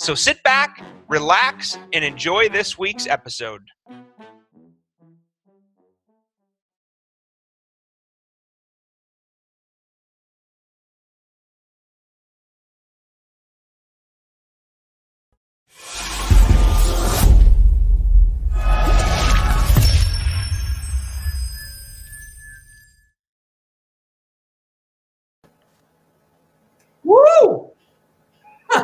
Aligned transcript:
So 0.00 0.14
sit 0.14 0.42
back, 0.42 0.82
relax, 1.08 1.76
and 1.92 2.02
enjoy 2.02 2.48
this 2.48 2.78
week's 2.78 3.06
episode. 3.06 3.60
Woo! 27.04 27.69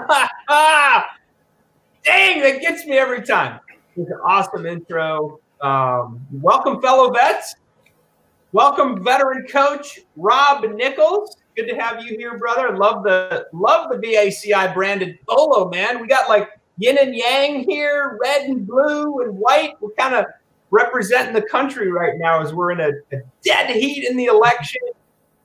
Dang, 2.04 2.40
that 2.40 2.60
gets 2.60 2.84
me 2.86 2.98
every 2.98 3.22
time. 3.22 3.60
It's 3.96 4.10
an 4.10 4.18
awesome 4.24 4.66
intro. 4.66 5.38
Um, 5.60 6.20
welcome, 6.32 6.82
fellow 6.82 7.12
vets. 7.12 7.54
Welcome, 8.50 9.04
veteran 9.04 9.46
coach 9.46 10.00
Rob 10.16 10.64
Nichols. 10.74 11.36
Good 11.56 11.68
to 11.68 11.76
have 11.76 12.04
you 12.04 12.16
here, 12.18 12.36
brother. 12.36 12.76
Love 12.76 13.04
the 13.04 13.46
love 13.52 13.90
the 13.90 13.96
VACI 13.98 14.74
branded 14.74 15.18
polo, 15.28 15.70
man. 15.70 16.00
We 16.00 16.08
got 16.08 16.28
like 16.28 16.48
yin 16.78 16.98
and 16.98 17.14
yang 17.14 17.68
here, 17.68 18.18
red 18.20 18.42
and 18.42 18.66
blue 18.66 19.20
and 19.22 19.38
white. 19.38 19.74
We're 19.80 19.90
kind 19.92 20.16
of 20.16 20.26
representing 20.70 21.32
the 21.32 21.42
country 21.42 21.92
right 21.92 22.14
now 22.16 22.42
as 22.42 22.52
we're 22.52 22.72
in 22.72 22.80
a, 22.80 22.90
a 23.16 23.20
dead 23.44 23.70
heat 23.70 24.08
in 24.08 24.16
the 24.16 24.26
election. 24.26 24.82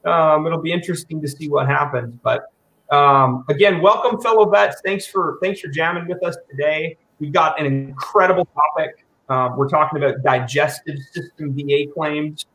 Um, 0.03 0.47
it'll 0.47 0.61
be 0.61 0.71
interesting 0.71 1.21
to 1.21 1.27
see 1.27 1.47
what 1.47 1.67
happens, 1.67 2.15
but 2.23 2.45
um, 2.91 3.45
again, 3.49 3.81
welcome, 3.81 4.19
fellow 4.21 4.49
vets. 4.49 4.81
Thanks 4.83 5.07
for 5.07 5.37
thanks 5.41 5.61
for 5.61 5.69
jamming 5.69 6.07
with 6.07 6.23
us 6.23 6.35
today. 6.49 6.97
We've 7.19 7.31
got 7.31 7.59
an 7.59 7.65
incredible 7.65 8.47
topic. 8.53 9.05
Um, 9.29 9.55
we're 9.55 9.69
talking 9.69 9.97
about 9.97 10.21
digestive 10.23 10.97
system 11.13 11.55
VA 11.55 11.85
claims, 11.93 12.45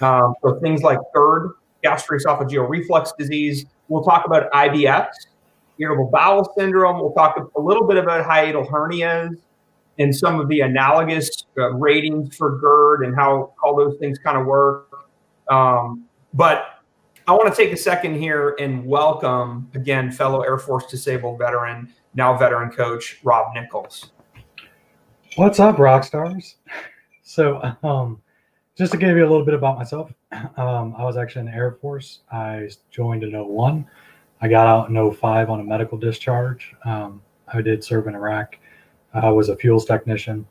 um, 0.00 0.34
so 0.42 0.58
things 0.60 0.82
like 0.82 0.98
GERD, 1.14 1.52
gastroesophageal 1.84 2.68
reflux 2.68 3.12
disease. 3.18 3.66
We'll 3.88 4.02
talk 4.02 4.24
about 4.24 4.50
IBS, 4.52 5.08
irritable 5.78 6.10
bowel 6.10 6.50
syndrome. 6.56 6.98
We'll 6.98 7.12
talk 7.12 7.36
a 7.54 7.60
little 7.60 7.86
bit 7.86 7.98
about 7.98 8.24
hiatal 8.26 8.66
hernias 8.70 9.36
and 9.98 10.14
some 10.14 10.40
of 10.40 10.48
the 10.48 10.60
analogous 10.60 11.44
uh, 11.58 11.72
ratings 11.74 12.34
for 12.34 12.58
GERD 12.58 13.04
and 13.04 13.14
how 13.14 13.52
all 13.62 13.76
those 13.76 13.98
things 13.98 14.18
kind 14.18 14.38
of 14.38 14.46
work. 14.46 14.88
Um, 15.50 16.04
but 16.32 16.81
I 17.28 17.32
want 17.32 17.54
to 17.54 17.56
take 17.56 17.72
a 17.72 17.76
second 17.76 18.16
here 18.16 18.56
and 18.58 18.84
welcome 18.84 19.70
again 19.74 20.10
fellow 20.10 20.40
Air 20.40 20.58
Force 20.58 20.86
disabled 20.86 21.38
veteran, 21.38 21.92
now 22.14 22.36
veteran 22.36 22.70
coach 22.70 23.20
Rob 23.22 23.54
Nichols. 23.54 24.10
What's 25.36 25.60
up, 25.60 25.78
rock 25.78 26.04
stars? 26.04 26.56
So, 27.24 27.62
um, 27.82 28.20
just 28.76 28.92
to 28.92 28.98
give 28.98 29.16
you 29.16 29.24
a 29.24 29.30
little 29.30 29.44
bit 29.44 29.54
about 29.54 29.78
myself, 29.78 30.12
um, 30.32 30.94
I 30.98 31.04
was 31.04 31.16
actually 31.16 31.40
in 31.40 31.46
the 31.46 31.52
Air 31.52 31.78
Force. 31.80 32.18
I 32.30 32.68
joined 32.90 33.22
in 33.22 33.32
01. 33.32 33.86
I 34.42 34.48
got 34.48 34.66
out 34.66 34.90
in 34.90 35.12
05 35.12 35.48
on 35.48 35.60
a 35.60 35.64
medical 35.64 35.96
discharge. 35.96 36.74
Um, 36.84 37.22
I 37.46 37.62
did 37.62 37.82
serve 37.82 38.08
in 38.08 38.16
Iraq. 38.16 38.58
I 39.14 39.30
was 39.30 39.48
a 39.48 39.56
fuels 39.56 39.86
technician. 39.86 40.46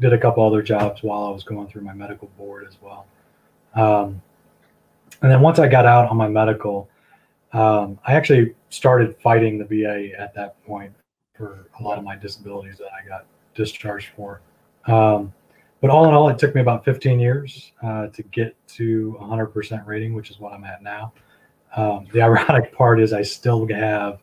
Did 0.00 0.14
a 0.14 0.18
couple 0.18 0.44
other 0.44 0.62
jobs 0.62 1.04
while 1.04 1.24
I 1.24 1.30
was 1.30 1.44
going 1.44 1.68
through 1.68 1.82
my 1.82 1.94
medical 1.94 2.28
board 2.38 2.66
as 2.66 2.78
well. 2.80 3.06
Um, 3.74 4.20
and 5.22 5.30
then 5.30 5.40
once 5.40 5.58
I 5.58 5.68
got 5.68 5.86
out 5.86 6.08
on 6.08 6.16
my 6.16 6.28
medical, 6.28 6.88
um, 7.52 7.98
I 8.04 8.14
actually 8.14 8.54
started 8.70 9.16
fighting 9.22 9.58
the 9.58 9.64
VA 9.64 10.10
at 10.18 10.34
that 10.34 10.62
point 10.64 10.92
for 11.34 11.68
a 11.78 11.82
lot 11.82 11.98
of 11.98 12.04
my 12.04 12.16
disabilities 12.16 12.78
that 12.78 12.88
I 12.92 13.06
got 13.06 13.26
discharged 13.54 14.08
for. 14.16 14.40
Um, 14.86 15.32
but 15.80 15.90
all 15.90 16.08
in 16.08 16.14
all, 16.14 16.28
it 16.28 16.38
took 16.38 16.54
me 16.54 16.60
about 16.60 16.84
15 16.84 17.20
years 17.20 17.72
uh, 17.82 18.08
to 18.08 18.22
get 18.24 18.56
to 18.68 19.16
100% 19.20 19.86
rating, 19.86 20.14
which 20.14 20.30
is 20.30 20.40
what 20.40 20.52
I'm 20.52 20.64
at 20.64 20.82
now. 20.82 21.12
Um, 21.76 22.06
the 22.12 22.22
ironic 22.28 22.72
part 22.72 23.00
is 23.00 23.12
I 23.12 23.22
still 23.22 23.66
have 23.68 24.20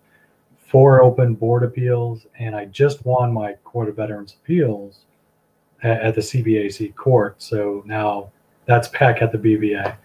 four 0.67 1.03
open 1.03 1.35
board 1.35 1.63
appeals, 1.63 2.25
and 2.39 2.55
I 2.55 2.65
just 2.65 3.05
won 3.05 3.33
my 3.33 3.53
Court 3.63 3.89
of 3.89 3.95
Veterans 3.95 4.37
Appeals 4.41 5.05
at, 5.83 6.01
at 6.01 6.15
the 6.15 6.21
CVAC 6.21 6.95
court. 6.95 7.41
So 7.41 7.83
now 7.85 8.31
that's 8.65 8.87
back 8.87 9.21
at 9.21 9.31
the 9.31 9.37
BVA 9.37 9.95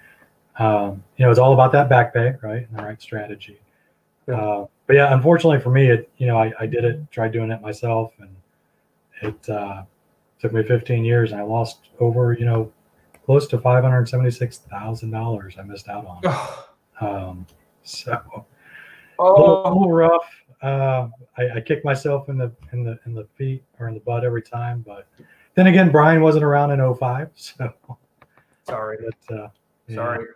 um, 0.58 1.02
you 1.16 1.24
know, 1.24 1.30
it's 1.30 1.38
all 1.38 1.52
about 1.52 1.72
that 1.72 1.88
back 1.88 2.14
pay, 2.14 2.34
right? 2.42 2.66
And 2.68 2.78
the 2.78 2.82
right 2.82 3.00
strategy. 3.00 3.58
Yeah. 4.26 4.40
Uh, 4.40 4.66
but 4.86 4.96
yeah, 4.96 5.14
unfortunately 5.14 5.60
for 5.60 5.70
me, 5.70 5.88
it, 5.88 6.10
you 6.18 6.26
know, 6.26 6.38
I, 6.38 6.52
I 6.58 6.66
did 6.66 6.84
it, 6.84 7.00
tried 7.10 7.32
doing 7.32 7.50
it 7.50 7.60
myself 7.60 8.12
and 8.18 8.34
it 9.22 9.48
uh, 9.48 9.82
took 10.40 10.52
me 10.52 10.62
15 10.62 11.04
years 11.04 11.32
and 11.32 11.40
I 11.40 11.44
lost 11.44 11.90
over, 12.00 12.32
you 12.32 12.44
know, 12.44 12.72
close 13.24 13.46
to 13.48 13.58
$576,000 13.58 15.58
I 15.58 15.62
missed 15.62 15.88
out 15.88 16.06
on. 16.06 16.22
um, 17.00 17.46
so 17.82 18.46
oh. 19.18 19.18
a, 19.18 19.38
little, 19.38 19.66
a 19.66 19.72
little 19.72 19.92
rough. 19.92 20.26
Uh, 20.62 21.08
I, 21.36 21.50
I 21.56 21.60
kicked 21.60 21.84
myself 21.84 22.28
in 22.28 22.38
the, 22.38 22.50
in 22.72 22.82
the, 22.82 22.98
in 23.04 23.14
the 23.14 23.26
feet 23.36 23.62
or 23.78 23.88
in 23.88 23.94
the 23.94 24.00
butt 24.00 24.24
every 24.24 24.42
time, 24.42 24.82
but 24.86 25.06
then 25.54 25.66
again, 25.66 25.90
Brian 25.90 26.22
wasn't 26.22 26.44
around 26.44 26.70
in 26.70 26.94
05. 26.94 27.30
So 27.36 27.72
sorry. 28.66 28.98
But, 29.28 29.52
Sorry. 29.94 30.26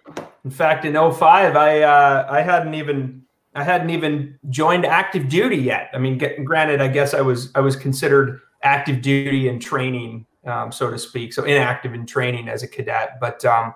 In 0.44 0.50
fact, 0.50 0.84
in 0.84 0.94
05, 0.94 1.56
I 1.56 1.82
uh, 1.82 2.26
I 2.30 2.40
hadn't 2.42 2.74
even 2.74 3.22
I 3.54 3.64
hadn't 3.64 3.90
even 3.90 4.38
joined 4.48 4.86
active 4.86 5.28
duty 5.28 5.56
yet. 5.56 5.90
I 5.92 5.98
mean, 5.98 6.18
get, 6.18 6.44
granted, 6.44 6.80
I 6.80 6.88
guess 6.88 7.14
I 7.14 7.20
was 7.20 7.50
I 7.54 7.60
was 7.60 7.76
considered 7.76 8.40
active 8.62 9.02
duty 9.02 9.48
and 9.48 9.60
training, 9.60 10.26
um, 10.46 10.70
so 10.70 10.90
to 10.90 10.98
speak, 10.98 11.32
so 11.32 11.44
inactive 11.44 11.94
in 11.94 12.06
training 12.06 12.48
as 12.48 12.62
a 12.62 12.68
cadet. 12.68 13.18
But 13.20 13.44
um, 13.44 13.74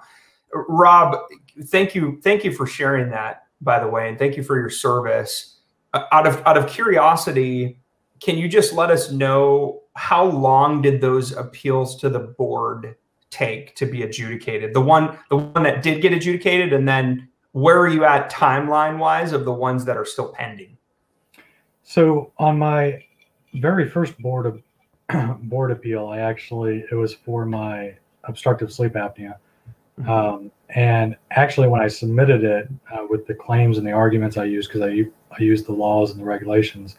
Rob, 0.53 1.17
thank 1.65 1.95
you 1.95 2.21
thank 2.23 2.45
you 2.45 2.53
for 2.53 2.67
sharing 2.67 3.11
that, 3.11 3.47
by 3.61 3.81
the 3.81 3.89
way, 3.89 4.09
and 4.09 4.19
thank 4.19 4.37
you 4.37 4.43
for 4.45 4.59
your 4.59 4.71
service. 4.71 5.59
Uh, 5.93 6.05
out 6.13 6.27
of 6.27 6.41
out 6.47 6.57
of 6.57 6.69
curiosity, 6.69 7.81
can 8.21 8.39
you 8.39 8.49
just 8.49 8.73
let 8.73 8.91
us 8.91 9.11
know 9.11 9.83
how 9.97 10.25
long 10.25 10.83
did 10.83 11.01
those 11.01 11.33
appeals 11.33 11.97
to 11.97 12.09
the 12.09 12.21
board 12.21 12.97
take 13.35 13.75
to 13.77 13.87
be 13.87 14.03
adjudicated? 14.03 14.73
The 14.73 14.81
one 14.81 15.19
the 15.29 15.37
one 15.37 15.65
that 15.65 15.83
did 15.83 16.01
get 16.01 16.13
adjudicated, 16.13 16.73
and 16.73 16.89
then 16.89 17.29
where 17.53 17.79
are 17.79 17.89
you 17.89 18.05
at 18.05 18.31
timeline 18.31 18.99
wise 18.99 19.33
of 19.33 19.45
the 19.45 19.53
ones 19.53 19.85
that 19.85 19.97
are 19.97 20.05
still 20.05 20.33
pending? 20.33 20.77
So 21.83 22.33
on 22.39 22.59
my 22.59 23.05
very 23.55 23.89
first 23.89 24.19
board 24.19 24.47
of 24.47 24.63
board 25.49 25.71
appeal, 25.71 26.09
I 26.09 26.19
actually 26.19 26.85
it 26.91 26.95
was 26.95 27.15
for 27.15 27.45
my 27.45 27.95
obstructive 28.25 28.73
sleep 28.73 28.93
apnea. 28.93 29.37
Mm-hmm. 30.01 30.09
Um, 30.09 30.51
and 30.71 31.17
actually, 31.31 31.69
when 31.69 31.81
I 31.81 31.89
submitted 31.89 32.43
it 32.43 32.69
uh, 32.93 33.07
with 33.09 33.27
the 33.27 33.35
claims 33.35 33.79
and 33.79 33.87
the 33.87 33.93
arguments 33.93 34.37
I 34.37 34.45
used, 34.45 34.71
because 34.71 34.83
I, 34.83 35.05
I 35.31 35.43
used 35.43 35.67
the 35.67 35.73
laws 35.73 36.11
and 36.11 36.21
the 36.21 36.25
regulations, 36.25 36.99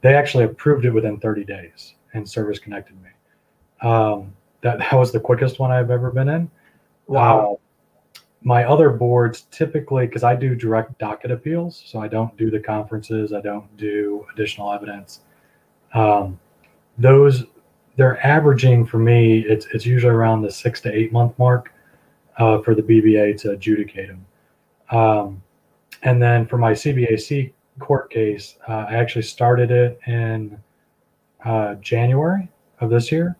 they 0.00 0.14
actually 0.14 0.44
approved 0.44 0.84
it 0.84 0.90
within 0.90 1.18
30 1.18 1.44
days 1.44 1.94
and 2.14 2.28
service 2.28 2.58
connected 2.58 2.96
me. 3.02 3.10
Um, 3.88 4.32
that 4.66 4.78
that 4.78 4.94
was 4.94 5.12
the 5.12 5.20
quickest 5.20 5.60
one 5.60 5.70
I've 5.70 5.92
ever 5.92 6.10
been 6.10 6.28
in. 6.28 6.50
Wow. 7.06 7.60
Uh, 8.14 8.18
my 8.42 8.64
other 8.64 8.90
boards 8.90 9.42
typically, 9.52 10.06
because 10.06 10.24
I 10.24 10.34
do 10.34 10.56
direct 10.56 10.98
docket 10.98 11.30
appeals, 11.30 11.82
so 11.86 12.00
I 12.00 12.08
don't 12.08 12.36
do 12.36 12.50
the 12.50 12.58
conferences, 12.58 13.32
I 13.32 13.40
don't 13.40 13.74
do 13.76 14.26
additional 14.34 14.72
evidence. 14.72 15.20
Um, 15.94 16.38
those 16.98 17.44
they're 17.96 18.24
averaging 18.26 18.84
for 18.86 18.98
me. 18.98 19.38
It's 19.40 19.66
it's 19.72 19.86
usually 19.86 20.12
around 20.12 20.42
the 20.42 20.50
six 20.50 20.80
to 20.82 20.92
eight 20.92 21.12
month 21.12 21.38
mark 21.38 21.72
uh, 22.36 22.58
for 22.60 22.74
the 22.74 22.82
BVA 22.82 23.40
to 23.42 23.52
adjudicate 23.52 24.08
them. 24.08 24.26
Um, 24.90 25.42
and 26.02 26.20
then 26.20 26.44
for 26.46 26.58
my 26.58 26.72
CBAC 26.72 27.52
court 27.78 28.10
case, 28.10 28.56
uh, 28.68 28.86
I 28.90 28.94
actually 28.94 29.22
started 29.22 29.70
it 29.70 30.00
in 30.06 30.58
uh, 31.44 31.74
January 31.76 32.48
of 32.80 32.90
this 32.90 33.10
year 33.12 33.36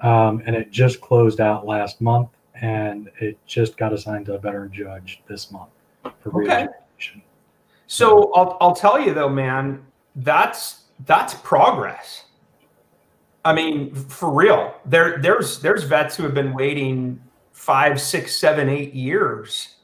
um, 0.00 0.42
and 0.46 0.54
it 0.54 0.70
just 0.70 1.00
closed 1.00 1.40
out 1.40 1.66
last 1.66 2.00
month, 2.00 2.28
and 2.60 3.10
it 3.20 3.38
just 3.46 3.76
got 3.76 3.92
assigned 3.92 4.26
to 4.26 4.34
a 4.34 4.38
veteran 4.38 4.72
judge 4.72 5.22
this 5.28 5.50
month 5.50 5.70
for 6.20 6.42
okay. 6.42 6.68
So 7.86 8.32
I'll 8.34 8.56
I'll 8.60 8.74
tell 8.74 9.00
you 9.00 9.14
though, 9.14 9.28
man, 9.28 9.84
that's 10.16 10.84
that's 11.04 11.34
progress. 11.34 12.24
I 13.44 13.52
mean, 13.52 13.94
for 13.94 14.30
real, 14.30 14.74
there 14.84 15.18
there's 15.18 15.60
there's 15.60 15.84
vets 15.84 16.16
who 16.16 16.24
have 16.24 16.34
been 16.34 16.52
waiting 16.52 17.22
five, 17.52 18.00
six, 18.00 18.36
seven, 18.36 18.68
eight 18.68 18.92
years, 18.92 19.76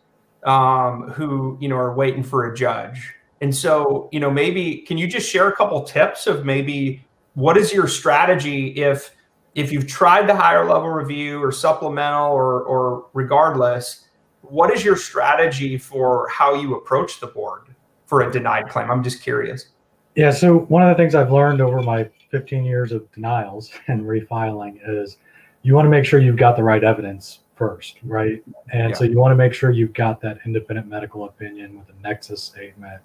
um, 0.45 1.11
who 1.11 1.57
you 1.61 1.69
know 1.69 1.77
are 1.77 1.95
waiting 1.95 2.23
for 2.23 2.53
a 2.53 2.57
judge. 2.57 3.15
And 3.41 3.55
so, 3.55 4.09
you 4.13 4.21
know, 4.21 4.31
maybe 4.31 4.79
can 4.79 4.99
you 4.99 5.09
just 5.09 5.29
share 5.29 5.49
a 5.49 5.57
couple 5.57 5.83
tips 5.83 6.29
of 6.29 6.45
maybe 6.45 7.05
what 7.35 7.57
is 7.57 7.73
your 7.73 7.89
strategy 7.89 8.69
if 8.69 9.11
if 9.55 9.71
you've 9.71 9.87
tried 9.87 10.29
the 10.29 10.35
higher 10.35 10.69
level 10.69 10.89
review 10.89 11.43
or 11.43 11.53
supplemental 11.53 12.33
or 12.33 12.63
or 12.63 13.07
regardless, 13.13 14.07
what 14.43 14.73
is 14.73 14.85
your 14.85 14.97
strategy 14.97 15.79
for 15.79 16.29
how 16.29 16.55
you 16.55 16.75
approach 16.77 17.21
the 17.21 17.27
board 17.27 17.75
for 18.07 18.23
a 18.23 18.33
denied 18.33 18.69
claim? 18.69 18.91
I'm 18.91 19.03
just 19.03 19.23
curious. 19.23 19.69
Yeah, 20.15 20.31
so 20.31 20.59
one 20.59 20.83
of 20.83 20.89
the 20.89 21.03
things 21.03 21.15
I've 21.15 21.33
learned 21.33 21.63
over 21.63 21.83
my 21.83 22.09
15 22.31 22.65
years 22.65 22.93
of 22.93 23.11
denials 23.13 23.71
and 23.89 24.03
refiling 24.03 24.79
is 24.87 25.17
you 25.63 25.75
want 25.75 25.87
to 25.87 25.91
make 25.91 26.05
sure 26.05 26.21
you've 26.21 26.37
got 26.37 26.57
the 26.57 26.63
right 26.63 26.83
evidence 26.83 27.41
first, 27.57 27.99
right? 28.03 28.43
And 28.73 28.91
yeah. 28.91 28.95
so 28.95 29.05
you 29.05 29.19
want 29.19 29.33
to 29.33 29.37
make 29.37 29.55
sure 29.55 29.71
you've 29.71 29.93
got 29.93 30.21
that 30.23 30.39
independent 30.45 30.89
medical 30.89 31.25
opinion 31.25 31.79
with 31.79 31.89
a 31.89 32.03
nexus 32.03 32.43
statement 32.43 33.01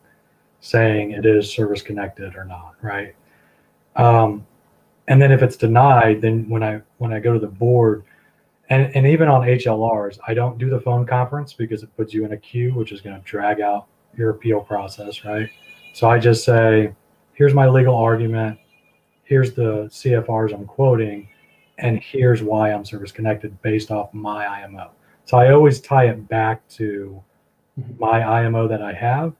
saying 0.59 1.11
it 1.11 1.25
is 1.25 1.51
service 1.51 1.81
connected 1.81 2.35
or 2.35 2.43
not, 2.43 2.75
right? 2.81 3.15
Um, 3.95 4.45
and 5.07 5.21
then 5.21 5.31
if 5.31 5.41
it's 5.41 5.55
denied, 5.55 6.21
then 6.21 6.49
when 6.49 6.63
I 6.63 6.81
when 6.97 7.13
I 7.13 7.19
go 7.19 7.33
to 7.33 7.39
the 7.39 7.47
board, 7.47 8.03
and, 8.69 8.93
and 8.95 9.07
even 9.07 9.29
on 9.29 9.41
HLRs, 9.41 10.19
I 10.27 10.33
don't 10.33 10.57
do 10.57 10.69
the 10.69 10.79
phone 10.79 11.05
conference 11.05 11.53
because 11.53 11.83
it 11.83 11.95
puts 11.95 12.13
you 12.13 12.25
in 12.25 12.33
a 12.33 12.37
queue, 12.37 12.73
which 12.73 12.91
is 12.91 13.01
going 13.01 13.15
to 13.15 13.21
drag 13.25 13.61
out 13.61 13.87
your 14.17 14.31
appeal 14.31 14.59
process, 14.59 15.23
right? 15.23 15.49
So 15.93 16.09
I 16.09 16.19
just 16.19 16.43
say, 16.43 16.93
here's 17.33 17.53
my 17.53 17.67
legal 17.67 17.95
argument, 17.95 18.59
here's 19.23 19.53
the 19.53 19.87
CFRs 19.91 20.53
I'm 20.53 20.65
quoting, 20.65 21.29
and 21.77 21.99
here's 21.99 22.41
why 22.41 22.71
I'm 22.73 22.83
service 22.83 23.11
connected 23.11 23.61
based 23.61 23.91
off 23.91 24.13
my 24.13 24.45
IMO. 24.45 24.91
So 25.25 25.37
I 25.37 25.53
always 25.53 25.79
tie 25.79 26.07
it 26.07 26.27
back 26.27 26.67
to 26.69 27.23
mm-hmm. 27.79 27.99
my 27.99 28.23
IMO 28.23 28.67
that 28.67 28.81
I 28.81 28.93
have 28.93 29.33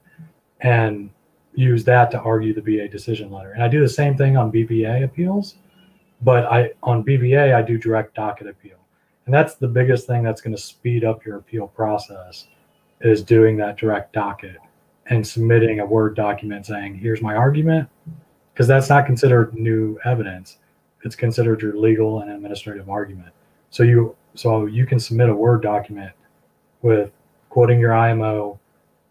and 0.60 1.10
use 1.54 1.84
that 1.84 2.10
to 2.10 2.20
argue 2.20 2.54
the 2.54 2.60
VA 2.60 2.88
decision 2.88 3.30
letter. 3.30 3.52
And 3.52 3.62
I 3.62 3.68
do 3.68 3.80
the 3.80 3.88
same 3.88 4.16
thing 4.16 4.36
on 4.36 4.52
BVA 4.52 5.04
appeals, 5.04 5.56
but 6.22 6.46
I 6.46 6.70
on 6.82 7.04
BVA 7.04 7.54
I 7.54 7.62
do 7.62 7.78
direct 7.78 8.14
docket 8.14 8.46
appeal. 8.46 8.76
And 9.26 9.34
that's 9.34 9.56
the 9.56 9.68
biggest 9.68 10.06
thing 10.06 10.22
that's 10.22 10.40
going 10.40 10.56
to 10.56 10.62
speed 10.62 11.04
up 11.04 11.24
your 11.24 11.36
appeal 11.36 11.68
process 11.68 12.46
is 13.02 13.22
doing 13.22 13.56
that 13.58 13.76
direct 13.76 14.12
docket 14.12 14.56
and 15.06 15.26
submitting 15.26 15.80
a 15.80 15.86
Word 15.86 16.16
document 16.16 16.66
saying, 16.66 16.94
here's 16.94 17.22
my 17.22 17.34
argument, 17.34 17.88
because 18.52 18.66
that's 18.66 18.88
not 18.88 19.06
considered 19.06 19.54
new 19.54 19.98
evidence. 20.04 20.58
It's 21.04 21.14
considered 21.14 21.62
your 21.62 21.76
legal 21.76 22.20
and 22.20 22.30
administrative 22.30 22.88
argument. 22.88 23.32
So 23.70 23.82
you 23.82 24.16
so 24.34 24.66
you 24.66 24.86
can 24.86 24.98
submit 24.98 25.28
a 25.28 25.34
Word 25.34 25.62
document 25.62 26.12
with 26.82 27.12
quoting 27.48 27.80
your 27.80 27.94
IMO 27.94 28.58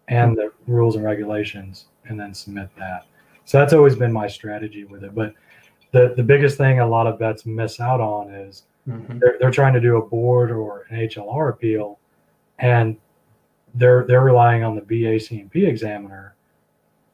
and 0.08 0.36
the 0.36 0.52
rules 0.66 0.96
and 0.96 1.04
regulations 1.04 1.86
and 2.08 2.18
then 2.18 2.34
submit 2.34 2.68
that. 2.76 3.06
So 3.44 3.58
that's 3.58 3.72
always 3.72 3.96
been 3.96 4.12
my 4.12 4.26
strategy 4.26 4.84
with 4.84 5.04
it. 5.04 5.14
But 5.14 5.34
the, 5.92 6.12
the 6.16 6.22
biggest 6.22 6.58
thing 6.58 6.80
a 6.80 6.86
lot 6.86 7.06
of 7.06 7.18
vets 7.18 7.46
miss 7.46 7.80
out 7.80 8.00
on 8.00 8.30
is 8.30 8.64
mm-hmm. 8.86 9.18
they're, 9.18 9.36
they're 9.40 9.50
trying 9.50 9.74
to 9.74 9.80
do 9.80 9.96
a 9.96 10.06
board 10.06 10.50
or 10.50 10.86
an 10.90 11.08
HLR 11.08 11.50
appeal 11.50 11.98
and 12.58 12.96
they're 13.74 14.04
they're 14.06 14.22
relying 14.22 14.64
on 14.64 14.74
the 14.74 14.82
VA 14.82 15.20
C&P 15.20 15.64
examiner, 15.64 16.34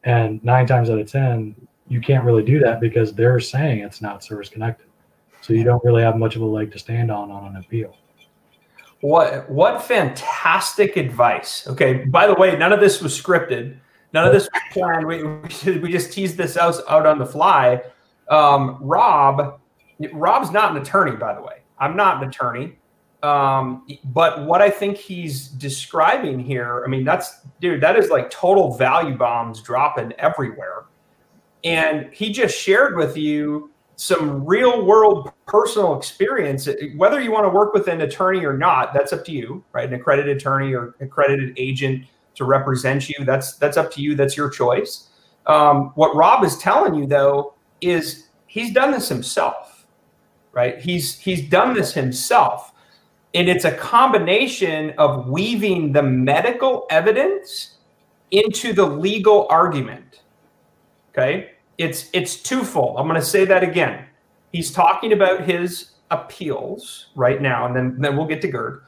and 0.05 0.43
nine 0.44 0.67
times 0.67 0.91
out 0.91 0.99
of 0.99 1.11
ten, 1.11 1.55
you 1.88 2.00
can't 2.00 2.25
really 2.25 2.43
do 2.43 2.58
that 2.61 2.81
because 2.81 3.12
they're 3.12 3.41
saying 3.41 3.81
it's 3.81 4.00
not 4.00 4.25
service 4.25 4.49
connected. 4.49 4.87
So 5.41 5.52
you 5.52 5.64
don't 5.64 5.85
really 5.85 6.02
have 6.02 6.17
much 6.17 6.37
of 6.37 6.43
a 6.43 6.46
leg 6.46 6.73
to 6.73 6.79
stand 6.79 7.11
on 7.11 7.31
on 7.31 7.46
an 7.46 7.56
appeal. 7.56 7.96
What 9.00 9.50
what 9.50 9.82
fantastic 9.82 10.96
advice. 10.96 11.67
Okay, 11.69 12.05
by 12.05 12.26
the 12.26 12.35
way, 12.35 12.56
none 12.56 12.73
of 12.73 12.81
this 12.81 13.02
was 13.02 13.20
scripted. 13.20 13.76
None 14.15 14.29
of 14.29 14.33
this 14.33 14.49
was 14.55 14.63
planned. 14.71 15.07
We, 15.07 15.25
we 15.79 15.91
just 15.91 16.13
teased 16.13 16.37
this 16.37 16.57
out, 16.57 16.77
out 16.89 17.05
on 17.05 17.19
the 17.19 17.27
fly. 17.27 17.83
Um, 18.31 18.79
Rob, 18.81 19.61
Rob's 20.13 20.53
not 20.53 20.71
an 20.71 20.81
attorney, 20.81 21.17
by 21.17 21.35
the 21.35 21.43
way. 21.43 21.63
I'm 21.81 21.97
not 21.97 22.23
an 22.23 22.29
attorney. 22.29 22.79
Um, 23.25 23.87
but 24.05 24.45
what 24.47 24.63
I 24.63 24.71
think 24.71 24.97
he's 24.97 25.49
describing 25.49 26.39
here, 26.39 26.85
I 26.87 26.89
mean, 26.89 27.05
that's 27.05 27.41
dude, 27.61 27.81
that 27.81 27.97
is 27.99 28.11
like 28.11 28.31
total 28.31 28.77
value 28.77 29.17
bombs 29.17 29.61
dropping 29.63 30.13
everywhere. 30.13 30.85
And 31.65 32.13
he 32.13 32.31
just 32.33 32.57
shared 32.57 32.97
with 32.97 33.17
you 33.17 33.71
some 33.97 34.45
real 34.45 34.85
world 34.85 35.33
personal 35.47 35.97
experience. 35.97 36.69
Whether 36.97 37.21
you 37.21 37.33
want 37.33 37.47
to 37.47 37.49
work 37.49 37.75
with 37.75 37.89
an 37.89 38.03
attorney 38.03 38.45
or 38.45 38.57
not, 38.57 38.93
that's 38.93 39.13
up 39.13 39.25
to 39.25 39.33
you, 39.33 39.65
right? 39.73 39.89
An 39.89 39.95
accredited 39.95 40.37
attorney 40.37 40.73
or 40.73 40.95
accredited 41.01 41.55
agent 41.57 42.05
to 42.35 42.45
represent 42.45 43.09
you, 43.09 43.25
that's 43.25 43.57
that's 43.57 43.77
up 43.77 43.91
to 43.93 44.03
you. 44.03 44.15
That's 44.15 44.37
your 44.37 44.51
choice. 44.51 45.09
Um, 45.47 45.93
what 45.95 46.15
Rob 46.17 46.45
is 46.45 46.57
telling 46.59 46.95
you 46.95 47.07
though 47.07 47.55
is 47.81 48.29
he's 48.47 48.73
done 48.73 48.93
this 48.93 49.09
himself, 49.09 49.87
right? 50.53 50.79
He's 50.79 51.19
he's 51.19 51.49
done 51.49 51.75
this 51.75 51.93
himself 51.93 52.75
and 53.35 53.49
it's 53.49 53.65
a 53.65 53.73
combination 53.73 54.95
of 54.97 55.29
weaving 55.29 55.93
the 55.93 56.03
medical 56.03 56.87
evidence 56.89 57.79
into 58.31 58.73
the 58.73 58.87
legal 58.87 59.47
argument. 59.51 60.23
Okay? 61.11 61.51
It's 61.77 62.09
it's 62.13 62.37
twofold. 62.37 62.99
I'm 62.99 63.09
going 63.09 63.21
to 63.21 63.27
say 63.27 63.45
that 63.45 63.65
again. 63.65 64.07
He's 64.53 64.71
talking 64.71 65.13
about 65.13 65.43
his 65.43 65.91
appeals 66.11 67.09
right 67.17 67.43
now 67.43 67.67
and 67.67 67.75
then 67.75 68.01
then 68.01 68.17
we'll 68.17 68.27
get 68.27 68.41
to 68.43 68.49
GERD. 68.49 68.83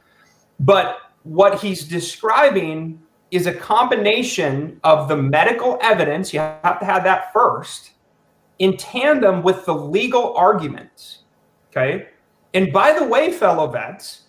But 0.60 0.98
what 1.24 1.60
he's 1.60 1.84
describing 1.84 3.02
is 3.30 3.46
a 3.46 3.52
combination 3.52 4.80
of 4.84 5.08
the 5.08 5.16
medical 5.16 5.78
evidence, 5.80 6.32
you 6.32 6.40
have 6.40 6.78
to 6.80 6.86
have 6.86 7.04
that 7.04 7.32
first, 7.32 7.92
in 8.58 8.76
tandem 8.76 9.42
with 9.42 9.64
the 9.64 9.74
legal 9.74 10.34
arguments. 10.36 11.24
Okay? 11.70 12.08
And 12.54 12.72
by 12.72 12.92
the 12.98 13.04
way, 13.04 13.32
fellow 13.32 13.66
vets, 13.66 14.22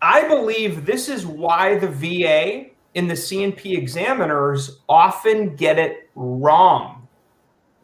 I 0.00 0.26
believe 0.28 0.86
this 0.86 1.08
is 1.08 1.26
why 1.26 1.78
the 1.78 1.88
VA 1.88 2.70
and 2.94 3.10
the 3.10 3.16
C&P 3.16 3.74
examiners 3.74 4.80
often 4.88 5.54
get 5.56 5.78
it 5.78 6.08
wrong. 6.14 7.06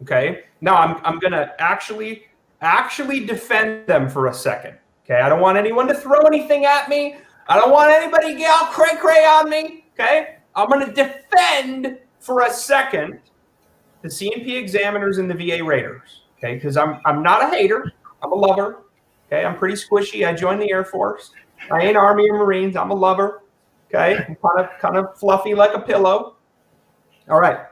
Okay. 0.02 0.44
Now 0.60 0.76
I'm, 0.76 1.00
I'm 1.04 1.18
going 1.18 1.32
to 1.32 1.54
actually 1.58 2.24
actually 2.60 3.26
defend 3.26 3.86
them 3.86 4.08
for 4.08 4.28
a 4.28 4.34
second. 4.34 4.78
Okay. 5.04 5.20
I 5.20 5.28
don't 5.28 5.40
want 5.40 5.58
anyone 5.58 5.86
to 5.88 5.94
throw 5.94 6.20
anything 6.20 6.64
at 6.64 6.88
me. 6.88 7.16
I 7.48 7.58
don't 7.58 7.70
want 7.70 7.90
anybody 7.90 8.32
to 8.32 8.38
get 8.38 8.50
all 8.50 8.66
cray 8.66 8.96
cray 8.96 9.24
on 9.24 9.50
me. 9.50 9.84
Okay. 9.98 10.36
I'm 10.56 10.68
going 10.68 10.86
to 10.86 10.92
defend 10.92 11.98
for 12.20 12.42
a 12.42 12.50
second 12.50 13.20
the 14.02 14.10
C&P 14.10 14.56
examiners 14.56 15.18
and 15.18 15.30
the 15.30 15.34
VA 15.34 15.64
raters. 15.64 16.22
Okay. 16.38 16.54
Because 16.54 16.76
I'm, 16.76 17.00
I'm 17.04 17.22
not 17.22 17.42
a 17.42 17.56
hater. 17.56 17.92
I'm 18.22 18.32
a 18.32 18.36
lover. 18.36 18.84
Okay. 19.26 19.44
I'm 19.44 19.56
pretty 19.56 19.74
squishy. 19.74 20.26
I 20.26 20.32
joined 20.32 20.60
the 20.60 20.70
Air 20.70 20.84
Force. 20.84 21.32
I 21.70 21.82
ain't 21.82 21.96
Army 21.96 22.28
or 22.28 22.38
Marines. 22.38 22.76
I'm 22.76 22.90
a 22.90 22.94
lover. 22.94 23.42
Okay, 23.88 24.16
I'm 24.16 24.36
kind 24.36 24.58
of 24.58 24.68
kind 24.80 24.96
of 24.96 25.16
fluffy 25.18 25.54
like 25.54 25.74
a 25.74 25.80
pillow. 25.80 26.36
All 27.28 27.40
right. 27.40 27.66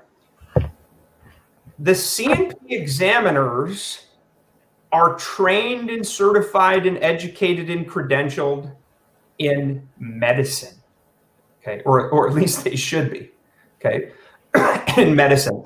The 1.79 1.95
C&P 1.95 2.55
examiners 2.69 4.07
are 4.93 5.17
trained 5.17 5.91
and 5.91 6.07
certified 6.07 6.87
and 6.87 6.97
educated 6.99 7.71
and 7.71 7.89
credentialed 7.89 8.73
in 9.39 9.89
medicine. 9.99 10.77
Okay, 11.63 11.81
or, 11.85 12.11
or 12.11 12.29
at 12.29 12.35
least 12.35 12.65
they 12.65 12.77
should 12.77 13.11
be. 13.11 13.31
Okay, 13.79 14.13
in 14.97 15.15
medicine. 15.15 15.65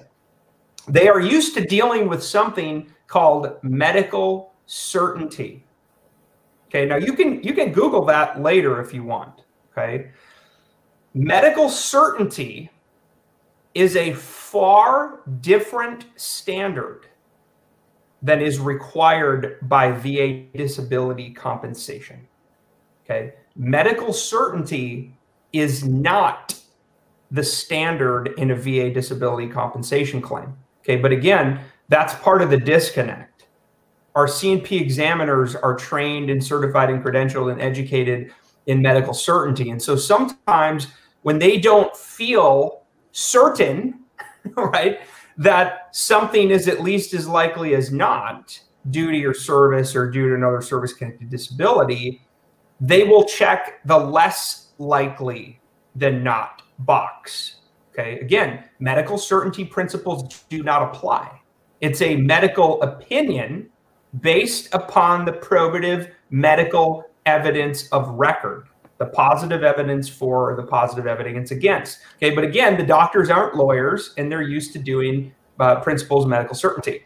They 0.88 1.08
are 1.08 1.20
used 1.20 1.54
to 1.54 1.62
dealing 1.62 2.08
with 2.08 2.22
something 2.22 2.92
called 3.08 3.56
medical 3.62 4.54
certainty. 4.66 5.64
Okay, 6.68 6.86
now 6.86 6.96
you 6.96 7.14
can 7.14 7.42
you 7.42 7.54
can 7.54 7.72
Google 7.72 8.04
that 8.06 8.40
later 8.40 8.80
if 8.80 8.92
you 8.92 9.02
want. 9.02 9.42
Okay. 9.72 10.10
Medical 11.14 11.68
certainty 11.68 12.70
is 13.74 13.96
a 13.96 14.12
far 14.14 15.20
different 15.40 16.06
standard 16.16 17.06
than 18.22 18.40
is 18.40 18.58
required 18.58 19.58
by 19.62 19.92
VA 19.92 20.44
disability 20.54 21.30
compensation. 21.30 22.26
Okay. 23.04 23.34
Medical 23.54 24.12
certainty 24.12 25.15
is 25.60 25.84
not 25.84 26.54
the 27.30 27.42
standard 27.42 28.34
in 28.38 28.50
a 28.50 28.56
VA 28.56 28.90
disability 28.90 29.48
compensation 29.48 30.20
claim. 30.20 30.54
Okay. 30.80 30.96
But 30.96 31.12
again, 31.12 31.60
that's 31.88 32.14
part 32.14 32.42
of 32.42 32.50
the 32.50 32.56
disconnect 32.56 33.36
our 34.16 34.26
C&P 34.26 34.78
examiners 34.78 35.54
are 35.54 35.76
trained 35.76 36.30
and 36.30 36.42
certified 36.42 36.88
and 36.88 37.04
credentialed 37.04 37.52
and 37.52 37.60
educated 37.60 38.32
in 38.64 38.80
medical 38.80 39.12
certainty. 39.12 39.70
And 39.70 39.80
so 39.80 39.94
sometimes 39.94 40.88
when 41.20 41.38
they 41.38 41.58
don't 41.58 41.94
feel 41.94 42.82
certain, 43.12 44.00
right, 44.56 45.00
that 45.36 45.94
something 45.94 46.50
is 46.50 46.66
at 46.66 46.82
least 46.82 47.12
as 47.12 47.28
likely 47.28 47.74
as 47.74 47.92
not, 47.92 48.58
due 48.90 49.10
to 49.10 49.18
your 49.18 49.34
service 49.34 49.94
or 49.94 50.10
due 50.10 50.30
to 50.30 50.34
another 50.34 50.62
service 50.62 50.94
connected 50.94 51.28
disability, 51.28 52.22
they 52.80 53.04
will 53.04 53.24
check 53.24 53.84
the 53.84 53.98
less 53.98 54.65
likely 54.78 55.60
than 55.94 56.22
not 56.22 56.62
box. 56.80 57.56
Okay. 57.92 58.18
Again, 58.20 58.64
medical 58.78 59.16
certainty 59.16 59.64
principles 59.64 60.44
do 60.50 60.62
not 60.62 60.82
apply. 60.82 61.40
It's 61.80 62.02
a 62.02 62.16
medical 62.16 62.80
opinion 62.82 63.70
based 64.20 64.72
upon 64.74 65.24
the 65.24 65.32
probative 65.32 66.10
medical 66.30 67.04
evidence 67.24 67.88
of 67.88 68.08
record, 68.10 68.68
the 68.98 69.06
positive 69.06 69.62
evidence 69.62 70.08
for 70.08 70.56
the 70.56 70.62
positive 70.62 71.06
evidence 71.06 71.50
against. 71.50 72.00
Okay. 72.16 72.34
But 72.34 72.44
again, 72.44 72.76
the 72.76 72.84
doctors 72.84 73.30
aren't 73.30 73.56
lawyers 73.56 74.12
and 74.18 74.30
they're 74.30 74.42
used 74.42 74.72
to 74.74 74.78
doing 74.78 75.32
uh, 75.58 75.80
principles 75.80 76.24
of 76.24 76.30
medical 76.30 76.54
certainty. 76.54 77.02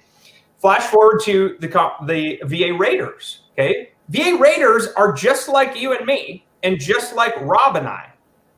Flash 0.58 0.82
forward 0.82 1.20
to 1.24 1.56
the, 1.60 1.68
the 2.06 2.40
VA 2.44 2.76
raters. 2.76 3.42
Okay. 3.52 3.90
VA 4.08 4.36
raters 4.40 4.88
are 4.96 5.12
just 5.12 5.48
like 5.48 5.76
you 5.76 5.96
and 5.96 6.04
me 6.04 6.44
and 6.62 6.78
just 6.78 7.14
like 7.14 7.34
Rob 7.40 7.76
and 7.76 7.88
I. 7.88 8.12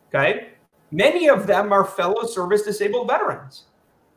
Okay. 0.08 0.48
Many 0.90 1.28
of 1.28 1.46
them 1.46 1.72
are 1.72 1.84
fellow 1.84 2.26
service 2.26 2.62
disabled 2.62 3.08
veterans. 3.08 3.64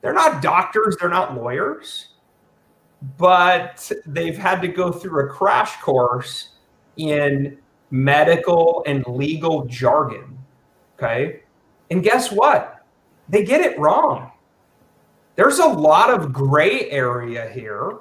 They're 0.01 0.13
not 0.13 0.42
doctors, 0.42 0.98
they're 1.00 1.10
not 1.10 1.36
lawyers, 1.36 2.10
but 3.18 3.92
they've 4.06 4.38
had 4.38 4.62
to 4.62 4.68
go 4.68 4.92
through 4.92 5.25
a 5.25 5.30
crash 5.30 5.80
course 5.82 6.50
in 6.98 7.58
medical 7.92 8.84
and 8.86 9.06
legal 9.08 9.65
jargon. 9.65 10.38
Okay. 10.98 11.42
And 11.89 12.04
guess 12.04 12.32
what? 12.32 12.86
They 13.30 13.44
get 13.44 13.62
it 13.62 13.80
wrong. 13.80 14.32
There's 15.36 15.60
a 15.60 15.65
lot 15.65 16.10
of 16.10 16.32
gray 16.32 16.89
area 16.89 17.50
here. 17.50 17.98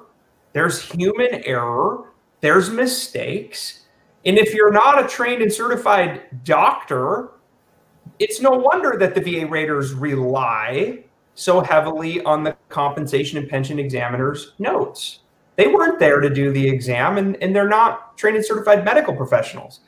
There's 0.53 0.81
human 0.81 1.43
error. 1.45 2.11
There's 2.41 2.69
mistakes. 2.69 3.84
And 4.25 4.37
if 4.37 4.53
you're 4.53 4.71
not 4.71 5.03
a 5.03 5.07
trained 5.07 5.41
and 5.41 5.53
certified 5.53 6.43
doctor, 6.43 7.29
it's 8.19 8.41
no 8.41 8.51
wonder 8.51 8.97
that 8.97 9.13
the 9.13 9.21
VA 9.21 9.45
raters 9.45 9.93
rely 9.93 11.03
so 11.35 11.61
heavily 11.61 12.21
on 12.21 12.43
the 12.43 12.55
compensation 12.69 13.37
and 13.37 13.47
pension 13.49 13.77
examiner's 13.77 14.53
notes. 14.57 15.19
They 15.57 15.67
weren't 15.67 15.99
there 15.99 16.19
to 16.19 16.29
do 16.29 16.51
the 16.51 16.67
exam, 16.67 17.17
and, 17.17 17.41
and 17.41 17.55
they're 17.55 17.67
not 17.67 18.17
trained 18.17 18.37
and 18.37 18.45
certified 18.45 18.83
medical 18.83 19.15
professionals. 19.15 19.81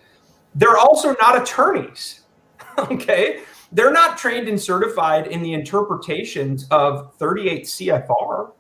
They're 0.56 0.78
also 0.78 1.16
not 1.22 1.42
attorneys. 1.42 2.22
okay. 2.78 3.42
They're 3.72 3.92
not 3.92 4.18
trained 4.18 4.48
and 4.48 4.60
certified 4.60 5.28
in 5.28 5.42
the 5.42 5.54
interpretations 5.54 6.68
of 6.72 7.14
38 7.16 7.64
CFR. 7.64 8.52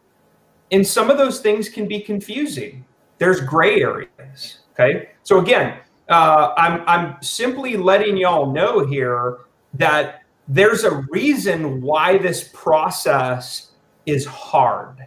And 0.71 0.85
some 0.85 1.09
of 1.09 1.17
those 1.17 1.39
things 1.39 1.69
can 1.69 1.87
be 1.87 2.01
confusing. 2.01 2.85
There's 3.19 3.39
gray 3.39 3.81
areas. 3.81 4.59
Okay. 4.79 5.09
So 5.23 5.39
again, 5.39 5.79
uh, 6.09 6.53
I'm, 6.57 6.83
I'm 6.87 7.21
simply 7.21 7.77
letting 7.77 8.15
y'all 8.17 8.51
know 8.51 8.85
here 8.85 9.39
that 9.73 10.21
there's 10.47 10.83
a 10.83 11.05
reason 11.09 11.81
why 11.81 12.17
this 12.17 12.49
process 12.53 13.71
is 14.05 14.25
hard, 14.25 15.05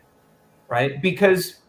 right? 0.68 1.00
Because 1.00 1.60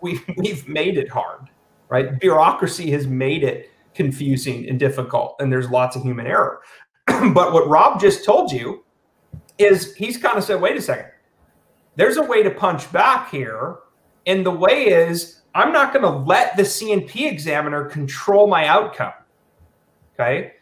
we, 0.00 0.20
we've 0.36 0.68
made 0.68 0.98
it 0.98 1.08
hard, 1.08 1.48
right? 1.88 2.18
Bureaucracy 2.20 2.90
has 2.90 3.06
made 3.06 3.42
it 3.42 3.70
confusing 3.94 4.68
and 4.68 4.78
difficult, 4.78 5.36
and 5.40 5.50
there's 5.50 5.70
lots 5.70 5.96
of 5.96 6.02
human 6.02 6.26
error. 6.26 6.60
but 7.06 7.52
what 7.52 7.68
Rob 7.68 8.00
just 8.00 8.24
told 8.24 8.52
you 8.52 8.84
is 9.58 9.94
he's 9.94 10.18
kind 10.18 10.36
of 10.36 10.44
said, 10.44 10.60
wait 10.60 10.76
a 10.76 10.82
second, 10.82 11.10
there's 11.96 12.18
a 12.18 12.22
way 12.22 12.42
to 12.42 12.50
punch 12.50 12.92
back 12.92 13.30
here. 13.30 13.76
And 14.26 14.44
the 14.44 14.50
way 14.50 14.86
is 14.86 15.42
I'm 15.56 15.72
not 15.72 15.94
going 15.94 16.02
to 16.02 16.10
let 16.10 16.54
the 16.58 16.66
C&P 16.66 17.26
examiner 17.26 17.86
control 17.86 18.46
my 18.46 18.66
outcome. 18.66 19.14
Okay. 20.12 20.52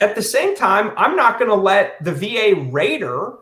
At 0.00 0.16
the 0.16 0.22
same 0.22 0.56
time, 0.56 0.90
I'm 0.96 1.14
not 1.14 1.38
going 1.38 1.50
to 1.50 1.54
let 1.54 2.02
the 2.02 2.12
VA 2.12 2.68
rater 2.72 3.34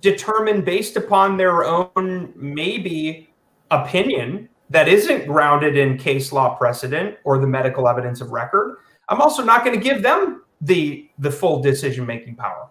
determine 0.00 0.62
based 0.62 0.96
upon 0.96 1.36
their 1.36 1.64
own 1.64 2.32
maybe 2.36 3.28
opinion 3.72 4.48
that 4.70 4.86
isn't 4.86 5.26
grounded 5.26 5.76
in 5.76 5.98
case 5.98 6.30
law 6.30 6.54
precedent 6.54 7.16
or 7.24 7.38
the 7.38 7.48
medical 7.48 7.88
evidence 7.88 8.20
of 8.20 8.30
record. 8.30 8.78
I'm 9.08 9.20
also 9.20 9.42
not 9.42 9.64
going 9.64 9.76
to 9.76 9.82
give 9.82 10.02
them 10.02 10.44
the 10.60 11.10
the 11.18 11.30
full 11.32 11.62
decision 11.62 12.06
making 12.06 12.36
power. 12.36 12.68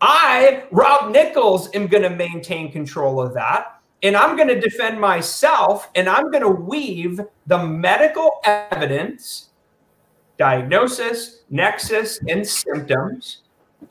I, 0.00 0.64
Rob 0.72 1.12
Nichols, 1.12 1.68
am 1.74 1.86
going 1.86 2.02
to 2.02 2.10
maintain 2.10 2.72
control 2.72 3.20
of 3.20 3.32
that. 3.34 3.80
And 4.02 4.16
I'm 4.16 4.36
going 4.36 4.48
to 4.48 4.60
defend 4.60 5.00
myself 5.00 5.90
and 5.94 6.08
I'm 6.08 6.30
going 6.30 6.42
to 6.42 6.48
weave 6.48 7.20
the 7.46 7.64
medical 7.64 8.40
evidence, 8.44 9.50
diagnosis, 10.38 11.42
nexus, 11.50 12.18
and 12.28 12.46
symptoms 12.46 13.42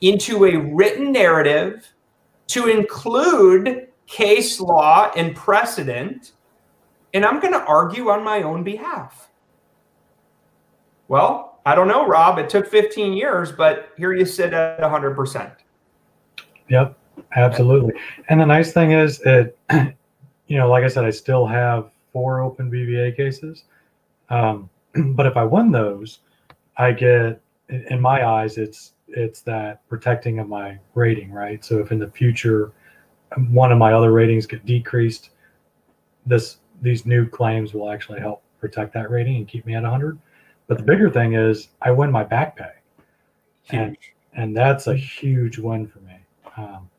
into 0.02 0.44
a 0.44 0.56
written 0.56 1.12
narrative 1.12 1.92
to 2.48 2.66
include 2.66 3.88
case 4.06 4.60
law 4.60 5.10
and 5.16 5.34
precedent. 5.34 6.32
And 7.14 7.24
I'm 7.24 7.40
going 7.40 7.54
to 7.54 7.64
argue 7.64 8.10
on 8.10 8.22
my 8.22 8.42
own 8.42 8.62
behalf. 8.62 9.30
Well, 11.08 11.60
I 11.64 11.74
don't 11.74 11.88
know, 11.88 12.06
Rob. 12.06 12.38
It 12.38 12.50
took 12.50 12.66
15 12.66 13.12
years, 13.12 13.52
but 13.52 13.90
here 13.96 14.12
you 14.12 14.24
sit 14.24 14.52
at 14.52 14.80
100%. 14.80 15.52
Yep, 16.68 16.98
absolutely. 17.36 17.94
And 18.28 18.40
the 18.40 18.46
nice 18.46 18.72
thing 18.72 18.92
is, 18.92 19.20
it, 19.20 19.56
you 20.52 20.58
know, 20.58 20.68
like 20.68 20.84
I 20.84 20.88
said, 20.88 21.06
I 21.06 21.10
still 21.10 21.46
have 21.46 21.90
four 22.12 22.42
open 22.42 22.70
BVA 22.70 23.16
cases. 23.16 23.64
Um, 24.28 24.68
but 25.14 25.24
if 25.24 25.34
I 25.38 25.44
win 25.44 25.72
those, 25.72 26.18
I 26.76 26.92
get, 26.92 27.40
in 27.70 28.02
my 28.02 28.28
eyes, 28.28 28.58
it's 28.58 28.92
it's 29.08 29.40
that 29.42 29.88
protecting 29.88 30.40
of 30.40 30.48
my 30.50 30.78
rating, 30.92 31.32
right? 31.32 31.64
So 31.64 31.78
if 31.78 31.90
in 31.90 31.98
the 31.98 32.10
future 32.10 32.72
one 33.48 33.72
of 33.72 33.78
my 33.78 33.94
other 33.94 34.12
ratings 34.12 34.44
get 34.44 34.66
decreased, 34.66 35.30
this 36.26 36.58
these 36.82 37.06
new 37.06 37.26
claims 37.26 37.72
will 37.72 37.90
actually 37.90 38.20
help 38.20 38.42
protect 38.60 38.92
that 38.92 39.10
rating 39.10 39.36
and 39.36 39.48
keep 39.48 39.64
me 39.64 39.74
at 39.74 39.84
100. 39.84 40.18
But 40.66 40.76
the 40.76 40.84
bigger 40.84 41.08
thing 41.08 41.32
is 41.32 41.68
I 41.80 41.92
win 41.92 42.12
my 42.12 42.24
back 42.24 42.56
pay. 42.56 42.72
And, 43.70 43.96
and 44.34 44.54
that's 44.54 44.86
a 44.86 44.94
huge 44.94 45.58
win 45.58 45.86
for 45.86 46.00
me. 46.00 46.16
Um, 46.58 46.90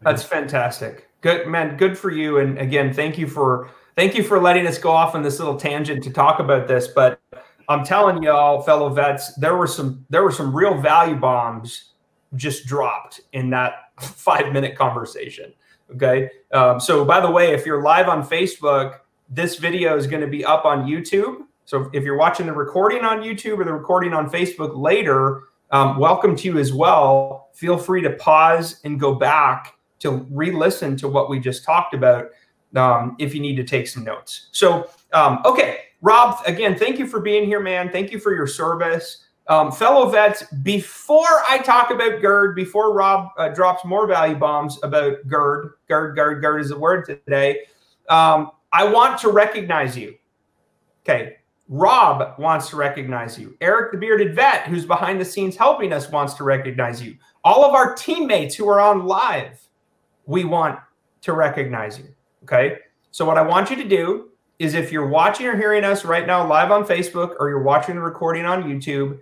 that's 0.00 0.24
fantastic. 0.24 1.05
Good 1.26 1.48
man, 1.48 1.76
good 1.76 1.98
for 1.98 2.12
you. 2.12 2.38
And 2.38 2.56
again, 2.56 2.94
thank 2.94 3.18
you 3.18 3.26
for 3.26 3.68
thank 3.96 4.14
you 4.14 4.22
for 4.22 4.40
letting 4.40 4.64
us 4.64 4.78
go 4.78 4.92
off 4.92 5.16
on 5.16 5.24
this 5.24 5.40
little 5.40 5.56
tangent 5.56 6.04
to 6.04 6.12
talk 6.12 6.38
about 6.38 6.68
this. 6.68 6.86
But 6.86 7.20
I'm 7.68 7.84
telling 7.84 8.22
y'all, 8.22 8.62
fellow 8.62 8.90
vets, 8.90 9.34
there 9.34 9.56
were 9.56 9.66
some 9.66 10.06
there 10.08 10.22
were 10.22 10.30
some 10.30 10.54
real 10.54 10.80
value 10.80 11.16
bombs 11.16 11.94
just 12.36 12.64
dropped 12.64 13.22
in 13.32 13.50
that 13.50 13.90
five 14.00 14.52
minute 14.52 14.78
conversation. 14.78 15.52
Okay. 15.96 16.30
Um, 16.52 16.78
so 16.78 17.04
by 17.04 17.18
the 17.18 17.28
way, 17.28 17.52
if 17.52 17.66
you're 17.66 17.82
live 17.82 18.06
on 18.06 18.24
Facebook, 18.24 19.00
this 19.28 19.56
video 19.56 19.96
is 19.96 20.06
going 20.06 20.22
to 20.22 20.28
be 20.28 20.44
up 20.44 20.64
on 20.64 20.86
YouTube. 20.86 21.38
So 21.64 21.90
if 21.92 22.04
you're 22.04 22.16
watching 22.16 22.46
the 22.46 22.52
recording 22.52 23.04
on 23.04 23.22
YouTube 23.22 23.58
or 23.58 23.64
the 23.64 23.72
recording 23.72 24.12
on 24.12 24.30
Facebook 24.30 24.80
later, 24.80 25.42
um, 25.72 25.98
welcome 25.98 26.36
to 26.36 26.44
you 26.46 26.58
as 26.58 26.72
well. 26.72 27.48
Feel 27.52 27.78
free 27.78 28.02
to 28.02 28.10
pause 28.10 28.80
and 28.84 29.00
go 29.00 29.12
back 29.12 29.75
to 30.00 30.26
re-listen 30.30 30.96
to 30.98 31.08
what 31.08 31.30
we 31.30 31.38
just 31.40 31.64
talked 31.64 31.94
about 31.94 32.28
um, 32.74 33.16
if 33.18 33.34
you 33.34 33.40
need 33.40 33.56
to 33.56 33.64
take 33.64 33.88
some 33.88 34.04
notes. 34.04 34.48
So, 34.52 34.90
um, 35.12 35.40
okay, 35.44 35.80
Rob, 36.02 36.38
again, 36.46 36.76
thank 36.78 36.98
you 36.98 37.06
for 37.06 37.20
being 37.20 37.46
here, 37.46 37.60
man. 37.60 37.90
Thank 37.90 38.12
you 38.12 38.18
for 38.18 38.34
your 38.34 38.46
service. 38.46 39.24
Um, 39.48 39.70
fellow 39.70 40.10
vets, 40.10 40.42
before 40.62 41.42
I 41.48 41.58
talk 41.58 41.90
about 41.90 42.20
GERD, 42.20 42.56
before 42.56 42.92
Rob 42.92 43.30
uh, 43.38 43.48
drops 43.50 43.84
more 43.84 44.06
value 44.06 44.34
bombs 44.34 44.78
about 44.82 45.26
GERD, 45.28 45.74
GERD, 45.88 46.16
GERD, 46.16 46.42
GERD 46.42 46.60
is 46.62 46.68
the 46.70 46.78
word 46.78 47.06
today, 47.06 47.60
um, 48.08 48.50
I 48.72 48.84
want 48.84 49.18
to 49.20 49.30
recognize 49.30 49.96
you. 49.96 50.16
Okay, 51.02 51.36
Rob 51.68 52.38
wants 52.38 52.68
to 52.70 52.76
recognize 52.76 53.38
you. 53.38 53.56
Eric, 53.60 53.92
the 53.92 53.98
bearded 53.98 54.34
vet, 54.34 54.66
who's 54.66 54.84
behind 54.84 55.20
the 55.20 55.24
scenes 55.24 55.56
helping 55.56 55.92
us, 55.92 56.10
wants 56.10 56.34
to 56.34 56.44
recognize 56.44 57.00
you. 57.00 57.16
All 57.44 57.64
of 57.64 57.74
our 57.74 57.94
teammates 57.94 58.56
who 58.56 58.68
are 58.68 58.80
on 58.80 59.06
live, 59.06 59.65
we 60.26 60.44
want 60.44 60.78
to 61.22 61.32
recognize 61.32 61.98
you. 61.98 62.08
Okay. 62.42 62.78
So, 63.10 63.24
what 63.24 63.38
I 63.38 63.42
want 63.42 63.70
you 63.70 63.76
to 63.76 63.88
do 63.88 64.30
is 64.58 64.74
if 64.74 64.92
you're 64.92 65.06
watching 65.06 65.46
or 65.46 65.56
hearing 65.56 65.84
us 65.84 66.04
right 66.04 66.26
now 66.26 66.46
live 66.46 66.70
on 66.70 66.84
Facebook 66.84 67.34
or 67.38 67.48
you're 67.48 67.62
watching 67.62 67.94
the 67.94 68.00
recording 68.00 68.44
on 68.44 68.64
YouTube, 68.64 69.18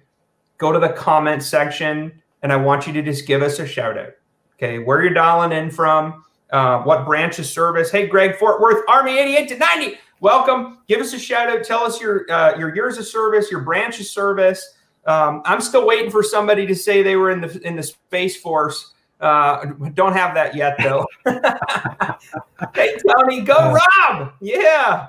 go 0.58 0.72
to 0.72 0.78
the 0.78 0.90
comment 0.90 1.42
section 1.42 2.12
and 2.42 2.52
I 2.52 2.56
want 2.56 2.86
you 2.86 2.92
to 2.92 3.02
just 3.02 3.26
give 3.26 3.42
us 3.42 3.58
a 3.58 3.66
shout 3.66 3.98
out. 3.98 4.12
Okay. 4.56 4.78
Where 4.78 5.02
you're 5.02 5.14
dialing 5.14 5.56
in 5.56 5.70
from, 5.70 6.24
uh, 6.50 6.82
what 6.82 7.04
branch 7.04 7.38
of 7.38 7.46
service. 7.46 7.90
Hey, 7.90 8.06
Greg, 8.06 8.36
Fort 8.36 8.60
Worth, 8.60 8.84
Army 8.88 9.18
88 9.18 9.48
to 9.48 9.58
90 9.58 9.98
welcome. 10.24 10.78
Give 10.88 11.00
us 11.00 11.12
a 11.12 11.18
shout 11.18 11.50
out. 11.50 11.62
Tell 11.64 11.84
us 11.84 12.00
your 12.00 12.30
uh, 12.32 12.56
your 12.58 12.74
years 12.74 12.98
of 12.98 13.06
service, 13.06 13.50
your 13.50 13.60
branch 13.60 14.00
of 14.00 14.06
service. 14.06 14.74
Um, 15.06 15.42
I'm 15.44 15.60
still 15.60 15.86
waiting 15.86 16.10
for 16.10 16.22
somebody 16.22 16.66
to 16.66 16.74
say 16.74 17.02
they 17.02 17.16
were 17.16 17.30
in 17.30 17.42
the 17.42 17.60
in 17.66 17.76
the 17.76 17.82
Space 17.82 18.36
Force. 18.36 18.93
Uh, 19.24 19.64
don't 19.94 20.12
have 20.12 20.34
that 20.34 20.54
yet, 20.54 20.76
though. 20.82 21.06
hey, 22.74 22.94
Tony, 23.08 23.40
go 23.40 23.72
Rob! 23.72 24.34
Yeah. 24.42 25.08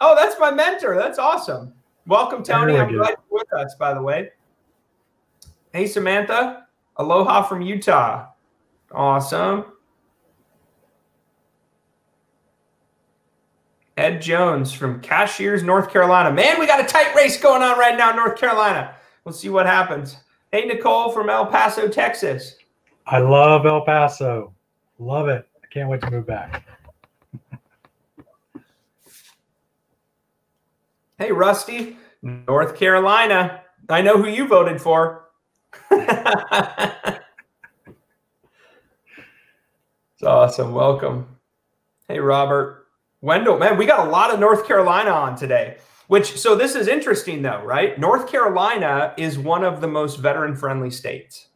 Oh, 0.00 0.16
that's 0.16 0.40
my 0.40 0.50
mentor. 0.50 0.96
That's 0.96 1.18
awesome. 1.18 1.74
Welcome, 2.06 2.42
Tony. 2.42 2.78
I'm 2.78 2.90
glad 2.90 3.10
you're 3.10 3.16
with 3.28 3.52
us, 3.52 3.74
by 3.78 3.92
the 3.92 4.00
way. 4.00 4.30
Hey, 5.74 5.86
Samantha. 5.86 6.68
Aloha 6.96 7.42
from 7.42 7.60
Utah. 7.60 8.28
Awesome. 8.92 9.66
Ed 13.98 14.22
Jones 14.22 14.72
from 14.72 15.02
Cashiers, 15.02 15.62
North 15.62 15.90
Carolina. 15.90 16.32
Man, 16.32 16.58
we 16.58 16.66
got 16.66 16.80
a 16.80 16.88
tight 16.88 17.14
race 17.14 17.38
going 17.38 17.60
on 17.62 17.78
right 17.78 17.98
now 17.98 18.12
North 18.12 18.40
Carolina. 18.40 18.94
We'll 19.26 19.34
see 19.34 19.50
what 19.50 19.66
happens. 19.66 20.16
Hey, 20.50 20.64
Nicole 20.64 21.12
from 21.12 21.28
El 21.28 21.44
Paso, 21.44 21.88
Texas. 21.88 22.56
I 23.12 23.18
love 23.18 23.66
El 23.66 23.80
Paso. 23.80 24.54
Love 25.00 25.26
it. 25.28 25.44
I 25.64 25.66
can't 25.66 25.88
wait 25.90 26.00
to 26.02 26.10
move 26.12 26.28
back. 26.28 26.64
Hey, 31.18 31.32
Rusty, 31.32 31.96
North 32.22 32.76
Carolina. 32.76 33.62
I 33.88 34.00
know 34.00 34.16
who 34.16 34.28
you 34.28 34.46
voted 34.46 34.80
for. 34.80 35.28
it's 35.90 37.18
awesome. 40.24 40.72
Welcome. 40.72 41.36
Hey, 42.06 42.20
Robert. 42.20 42.86
Wendell, 43.22 43.58
man, 43.58 43.76
we 43.76 43.86
got 43.86 44.06
a 44.06 44.10
lot 44.10 44.32
of 44.32 44.38
North 44.38 44.68
Carolina 44.68 45.10
on 45.10 45.34
today. 45.34 45.78
Which, 46.06 46.38
so 46.38 46.54
this 46.54 46.76
is 46.76 46.86
interesting 46.86 47.42
though, 47.42 47.62
right? 47.64 47.98
North 47.98 48.30
Carolina 48.30 49.14
is 49.18 49.36
one 49.36 49.64
of 49.64 49.80
the 49.80 49.88
most 49.88 50.20
veteran 50.20 50.54
friendly 50.54 50.90
states 50.92 51.48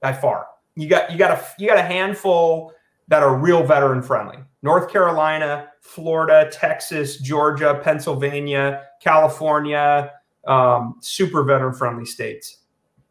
by 0.00 0.12
far. 0.12 0.46
You 0.76 0.88
got 0.88 1.10
you 1.10 1.18
got 1.18 1.30
a 1.32 1.44
you 1.58 1.66
got 1.66 1.78
a 1.78 1.82
handful 1.82 2.72
that 3.08 3.22
are 3.22 3.36
real 3.36 3.64
veteran 3.64 4.02
friendly. 4.02 4.36
North 4.62 4.90
Carolina, 4.90 5.68
Florida, 5.80 6.50
Texas, 6.50 7.18
Georgia, 7.18 7.80
Pennsylvania, 7.82 8.82
California, 9.00 10.12
um, 10.46 10.96
super 11.00 11.42
veteran 11.44 11.72
friendly 11.72 12.04
states. 12.04 12.58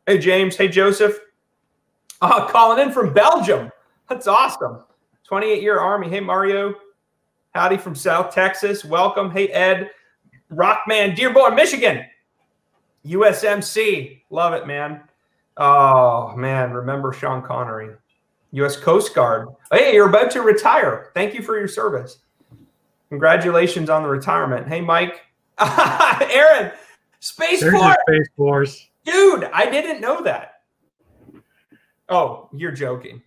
Hey, 0.06 0.18
James. 0.18 0.56
Hey, 0.56 0.68
Joseph. 0.68 1.18
Uh, 2.22 2.48
calling 2.48 2.86
in 2.86 2.92
from 2.92 3.14
Belgium. 3.14 3.72
That's 4.10 4.28
awesome. 4.28 4.84
28 5.24 5.62
year 5.62 5.80
Army. 5.80 6.10
Hey, 6.10 6.20
Mario. 6.20 6.76
Howdy 7.56 7.78
from 7.78 7.96
South 7.96 8.34
Texas. 8.34 8.86
Welcome. 8.86 9.32
Hey, 9.32 9.48
Ed. 9.48 9.90
Rockman, 10.52 11.16
Dearborn, 11.16 11.56
Michigan. 11.56 12.06
USMC. 13.06 14.22
Love 14.30 14.54
it, 14.54 14.68
man. 14.68 15.02
Oh, 15.58 16.36
man. 16.36 16.72
Remember 16.72 17.14
Sean 17.14 17.42
Connery. 17.42 17.96
U.S. 18.52 18.78
Coast 18.78 19.14
Guard. 19.14 19.50
Hey, 19.72 19.94
you're 19.94 20.10
about 20.10 20.32
to 20.32 20.42
retire. 20.42 21.12
Thank 21.14 21.34
you 21.34 21.42
for 21.42 21.58
your 21.58 21.68
service. 21.68 22.20
Congratulations 23.10 23.90
on 23.90 24.04
the 24.04 24.10
retirement. 24.10 24.68
Hey, 24.68 24.82
Mike. 24.82 25.22
Aaron, 25.60 26.72
Space 27.20 27.62
There's 27.62 27.74
Force. 27.74 27.96
Space 28.08 28.28
Force. 28.36 28.90
Dude, 29.06 29.44
I 29.46 29.70
didn't 29.70 30.02
know 30.02 30.22
that. 30.24 30.62
Oh, 32.10 32.50
you're 32.54 32.72
joking. 32.72 33.22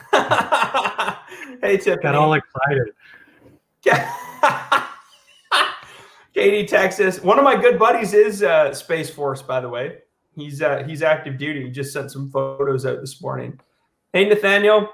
hey, 0.12 1.76
Tiffany. 1.76 2.02
Got 2.02 2.14
all 2.14 2.34
excited. 2.34 2.88
Katy, 6.34 6.66
Texas. 6.66 7.20
One 7.20 7.38
of 7.38 7.44
my 7.44 7.60
good 7.60 7.78
buddies 7.78 8.14
is 8.14 8.42
uh, 8.42 8.72
Space 8.72 9.10
Force, 9.10 9.42
by 9.42 9.60
the 9.60 9.68
way. 9.68 9.98
He's 10.34 10.62
uh, 10.62 10.84
he's 10.86 11.02
active 11.02 11.38
duty. 11.38 11.64
He 11.64 11.70
just 11.70 11.92
sent 11.92 12.10
some 12.10 12.30
photos 12.30 12.86
out 12.86 13.00
this 13.00 13.20
morning. 13.20 13.60
Hey, 14.12 14.28
Nathaniel, 14.28 14.88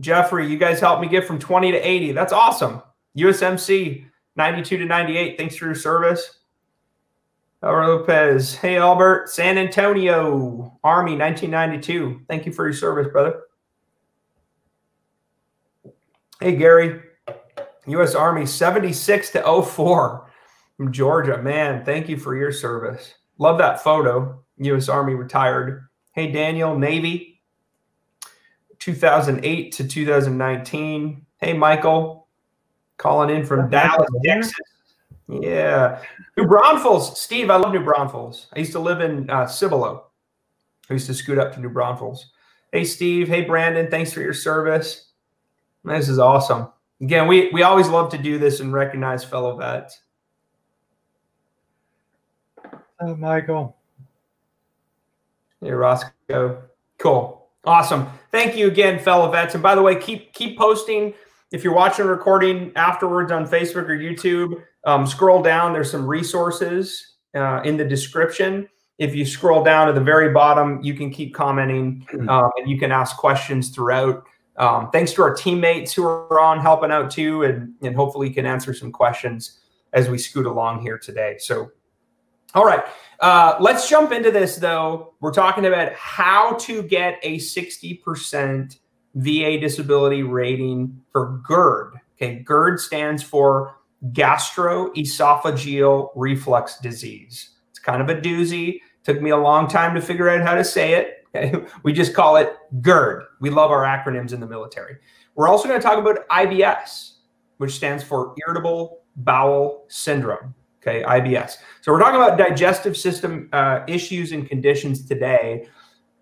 Jeffrey, 0.00 0.48
you 0.48 0.58
guys 0.58 0.80
helped 0.80 1.02
me 1.02 1.08
get 1.08 1.26
from 1.26 1.38
20 1.38 1.72
to 1.72 1.78
80. 1.78 2.12
That's 2.12 2.32
awesome. 2.32 2.82
USMC 3.16 4.04
92 4.36 4.78
to 4.78 4.84
98. 4.84 5.36
Thanks 5.36 5.56
for 5.56 5.66
your 5.66 5.74
service. 5.74 6.38
Albert 7.62 7.86
Lopez. 7.86 8.54
Hey, 8.54 8.76
Albert. 8.76 9.28
San 9.28 9.58
Antonio 9.58 10.78
Army 10.84 11.16
1992. 11.16 12.22
Thank 12.28 12.46
you 12.46 12.52
for 12.52 12.64
your 12.64 12.74
service, 12.74 13.08
brother. 13.10 13.42
Hey, 16.40 16.54
Gary. 16.54 17.00
U.S. 17.86 18.14
Army 18.14 18.46
76 18.46 19.30
to 19.30 19.62
04 19.62 20.30
from 20.76 20.92
Georgia. 20.92 21.42
Man, 21.42 21.84
thank 21.84 22.08
you 22.08 22.16
for 22.16 22.36
your 22.36 22.52
service. 22.52 23.14
Love 23.38 23.58
that 23.58 23.82
photo. 23.82 24.42
U.S. 24.58 24.88
Army 24.88 25.14
retired. 25.14 25.88
Hey, 26.12 26.30
Daniel, 26.30 26.76
Navy 26.76 27.40
2008 28.78 29.72
to 29.72 29.86
2019. 29.86 31.26
Hey, 31.38 31.52
Michael, 31.52 32.28
calling 32.96 33.34
in 33.34 33.44
from 33.44 33.70
Dallas, 33.70 34.08
Texas. 34.24 34.54
Yeah. 35.28 36.02
New 36.36 36.46
Braunfels. 36.46 37.20
Steve, 37.20 37.50
I 37.50 37.56
love 37.56 37.72
New 37.72 37.84
Braunfels. 37.84 38.46
I 38.54 38.60
used 38.60 38.72
to 38.72 38.78
live 38.78 39.00
in 39.00 39.28
uh, 39.30 39.46
Cibolo. 39.46 40.06
I 40.88 40.94
used 40.94 41.06
to 41.06 41.14
scoot 41.14 41.38
up 41.38 41.52
to 41.54 41.60
New 41.60 41.68
Braunfels. 41.68 42.30
Hey, 42.72 42.84
Steve. 42.84 43.28
Hey, 43.28 43.42
Brandon. 43.42 43.90
Thanks 43.90 44.12
for 44.12 44.20
your 44.20 44.34
service. 44.34 45.10
This 45.84 46.08
is 46.08 46.18
awesome. 46.18 46.68
Again, 47.00 47.28
we, 47.28 47.50
we 47.52 47.62
always 47.62 47.88
love 47.88 48.10
to 48.10 48.18
do 48.18 48.38
this 48.38 48.60
and 48.60 48.72
recognize 48.72 49.22
fellow 49.22 49.56
vets. 49.56 50.00
Uh, 53.00 53.14
Michael. 53.14 53.76
Hey, 55.60 55.70
Roscoe. 55.70 56.62
Cool. 56.98 57.48
Awesome. 57.64 58.06
Thank 58.30 58.56
you 58.56 58.68
again, 58.68 58.98
fellow 58.98 59.30
vets. 59.30 59.54
And 59.54 59.62
by 59.62 59.74
the 59.74 59.82
way, 59.82 59.96
keep 59.96 60.32
keep 60.32 60.58
posting. 60.58 61.14
If 61.50 61.64
you're 61.64 61.74
watching 61.74 62.04
a 62.04 62.08
recording 62.08 62.72
afterwards 62.76 63.32
on 63.32 63.46
Facebook 63.46 63.88
or 63.88 63.96
YouTube, 63.96 64.62
um, 64.84 65.06
scroll 65.06 65.42
down. 65.42 65.72
There's 65.72 65.90
some 65.90 66.06
resources 66.06 67.14
uh, 67.34 67.62
in 67.64 67.76
the 67.76 67.84
description. 67.84 68.68
If 68.98 69.14
you 69.14 69.24
scroll 69.24 69.62
down 69.62 69.86
to 69.86 69.92
the 69.92 70.00
very 70.00 70.32
bottom, 70.32 70.82
you 70.82 70.94
can 70.94 71.10
keep 71.10 71.34
commenting 71.34 72.06
um, 72.28 72.50
and 72.56 72.68
you 72.68 72.78
can 72.78 72.90
ask 72.90 73.16
questions 73.16 73.70
throughout. 73.70 74.24
Um, 74.56 74.90
thanks 74.90 75.12
to 75.12 75.22
our 75.22 75.34
teammates 75.34 75.92
who 75.92 76.04
are 76.04 76.40
on 76.40 76.58
helping 76.58 76.90
out 76.90 77.10
too, 77.10 77.44
and, 77.44 77.74
and 77.80 77.94
hopefully 77.94 78.28
can 78.30 78.44
answer 78.44 78.74
some 78.74 78.90
questions 78.90 79.60
as 79.92 80.08
we 80.08 80.18
scoot 80.18 80.46
along 80.46 80.82
here 80.82 80.98
today. 80.98 81.36
So, 81.38 81.70
all 82.58 82.64
right, 82.64 82.82
uh, 83.20 83.56
let's 83.60 83.88
jump 83.88 84.10
into 84.10 84.32
this 84.32 84.56
though. 84.56 85.14
We're 85.20 85.32
talking 85.32 85.66
about 85.66 85.92
how 85.92 86.54
to 86.54 86.82
get 86.82 87.20
a 87.22 87.36
60% 87.36 88.78
VA 89.14 89.60
disability 89.60 90.24
rating 90.24 91.00
for 91.12 91.40
GERD. 91.46 92.00
Okay, 92.16 92.40
GERD 92.40 92.80
stands 92.80 93.22
for 93.22 93.76
gastroesophageal 94.06 96.08
reflux 96.16 96.80
disease. 96.80 97.50
It's 97.70 97.78
kind 97.78 98.02
of 98.02 98.08
a 98.08 98.20
doozy. 98.20 98.80
Took 99.04 99.22
me 99.22 99.30
a 99.30 99.36
long 99.36 99.68
time 99.68 99.94
to 99.94 100.00
figure 100.00 100.28
out 100.28 100.40
how 100.40 100.56
to 100.56 100.64
say 100.64 100.94
it. 100.94 101.24
Okay? 101.32 101.64
We 101.84 101.92
just 101.92 102.12
call 102.12 102.38
it 102.38 102.56
GERD. 102.80 103.22
We 103.38 103.50
love 103.50 103.70
our 103.70 103.84
acronyms 103.84 104.32
in 104.32 104.40
the 104.40 104.48
military. 104.48 104.96
We're 105.36 105.46
also 105.46 105.68
going 105.68 105.80
to 105.80 105.86
talk 105.86 105.98
about 105.98 106.28
IBS, 106.28 107.18
which 107.58 107.76
stands 107.76 108.02
for 108.02 108.34
irritable 108.44 109.02
bowel 109.14 109.84
syndrome. 109.86 110.56
Okay, 110.80 111.02
IBS. 111.02 111.56
So 111.80 111.92
we're 111.92 111.98
talking 111.98 112.20
about 112.20 112.38
digestive 112.38 112.96
system 112.96 113.48
uh, 113.52 113.80
issues 113.88 114.32
and 114.32 114.48
conditions 114.48 115.04
today. 115.04 115.66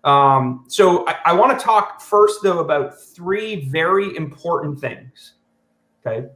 Um, 0.03 0.65
so 0.67 1.07
I, 1.07 1.15
I 1.25 1.33
want 1.33 1.57
to 1.57 1.63
talk 1.63 2.01
first, 2.01 2.41
though, 2.41 2.59
about 2.59 2.99
three 2.99 3.69
very 3.69 4.15
important 4.15 4.79
things. 4.79 5.33
Okay. 6.05 6.27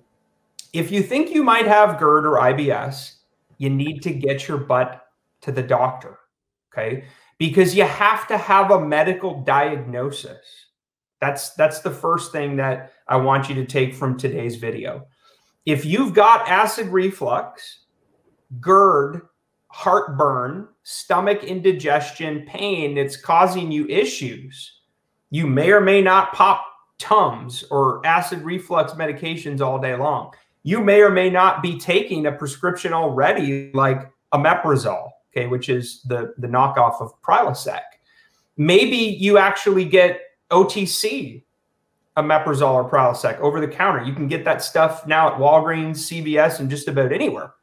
If 0.73 0.91
you 0.91 1.01
think 1.01 1.33
you 1.33 1.43
might 1.43 1.67
have 1.67 1.99
GERD 1.99 2.25
or 2.25 2.37
IBS, 2.37 3.15
you 3.57 3.69
need 3.69 4.01
to 4.01 4.11
get 4.11 4.47
your 4.47 4.57
butt 4.57 5.05
to 5.41 5.51
the 5.51 5.63
doctor. 5.63 6.19
Okay. 6.71 7.05
Because 7.37 7.75
you 7.75 7.83
have 7.85 8.27
to 8.27 8.37
have 8.37 8.71
a 8.71 8.85
medical 8.85 9.41
diagnosis. 9.41 10.45
That's 11.21 11.51
that's 11.53 11.79
the 11.79 11.91
first 11.91 12.31
thing 12.31 12.55
that 12.57 12.93
I 13.07 13.17
want 13.17 13.47
you 13.47 13.55
to 13.55 13.65
take 13.65 13.93
from 13.93 14.17
today's 14.17 14.57
video. 14.57 15.07
If 15.65 15.85
you've 15.85 16.13
got 16.13 16.47
acid 16.49 16.87
reflux, 16.87 17.80
GERD, 18.59 19.21
heartburn, 19.67 20.67
stomach 20.83 21.43
indigestion, 21.43 22.45
pain 22.47 22.95
that's 22.95 23.15
causing 23.15 23.71
you 23.71 23.87
issues, 23.87 24.79
you 25.29 25.47
may 25.47 25.71
or 25.71 25.81
may 25.81 26.01
not 26.01 26.33
pop 26.33 26.67
Tums 27.01 27.63
or 27.71 28.05
acid 28.05 28.43
reflux 28.43 28.93
medications 28.93 29.59
all 29.59 29.79
day 29.79 29.95
long. 29.95 30.31
You 30.61 30.81
may 30.81 31.01
or 31.01 31.09
may 31.09 31.31
not 31.31 31.63
be 31.63 31.79
taking 31.79 32.27
a 32.27 32.31
prescription 32.31 32.93
already, 32.93 33.71
like 33.73 34.11
omeprazole, 34.31 35.09
okay, 35.35 35.47
which 35.47 35.67
is 35.67 36.03
the, 36.03 36.35
the 36.37 36.47
knockoff 36.47 37.01
of 37.01 37.19
Prilosec. 37.23 37.81
Maybe 38.55 38.97
you 38.97 39.39
actually 39.39 39.83
get 39.83 40.21
OTC 40.51 41.41
omeprazole 42.17 42.73
or 42.73 42.87
Prilosec 42.87 43.39
over 43.39 43.59
the 43.59 43.67
counter. 43.67 44.03
You 44.03 44.13
can 44.13 44.27
get 44.27 44.45
that 44.45 44.61
stuff 44.61 45.07
now 45.07 45.33
at 45.33 45.39
Walgreens, 45.39 45.95
CVS, 45.95 46.59
and 46.59 46.69
just 46.69 46.87
about 46.87 47.11
anywhere. 47.11 47.53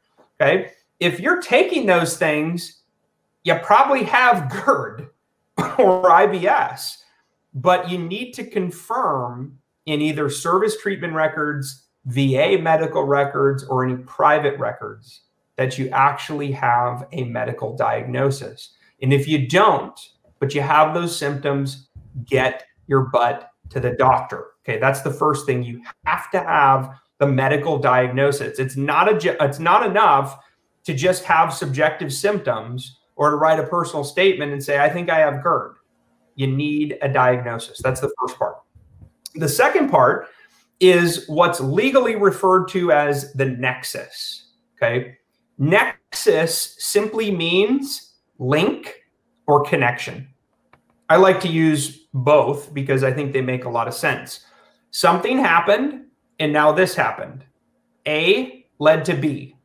Okay. 0.41 0.71
If 0.99 1.19
you're 1.19 1.41
taking 1.41 1.85
those 1.85 2.17
things, 2.17 2.81
you 3.43 3.55
probably 3.63 4.03
have 4.03 4.51
GERD 4.51 5.09
or 5.77 6.03
IBS, 6.09 6.97
but 7.53 7.89
you 7.89 7.97
need 7.97 8.33
to 8.33 8.43
confirm 8.43 9.57
in 9.85 10.01
either 10.01 10.29
service 10.29 10.79
treatment 10.81 11.13
records, 11.13 11.87
VA 12.05 12.57
medical 12.61 13.03
records 13.03 13.63
or 13.63 13.83
any 13.83 13.97
private 13.97 14.57
records 14.59 15.21
that 15.55 15.77
you 15.77 15.89
actually 15.89 16.51
have 16.51 17.07
a 17.11 17.23
medical 17.25 17.75
diagnosis. 17.75 18.75
And 19.01 19.13
if 19.13 19.27
you 19.27 19.47
don't, 19.47 19.99
but 20.39 20.53
you 20.53 20.61
have 20.61 20.93
those 20.93 21.15
symptoms, 21.15 21.89
get 22.25 22.65
your 22.87 23.01
butt 23.01 23.51
to 23.69 23.79
the 23.79 23.91
doctor. 23.91 24.47
Okay, 24.63 24.79
that's 24.79 25.01
the 25.01 25.11
first 25.11 25.45
thing. 25.45 25.63
You 25.63 25.81
have 26.05 26.29
to 26.31 26.39
have 26.39 26.97
the 27.17 27.27
medical 27.27 27.77
diagnosis. 27.77 28.59
It's 28.59 28.77
not 28.77 29.09
a 29.09 29.43
it's 29.43 29.59
not 29.59 29.85
enough 29.85 30.39
to 30.85 30.93
just 30.93 31.23
have 31.23 31.53
subjective 31.53 32.13
symptoms 32.13 32.99
or 33.15 33.31
to 33.31 33.35
write 33.35 33.59
a 33.59 33.67
personal 33.67 34.03
statement 34.03 34.51
and 34.51 34.63
say 34.63 34.79
I 34.79 34.89
think 34.89 35.09
I 35.09 35.19
have 35.19 35.43
GERD. 35.43 35.75
You 36.35 36.47
need 36.47 36.97
a 37.01 37.09
diagnosis. 37.09 37.81
That's 37.81 37.99
the 37.99 38.11
first 38.19 38.37
part. 38.39 38.57
The 39.35 39.49
second 39.49 39.89
part 39.89 40.27
is 40.79 41.25
what's 41.27 41.59
legally 41.59 42.15
referred 42.15 42.69
to 42.69 42.91
as 42.91 43.33
the 43.33 43.45
nexus. 43.45 44.51
Okay? 44.77 45.17
Nexus 45.57 46.75
simply 46.79 47.29
means 47.31 48.13
link 48.37 49.03
or 49.47 49.63
connection. 49.63 50.29
I 51.09 51.17
like 51.17 51.41
to 51.41 51.49
use 51.49 52.05
both 52.13 52.73
because 52.73 53.03
I 53.03 53.11
think 53.11 53.33
they 53.33 53.41
make 53.41 53.65
a 53.65 53.69
lot 53.69 53.87
of 53.87 53.93
sense. 53.93 54.45
Something 54.91 55.37
happened 55.39 56.05
and 56.39 56.53
now 56.53 56.71
this 56.71 56.95
happened. 56.95 57.43
A 58.07 58.65
led 58.79 59.03
to 59.05 59.15
B. 59.15 59.55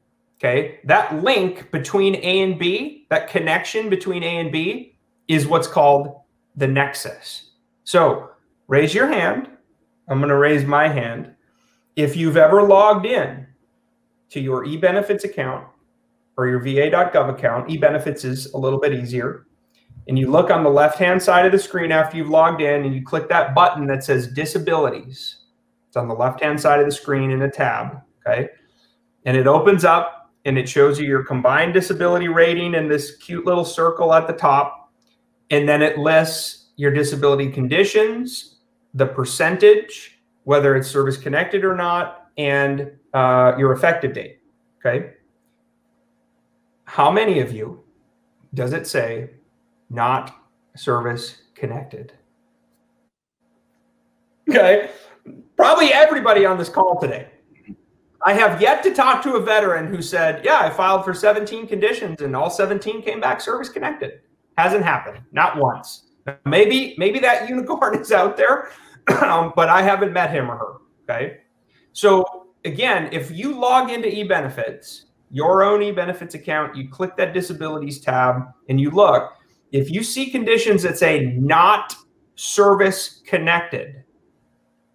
Okay. 0.45 0.81
That 0.85 1.23
link 1.23 1.71
between 1.71 2.17
A 2.17 2.43
and 2.43 2.59
B, 2.59 3.07
that 3.09 3.29
connection 3.29 3.89
between 3.89 4.23
A 4.23 4.41
and 4.41 4.53
B 4.53 4.99
is 5.27 5.47
what's 5.47 5.67
called 5.67 6.21
the 6.55 6.67
nexus. 6.69 7.53
So 7.85 8.31
raise 8.69 8.93
your 8.95 9.07
hand. 9.07 9.49
I'm 10.07 10.19
going 10.19 10.29
to 10.29 10.37
raise 10.37 10.67
my 10.67 10.89
hand. 10.89 11.35
If 11.97 12.15
you've 12.15 12.37
ever 12.37 12.63
logged 12.63 13.07
in 13.07 13.47
to 14.31 14.41
your 14.41 14.67
eBenefits 14.67 15.25
account 15.25 15.67
or 16.37 16.47
your 16.47 16.59
va.gov 16.59 17.31
account, 17.31 17.71
eBenefits 17.71 18.27
is 18.27 18.53
a 18.53 18.59
little 18.59 18.81
bit 18.81 18.93
easier. 18.93 19.47
And 20.09 20.19
you 20.19 20.31
look 20.31 20.51
on 20.51 20.63
the 20.63 20.69
left 20.69 20.99
hand 20.99 21.23
side 21.23 21.47
of 21.47 21.53
the 21.53 21.59
screen 21.59 21.91
after 21.91 22.19
you've 22.19 22.29
logged 22.29 22.61
in 22.61 22.85
and 22.85 22.95
you 22.95 23.03
click 23.03 23.31
that 23.31 23.55
button 23.55 23.87
that 23.87 24.05
says 24.05 24.29
disabilities 24.29 25.39
it's 25.95 25.97
on 25.97 26.09
the 26.09 26.15
left 26.15 26.43
hand 26.43 26.61
side 26.61 26.81
of 26.81 26.87
the 26.87 26.93
screen 26.93 27.31
in 27.31 27.41
a 27.43 27.51
tab. 27.51 28.03
Okay. 28.27 28.49
And 29.25 29.37
it 29.37 29.47
opens 29.47 29.85
up 29.85 30.24
and 30.45 30.59
it 30.59 30.69
shows 30.69 30.99
you 30.99 31.07
your 31.07 31.25
combined 31.25 31.75
disability 31.75 32.29
rating 32.29 32.75
in 32.75 32.89
this 32.89 33.17
cute 33.17 33.47
little 33.47 33.65
circle 33.65 34.13
at 34.13 34.27
the 34.27 34.33
top. 34.33 34.93
And 35.51 35.69
then 35.69 35.83
it 35.83 35.99
lists 35.99 36.71
your 36.77 36.91
disability 36.91 37.51
conditions, 37.51 38.57
the 38.95 39.07
percentage, 39.07 40.19
whether 40.45 40.77
it's 40.77 40.89
service 40.89 41.17
connected 41.17 41.65
or 41.65 41.75
not, 41.75 42.29
and 42.37 42.91
uh, 43.13 43.53
your 43.59 43.73
effective 43.73 44.13
date. 44.13 44.41
Okay. 44.85 45.15
How 46.85 47.11
many 47.11 47.41
of 47.41 47.53
you 47.53 47.83
does 48.53 48.73
it 48.73 48.87
say 48.87 49.31
not 49.89 50.35
service 50.77 51.43
connected? 51.55 52.13
Okay 54.49 54.91
probably 55.57 55.93
everybody 55.93 56.45
on 56.47 56.59
this 56.59 56.69
call 56.69 57.01
today. 57.01 57.29
I 58.25 58.33
have 58.33 58.61
yet 58.61 58.83
to 58.85 58.95
talk 58.95 59.23
to 59.25 59.35
a 59.35 59.41
veteran 59.41 59.87
who 59.87 60.01
said, 60.01 60.45
Yeah, 60.45 60.59
I 60.61 60.71
filed 60.71 61.05
for 61.05 61.13
17 61.13 61.67
conditions 61.67 62.23
and 62.23 62.35
all 62.35 62.49
17 62.49 63.03
came 63.03 63.21
back 63.21 63.41
service 63.41 63.69
connected. 63.69 64.21
Hasn't 64.57 64.85
happened, 64.85 65.21
not 65.33 65.59
once. 65.59 66.07
Maybe, 66.47 66.95
maybe 66.97 67.19
that 67.19 67.49
unicorn 67.51 68.01
is 68.01 68.13
out 68.13 68.37
there, 68.37 68.71
um, 69.23 69.53
but 69.55 69.69
I 69.69 69.83
haven't 69.83 70.13
met 70.13 70.31
him 70.31 70.51
or 70.51 70.57
her. 70.57 70.75
Okay. 71.03 71.39
So 71.93 72.47
again, 72.65 73.11
if 73.13 73.31
you 73.31 73.59
log 73.59 73.91
into 73.91 74.09
eBenefits, 74.09 75.03
your 75.31 75.63
own 75.63 75.81
eBenefits 75.81 76.35
account, 76.35 76.77
you 76.77 76.89
click 76.89 77.17
that 77.17 77.35
disabilities 77.35 78.01
tab 78.01 78.43
and 78.69 78.81
you 78.81 78.91
look, 78.91 79.33
if 79.73 79.91
you 79.91 80.03
see 80.03 80.31
conditions 80.31 80.83
that 80.85 80.97
say 80.97 81.37
not 81.37 81.95
service 82.37 83.21
connected, 83.27 84.04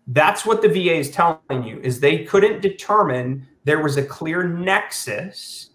that's 0.09 0.45
what 0.45 0.61
the 0.61 0.67
VA 0.67 0.95
is 0.95 1.11
telling 1.11 1.63
you 1.63 1.79
is 1.81 1.99
they 1.99 2.25
couldn't 2.25 2.61
determine 2.61 3.47
there 3.63 3.81
was 3.81 3.97
a 3.97 4.03
clear 4.03 4.43
nexus 4.43 5.69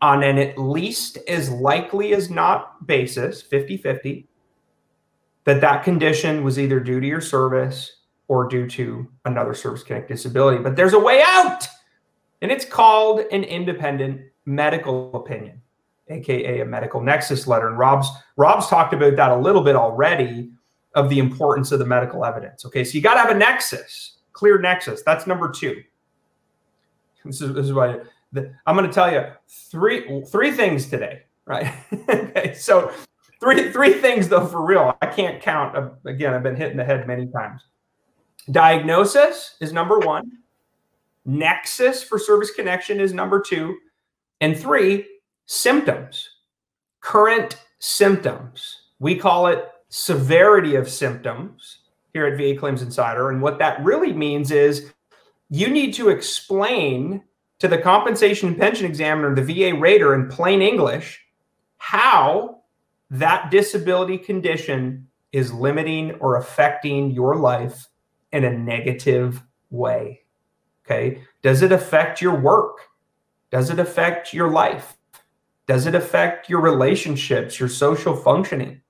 on 0.00 0.22
an 0.22 0.38
at 0.38 0.56
least 0.56 1.18
as 1.28 1.50
likely 1.50 2.14
as 2.14 2.30
not 2.30 2.86
basis 2.86 3.42
50-50 3.42 4.26
that 5.44 5.60
that 5.60 5.82
condition 5.82 6.44
was 6.44 6.58
either 6.58 6.80
due 6.80 7.00
to 7.00 7.06
your 7.06 7.20
service 7.20 7.96
or 8.28 8.46
due 8.48 8.66
to 8.68 9.06
another 9.24 9.54
service 9.54 9.82
connected 9.82 10.14
disability. 10.14 10.62
But 10.62 10.76
there's 10.76 10.92
a 10.92 10.98
way 10.98 11.22
out 11.26 11.66
and 12.40 12.50
it's 12.50 12.64
called 12.64 13.20
an 13.32 13.44
independent 13.44 14.22
medical 14.46 15.14
opinion 15.14 15.60
aka 16.08 16.60
a 16.60 16.64
medical 16.64 17.02
nexus 17.02 17.46
letter. 17.46 17.68
And 17.68 17.78
rob's 17.78 18.08
rob's 18.36 18.66
talked 18.68 18.94
about 18.94 19.16
that 19.16 19.30
a 19.30 19.36
little 19.36 19.62
bit 19.62 19.76
already 19.76 20.52
of 20.94 21.08
the 21.10 21.18
importance 21.18 21.72
of 21.72 21.78
the 21.78 21.84
medical 21.84 22.24
evidence. 22.24 22.64
Okay, 22.64 22.84
so 22.84 22.94
you 22.94 23.02
got 23.02 23.14
to 23.14 23.20
have 23.20 23.30
a 23.30 23.38
nexus, 23.38 24.18
clear 24.32 24.58
nexus. 24.58 25.02
That's 25.04 25.26
number 25.26 25.50
two. 25.50 25.82
This 27.24 27.40
is, 27.40 27.54
this 27.54 27.66
is 27.66 27.72
why 27.72 27.98
I'm 28.66 28.76
going 28.76 28.86
to 28.86 28.92
tell 28.92 29.12
you 29.12 29.24
three 29.48 30.22
three 30.24 30.50
things 30.50 30.88
today, 30.88 31.22
right? 31.46 31.72
okay, 32.08 32.54
so 32.54 32.92
three 33.40 33.70
three 33.72 33.94
things 33.94 34.28
though 34.28 34.46
for 34.46 34.64
real. 34.64 34.96
I 35.02 35.06
can't 35.06 35.42
count. 35.42 35.92
Again, 36.04 36.34
I've 36.34 36.42
been 36.42 36.56
hitting 36.56 36.76
the 36.76 36.84
head 36.84 37.06
many 37.06 37.26
times. 37.26 37.62
Diagnosis 38.50 39.56
is 39.60 39.72
number 39.72 39.98
one. 39.98 40.30
Nexus 41.24 42.02
for 42.02 42.18
service 42.18 42.50
connection 42.50 43.00
is 43.00 43.12
number 43.12 43.40
two, 43.40 43.76
and 44.40 44.58
three 44.58 45.06
symptoms. 45.46 46.28
Current 47.00 47.58
symptoms. 47.78 48.76
We 48.98 49.16
call 49.16 49.48
it 49.48 49.68
severity 49.88 50.74
of 50.74 50.88
symptoms 50.88 51.78
here 52.12 52.26
at 52.26 52.38
VA 52.38 52.58
Claims 52.58 52.82
Insider. 52.82 53.30
And 53.30 53.40
what 53.40 53.58
that 53.58 53.82
really 53.84 54.12
means 54.12 54.50
is 54.50 54.92
you 55.50 55.68
need 55.68 55.94
to 55.94 56.08
explain 56.08 57.22
to 57.58 57.68
the 57.68 57.78
compensation 57.78 58.48
and 58.48 58.58
pension 58.58 58.86
examiner, 58.86 59.34
the 59.34 59.42
VA 59.42 59.76
rater, 59.76 60.14
in 60.14 60.28
plain 60.28 60.62
English, 60.62 61.24
how 61.78 62.60
that 63.10 63.50
disability 63.50 64.18
condition 64.18 65.08
is 65.32 65.52
limiting 65.52 66.12
or 66.20 66.36
affecting 66.36 67.10
your 67.10 67.36
life 67.36 67.88
in 68.32 68.44
a 68.44 68.58
negative 68.58 69.42
way. 69.70 70.20
Okay. 70.84 71.22
Does 71.42 71.62
it 71.62 71.72
affect 71.72 72.20
your 72.22 72.38
work? 72.38 72.78
Does 73.50 73.70
it 73.70 73.78
affect 73.78 74.32
your 74.32 74.50
life? 74.50 74.96
Does 75.66 75.86
it 75.86 75.94
affect 75.94 76.48
your 76.48 76.60
relationships, 76.60 77.60
your 77.60 77.68
social 77.68 78.16
functioning? 78.16 78.80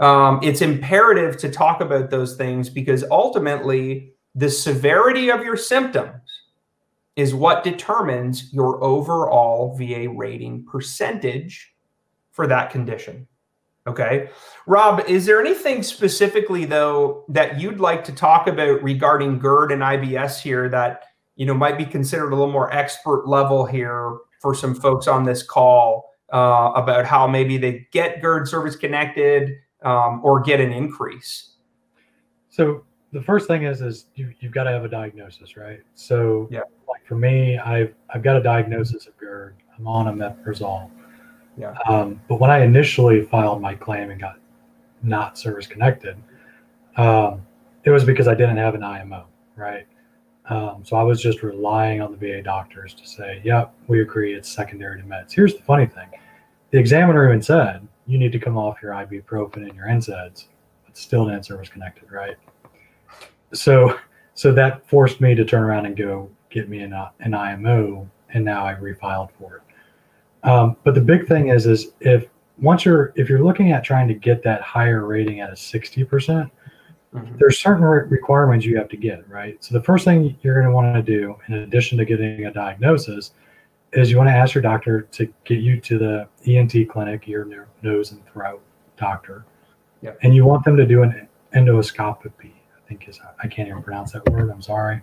Um, 0.00 0.40
it's 0.42 0.62
imperative 0.62 1.36
to 1.38 1.50
talk 1.50 1.80
about 1.80 2.10
those 2.10 2.36
things 2.36 2.68
because 2.68 3.04
ultimately 3.10 4.14
the 4.34 4.50
severity 4.50 5.30
of 5.30 5.44
your 5.44 5.56
symptoms 5.56 6.22
is 7.16 7.34
what 7.34 7.64
determines 7.64 8.52
your 8.52 8.82
overall 8.82 9.76
VA 9.76 10.08
rating 10.08 10.64
percentage 10.64 11.74
for 12.32 12.46
that 12.46 12.70
condition. 12.70 13.26
Okay. 13.86 14.30
Rob, 14.66 15.00
is 15.08 15.26
there 15.26 15.40
anything 15.40 15.82
specifically 15.82 16.64
though 16.64 17.24
that 17.28 17.60
you'd 17.60 17.80
like 17.80 18.04
to 18.04 18.12
talk 18.12 18.46
about 18.46 18.82
regarding 18.82 19.38
GERD 19.38 19.72
and 19.72 19.82
IBS 19.82 20.40
here 20.40 20.68
that 20.68 21.04
you 21.36 21.44
know 21.46 21.54
might 21.54 21.76
be 21.76 21.84
considered 21.84 22.32
a 22.32 22.36
little 22.36 22.52
more 22.52 22.72
expert 22.72 23.26
level 23.26 23.64
here 23.64 24.18
for 24.40 24.54
some 24.54 24.74
folks 24.74 25.06
on 25.06 25.24
this 25.24 25.42
call 25.42 26.10
uh, 26.32 26.72
about 26.74 27.04
how 27.04 27.26
maybe 27.26 27.58
they 27.58 27.86
get 27.90 28.22
GERD 28.22 28.48
service 28.48 28.76
connected, 28.76 29.56
um, 29.82 30.20
or 30.24 30.40
get 30.40 30.60
an 30.60 30.72
increase? 30.72 31.50
So 32.48 32.84
the 33.12 33.22
first 33.22 33.46
thing 33.46 33.64
is 33.64 33.80
is 33.80 34.06
you, 34.14 34.32
you've 34.40 34.52
got 34.52 34.64
to 34.64 34.70
have 34.70 34.84
a 34.84 34.88
diagnosis, 34.88 35.56
right? 35.56 35.80
So 35.94 36.48
yeah. 36.50 36.60
like 36.88 37.04
for 37.06 37.16
me, 37.16 37.58
I've 37.58 37.94
I've 38.12 38.22
got 38.22 38.36
a 38.36 38.42
diagnosis 38.42 39.06
of 39.06 39.16
GERD. 39.18 39.54
I'm 39.78 39.86
on 39.86 40.06
omeprazole. 40.06 40.90
Yeah. 41.56 41.74
Um, 41.88 42.20
but 42.28 42.40
when 42.40 42.50
I 42.50 42.60
initially 42.60 43.22
filed 43.22 43.60
my 43.60 43.74
claim 43.74 44.10
and 44.10 44.20
got 44.20 44.38
not 45.02 45.38
service 45.38 45.66
connected, 45.66 46.16
um, 46.96 47.42
it 47.84 47.90
was 47.90 48.04
because 48.04 48.28
I 48.28 48.34
didn't 48.34 48.58
have 48.58 48.74
an 48.74 48.82
IMO, 48.82 49.26
right? 49.56 49.86
Um, 50.48 50.82
so 50.84 50.96
I 50.96 51.02
was 51.02 51.22
just 51.22 51.42
relying 51.42 52.00
on 52.00 52.12
the 52.12 52.16
VA 52.16 52.42
doctors 52.42 52.94
to 52.94 53.06
say, 53.06 53.40
"Yep, 53.44 53.74
we 53.88 54.02
agree 54.02 54.34
it's 54.34 54.48
secondary 54.48 55.00
to 55.00 55.06
meds." 55.06 55.32
Here's 55.32 55.54
the 55.54 55.62
funny 55.62 55.86
thing: 55.86 56.08
the 56.70 56.78
examiner 56.78 57.28
even 57.28 57.42
said, 57.42 57.86
you 58.10 58.18
need 58.18 58.32
to 58.32 58.40
come 58.40 58.58
off 58.58 58.82
your 58.82 58.92
ibuprofen 58.92 59.58
and 59.58 59.74
your 59.74 59.86
NSAIDs, 59.86 60.46
but 60.84 60.96
still 60.96 61.26
didn't 61.26 61.44
service 61.44 61.68
connected, 61.68 62.10
right? 62.10 62.36
So, 63.52 63.98
so 64.34 64.52
that 64.52 64.88
forced 64.88 65.20
me 65.20 65.36
to 65.36 65.44
turn 65.44 65.62
around 65.62 65.86
and 65.86 65.96
go 65.96 66.28
get 66.50 66.68
me 66.68 66.80
an, 66.80 66.92
an 67.20 67.34
IMO, 67.34 68.10
and 68.34 68.44
now 68.44 68.66
I 68.66 68.74
refiled 68.74 69.30
for 69.38 69.58
it. 69.58 70.48
Um, 70.48 70.76
but 70.82 70.96
the 70.96 71.00
big 71.00 71.28
thing 71.28 71.48
is, 71.48 71.66
is 71.66 71.92
if 72.00 72.26
once 72.58 72.84
you're 72.84 73.12
if 73.14 73.28
you're 73.28 73.44
looking 73.44 73.70
at 73.70 73.84
trying 73.84 74.08
to 74.08 74.14
get 74.14 74.42
that 74.42 74.60
higher 74.60 75.06
rating 75.06 75.40
at 75.40 75.50
a 75.50 75.54
60%, 75.54 76.08
mm-hmm. 76.08 77.36
there's 77.38 77.58
certain 77.58 77.84
re- 77.84 78.08
requirements 78.08 78.66
you 78.66 78.76
have 78.76 78.88
to 78.88 78.96
get, 78.96 79.28
right? 79.28 79.62
So 79.62 79.74
the 79.74 79.84
first 79.84 80.04
thing 80.04 80.36
you're 80.42 80.54
going 80.54 80.66
to 80.66 80.72
want 80.72 80.94
to 80.94 81.02
do, 81.02 81.36
in 81.46 81.54
addition 81.54 81.96
to 81.98 82.04
getting 82.04 82.46
a 82.46 82.52
diagnosis, 82.52 83.32
is 83.92 84.10
you 84.10 84.16
want 84.16 84.28
to 84.28 84.34
ask 84.34 84.54
your 84.54 84.62
doctor 84.62 85.02
to 85.02 85.32
get 85.44 85.60
you 85.60 85.80
to 85.80 85.98
the 85.98 86.28
ENT 86.46 86.88
clinic, 86.88 87.28
ear, 87.28 87.66
nose, 87.82 88.12
and 88.12 88.24
throat 88.26 88.62
doctor, 88.96 89.44
yep. 90.02 90.18
and 90.22 90.34
you 90.34 90.44
want 90.44 90.64
them 90.64 90.76
to 90.76 90.86
do 90.86 91.02
an 91.02 91.28
endoscopy. 91.54 92.52
I 92.52 92.88
think 92.88 93.08
is 93.08 93.18
I 93.42 93.48
can't 93.48 93.68
even 93.68 93.82
pronounce 93.82 94.12
that 94.12 94.28
word. 94.28 94.50
I'm 94.50 94.62
sorry. 94.62 95.02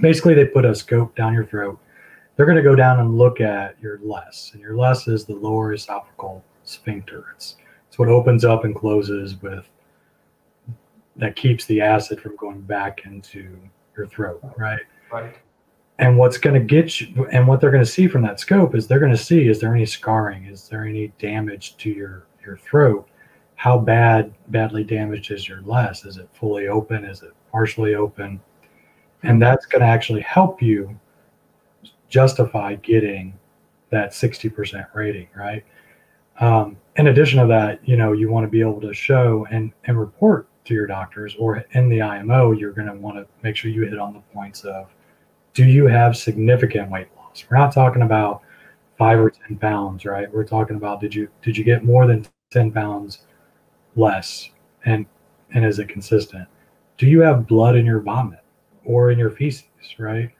Basically, 0.00 0.34
they 0.34 0.46
put 0.46 0.64
a 0.64 0.74
scope 0.74 1.14
down 1.14 1.34
your 1.34 1.44
throat. 1.44 1.78
They're 2.36 2.46
going 2.46 2.56
to 2.56 2.62
go 2.62 2.74
down 2.74 3.00
and 3.00 3.16
look 3.18 3.40
at 3.40 3.80
your 3.80 3.98
LES, 4.02 4.50
and 4.52 4.62
your 4.62 4.76
LES 4.76 5.06
is 5.06 5.24
the 5.24 5.34
lower 5.34 5.74
esophageal 5.74 6.42
sphincter. 6.64 7.26
It's 7.34 7.56
it's 7.88 7.98
what 7.98 8.08
opens 8.08 8.44
up 8.44 8.64
and 8.64 8.74
closes 8.74 9.40
with 9.42 9.68
that 11.16 11.36
keeps 11.36 11.66
the 11.66 11.80
acid 11.80 12.20
from 12.20 12.36
going 12.36 12.62
back 12.62 13.04
into 13.04 13.58
your 13.96 14.06
throat, 14.06 14.40
right? 14.56 14.80
Right. 15.12 15.34
And 16.02 16.18
what's 16.18 16.36
going 16.36 16.54
to 16.54 16.66
get 16.66 17.00
you, 17.00 17.28
and 17.30 17.46
what 17.46 17.60
they're 17.60 17.70
going 17.70 17.84
to 17.84 17.88
see 17.88 18.08
from 18.08 18.22
that 18.22 18.40
scope 18.40 18.74
is 18.74 18.88
they're 18.88 18.98
going 18.98 19.12
to 19.12 19.16
see 19.16 19.46
is 19.46 19.60
there 19.60 19.72
any 19.72 19.86
scarring? 19.86 20.46
Is 20.46 20.68
there 20.68 20.84
any 20.84 21.12
damage 21.20 21.76
to 21.76 21.90
your 21.90 22.26
your 22.44 22.56
throat? 22.56 23.08
How 23.54 23.78
bad, 23.78 24.34
badly 24.48 24.82
damaged 24.82 25.30
is 25.30 25.48
your 25.48 25.62
LES? 25.62 26.04
Is 26.04 26.16
it 26.16 26.28
fully 26.32 26.66
open? 26.66 27.04
Is 27.04 27.22
it 27.22 27.30
partially 27.52 27.94
open? 27.94 28.40
And 29.22 29.40
that's 29.40 29.64
going 29.64 29.82
to 29.82 29.86
actually 29.86 30.22
help 30.22 30.60
you 30.60 30.98
justify 32.08 32.74
getting 32.74 33.38
that 33.90 34.10
60% 34.10 34.84
rating, 34.94 35.28
right? 35.36 35.64
Um, 36.40 36.78
in 36.96 37.06
addition 37.06 37.38
to 37.38 37.46
that, 37.46 37.78
you 37.86 37.96
know, 37.96 38.10
you 38.10 38.28
want 38.28 38.42
to 38.42 38.50
be 38.50 38.60
able 38.60 38.80
to 38.80 38.92
show 38.92 39.46
and, 39.52 39.72
and 39.84 40.00
report 40.00 40.48
to 40.64 40.74
your 40.74 40.88
doctors 40.88 41.36
or 41.38 41.64
in 41.70 41.88
the 41.88 42.02
IMO, 42.02 42.50
you're 42.50 42.72
going 42.72 42.88
to 42.88 42.94
want 42.94 43.18
to 43.18 43.26
make 43.44 43.54
sure 43.54 43.70
you 43.70 43.82
hit 43.82 44.00
on 44.00 44.14
the 44.14 44.20
points 44.34 44.64
of 44.64 44.88
do 45.54 45.64
you 45.64 45.86
have 45.86 46.16
significant 46.16 46.90
weight 46.90 47.08
loss? 47.16 47.44
We're 47.50 47.58
not 47.58 47.72
talking 47.72 48.02
about 48.02 48.42
five 48.98 49.18
or 49.18 49.30
10 49.30 49.56
pounds, 49.58 50.04
right? 50.04 50.32
We're 50.32 50.44
talking 50.44 50.76
about 50.76 51.00
did 51.00 51.14
you 51.14 51.28
did 51.42 51.56
you 51.56 51.64
get 51.64 51.84
more 51.84 52.06
than 52.06 52.26
10 52.50 52.72
pounds 52.72 53.24
less 53.96 54.50
and 54.84 55.06
and 55.54 55.64
is 55.64 55.78
it 55.78 55.88
consistent? 55.88 56.48
Do 56.98 57.06
you 57.06 57.20
have 57.20 57.46
blood 57.46 57.76
in 57.76 57.84
your 57.84 58.00
vomit 58.00 58.40
or 58.84 59.10
in 59.10 59.18
your 59.18 59.30
feces, 59.30 59.64
right? 59.98 60.30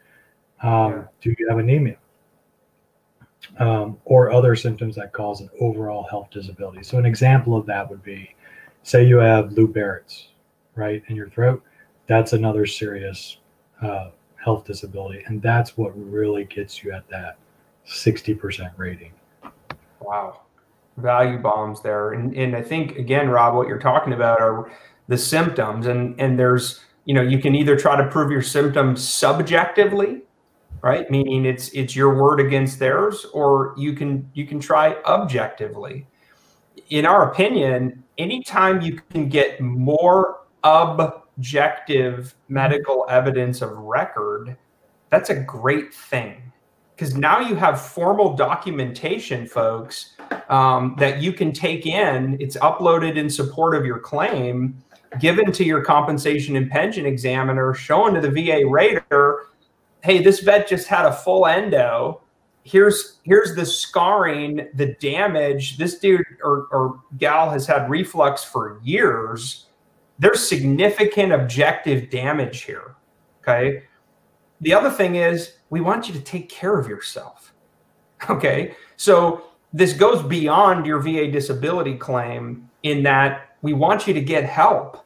Um, 0.63 0.93
yeah. 0.93 1.03
Do 1.21 1.35
you 1.39 1.49
have 1.49 1.59
anemia? 1.59 1.97
Um, 3.59 3.99
or 4.05 4.31
other 4.31 4.55
symptoms 4.55 4.95
that 4.95 5.13
cause 5.13 5.41
an 5.41 5.51
overall 5.61 6.05
health 6.05 6.31
disability. 6.31 6.85
So 6.85 6.99
an 6.99 7.05
example 7.05 7.57
of 7.57 7.67
that 7.67 7.91
would 7.91 8.03
be 8.03 8.35
say 8.85 9.05
you 9.05 9.19
have 9.19 9.53
Lou 9.53 9.67
Barrett's, 9.67 10.29
right, 10.77 11.03
in 11.09 11.17
your 11.17 11.29
throat, 11.29 11.63
that's 12.07 12.33
another 12.33 12.67
serious 12.67 13.39
uh, 13.83 14.11
health 14.43 14.65
disability. 14.65 15.23
And 15.27 15.41
that's 15.41 15.77
what 15.77 15.93
really 15.95 16.45
gets 16.45 16.83
you 16.83 16.93
at 16.93 17.09
that 17.09 17.37
60% 17.87 18.73
rating. 18.77 19.13
Wow. 20.01 20.43
Value 20.97 21.39
bombs 21.39 21.81
there. 21.83 22.13
And, 22.13 22.35
and 22.37 22.57
I 22.57 22.63
think, 22.63 22.97
again, 22.97 23.29
Rob, 23.29 23.55
what 23.55 23.69
you're 23.69 23.79
talking 23.79 24.13
about 24.13 24.41
are 24.41 24.71
the 25.09 25.17
symptoms. 25.17 25.87
And, 25.87 26.21
and 26.21 26.39
there's, 26.39 26.81
you 27.05 27.15
know, 27.15 27.23
you 27.23 27.39
can 27.39 27.55
either 27.55 27.77
try 27.77 27.97
to 27.97 28.07
prove 28.09 28.31
your 28.31 28.43
symptoms 28.43 29.07
subjectively, 29.07 30.23
right? 30.83 31.11
Meaning 31.11 31.47
it's 31.47 31.69
it's 31.71 31.97
your 31.97 32.15
word 32.15 32.41
against 32.41 32.79
theirs, 32.79 33.27
or 33.33 33.75
you 33.77 33.93
can 33.95 34.31
you 34.35 34.47
can 34.47 34.61
try 34.61 34.95
objectively. 35.05 36.07
In 36.91 37.07
our 37.07 37.31
opinion, 37.31 38.05
anytime 38.19 38.83
you 38.83 39.01
can 39.11 39.29
get 39.29 39.61
more 39.61 40.41
objective 41.43 42.37
medical 42.47 43.05
evidence 43.09 43.63
of 43.63 43.73
record, 43.73 44.57
that's 45.11 45.29
a 45.29 45.35
great 45.35 45.93
thing. 45.93 46.41
Because 46.95 47.17
now 47.17 47.41
you 47.41 47.57
have 47.57 47.85
formal 47.85 48.37
documentation, 48.37 49.49
folks, 49.49 50.15
um, 50.49 50.95
that 51.01 51.21
you 51.21 51.33
can 51.33 51.51
take 51.51 51.85
in. 51.85 52.37
It's 52.39 52.57
uploaded 52.59 53.17
in 53.17 53.29
support 53.29 53.75
of 53.75 53.85
your 53.85 53.99
claim, 53.99 54.81
given 55.19 55.51
to 55.51 55.65
your 55.65 55.83
compensation 55.83 56.55
and 56.55 56.71
pension 56.71 57.07
examiner, 57.07 57.75
shown 57.75 58.15
to 58.15 58.21
the 58.21 58.31
VA 58.31 58.63
rater. 58.65 59.49
Hey, 60.05 60.23
this 60.23 60.41
vet 60.41 60.69
just 60.69 60.87
had 60.87 61.07
a 61.07 61.13
full 61.13 61.45
endo 61.47 62.21
here's 62.65 63.19
here's 63.25 63.57
the 63.57 63.67
scarring, 63.67 64.69
the 64.75 64.95
damage. 65.01 65.79
This 65.79 65.99
dude 65.99 66.25
or, 66.45 66.69
or 66.71 67.01
gal 67.19 67.51
has 67.51 67.67
had 67.67 67.91
reflux 67.91 68.45
for 68.45 68.81
years. 68.85 69.67
There's 70.23 70.47
significant 70.49 71.33
objective 71.33 72.09
damage 72.09 72.63
here. 72.63 72.95
Okay. 73.43 73.83
The 74.61 74.73
other 74.73 74.91
thing 74.91 75.17
is 75.17 75.59
we 75.69 75.81
want 75.81 76.09
you 76.09 76.15
to 76.15 76.21
take 76.21 76.49
care 76.49 76.79
of 76.79 76.89
yourself. 76.89 77.53
Okay. 78.31 78.77
So 78.97 79.43
this 79.73 79.93
goes 79.93 80.23
beyond 80.23 80.87
your 80.87 81.01
VA 81.01 81.31
disability 81.31 81.97
claim 81.97 82.71
in 82.85 83.03
that 83.03 83.57
we 83.63 83.73
want 83.73 84.07
you 84.07 84.15
to 84.15 84.21
get 84.21 84.45
help. 84.45 85.05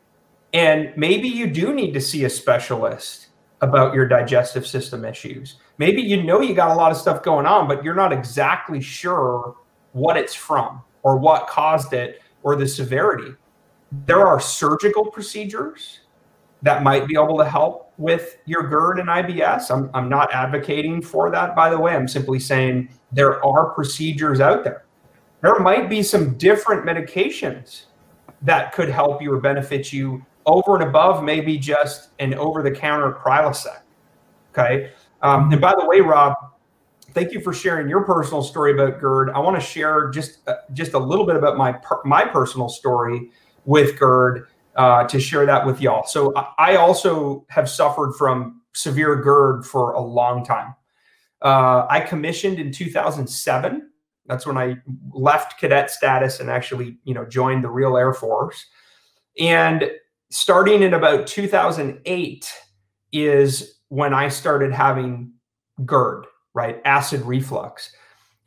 And 0.52 0.92
maybe 0.96 1.28
you 1.28 1.46
do 1.46 1.72
need 1.72 1.92
to 1.94 2.00
see 2.00 2.24
a 2.26 2.30
specialist 2.30 3.28
about 3.62 3.94
your 3.94 4.06
digestive 4.06 4.66
system 4.66 5.04
issues 5.04 5.56
maybe 5.78 6.02
you 6.02 6.22
know 6.22 6.40
you 6.40 6.54
got 6.54 6.70
a 6.70 6.74
lot 6.74 6.90
of 6.90 6.96
stuff 6.96 7.22
going 7.22 7.46
on, 7.46 7.68
but 7.68 7.84
you're 7.84 7.94
not 7.94 8.12
exactly 8.12 8.80
sure 8.80 9.56
what 9.92 10.16
it's 10.16 10.34
from 10.34 10.82
or 11.02 11.18
what 11.18 11.46
caused 11.46 11.92
it 11.92 12.22
or 12.42 12.56
the 12.56 12.66
severity. 12.66 13.34
There 13.92 14.26
are 14.26 14.40
surgical 14.40 15.06
procedures 15.06 16.00
that 16.62 16.82
might 16.82 17.06
be 17.06 17.14
able 17.14 17.38
to 17.38 17.44
help 17.44 17.92
with 17.98 18.38
your 18.44 18.64
GERD 18.64 18.98
and 18.98 19.08
IBS. 19.08 19.70
I'm, 19.70 19.90
I'm 19.94 20.08
not 20.08 20.32
advocating 20.32 21.00
for 21.00 21.30
that, 21.30 21.54
by 21.54 21.70
the 21.70 21.78
way. 21.78 21.94
I'm 21.94 22.08
simply 22.08 22.38
saying 22.38 22.88
there 23.12 23.44
are 23.44 23.70
procedures 23.70 24.40
out 24.40 24.64
there. 24.64 24.84
There 25.42 25.58
might 25.60 25.88
be 25.88 26.02
some 26.02 26.36
different 26.36 26.84
medications 26.84 27.84
that 28.42 28.72
could 28.72 28.88
help 28.88 29.22
you 29.22 29.32
or 29.32 29.40
benefit 29.40 29.92
you 29.92 30.24
over 30.46 30.74
and 30.74 30.84
above 30.84 31.22
maybe 31.22 31.58
just 31.58 32.10
an 32.18 32.34
over 32.34 32.62
the 32.62 32.70
counter 32.70 33.12
Prilosec. 33.12 33.80
Okay. 34.50 34.90
Um, 35.22 35.52
and 35.52 35.60
by 35.60 35.74
the 35.78 35.86
way, 35.86 36.00
Rob, 36.00 36.34
thank 37.12 37.32
you 37.32 37.40
for 37.40 37.52
sharing 37.52 37.88
your 37.88 38.04
personal 38.04 38.42
story 38.42 38.72
about 38.72 39.00
GERD. 39.00 39.30
I 39.30 39.38
want 39.38 39.60
to 39.60 39.66
share 39.66 40.10
just 40.10 40.46
uh, 40.48 40.56
just 40.72 40.94
a 40.94 40.98
little 40.98 41.26
bit 41.26 41.36
about 41.36 41.56
my 41.56 41.72
per- 41.72 42.02
my 42.04 42.24
personal 42.24 42.68
story 42.68 43.30
with 43.66 43.98
GERD 43.98 44.46
uh, 44.76 45.04
to 45.08 45.20
share 45.20 45.44
that 45.46 45.66
with 45.66 45.80
y'all. 45.80 46.06
So 46.06 46.32
I 46.58 46.76
also 46.76 47.44
have 47.48 47.68
suffered 47.68 48.14
from 48.14 48.62
severe 48.74 49.16
GERD 49.16 49.66
for 49.66 49.92
a 49.92 50.00
long 50.00 50.44
time. 50.44 50.74
Uh, 51.42 51.86
I 51.88 52.00
commissioned 52.00 52.58
in 52.58 52.72
2007. 52.72 53.90
That's 54.26 54.46
when 54.46 54.56
I 54.58 54.76
left 55.12 55.58
cadet 55.58 55.90
status 55.90 56.40
and 56.40 56.50
actually, 56.50 56.98
you 57.04 57.14
know, 57.14 57.24
joined 57.24 57.64
the 57.64 57.68
real 57.68 57.96
Air 57.96 58.12
Force. 58.12 58.64
And 59.38 59.90
starting 60.30 60.82
in 60.82 60.94
about 60.94 61.26
2008 61.26 62.52
is 63.12 63.78
when 63.88 64.12
I 64.12 64.28
started 64.28 64.72
having 64.72 65.32
GERD, 65.84 66.26
right? 66.54 66.80
Acid 66.84 67.22
reflux. 67.22 67.92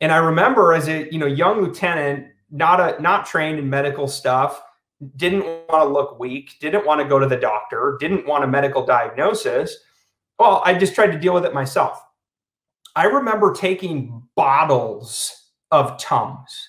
And 0.00 0.12
I 0.12 0.16
remember 0.16 0.72
as 0.72 0.88
a 0.88 1.12
you 1.12 1.18
know 1.18 1.26
young 1.26 1.60
lieutenant, 1.60 2.26
not 2.50 2.80
a 2.80 3.00
not 3.00 3.26
trained 3.26 3.58
in 3.58 3.68
medical 3.68 4.08
stuff, 4.08 4.60
didn't 5.16 5.44
want 5.68 5.82
to 5.82 5.84
look 5.84 6.18
weak, 6.18 6.56
didn't 6.60 6.86
want 6.86 7.00
to 7.00 7.08
go 7.08 7.18
to 7.18 7.26
the 7.26 7.36
doctor, 7.36 7.96
didn't 8.00 8.26
want 8.26 8.44
a 8.44 8.46
medical 8.46 8.84
diagnosis. 8.84 9.76
Well, 10.38 10.62
I 10.64 10.74
just 10.74 10.94
tried 10.94 11.12
to 11.12 11.18
deal 11.18 11.34
with 11.34 11.44
it 11.44 11.54
myself. 11.54 12.02
I 12.96 13.04
remember 13.04 13.52
taking 13.52 14.22
bottles 14.36 15.52
of 15.70 15.98
Tums, 15.98 16.68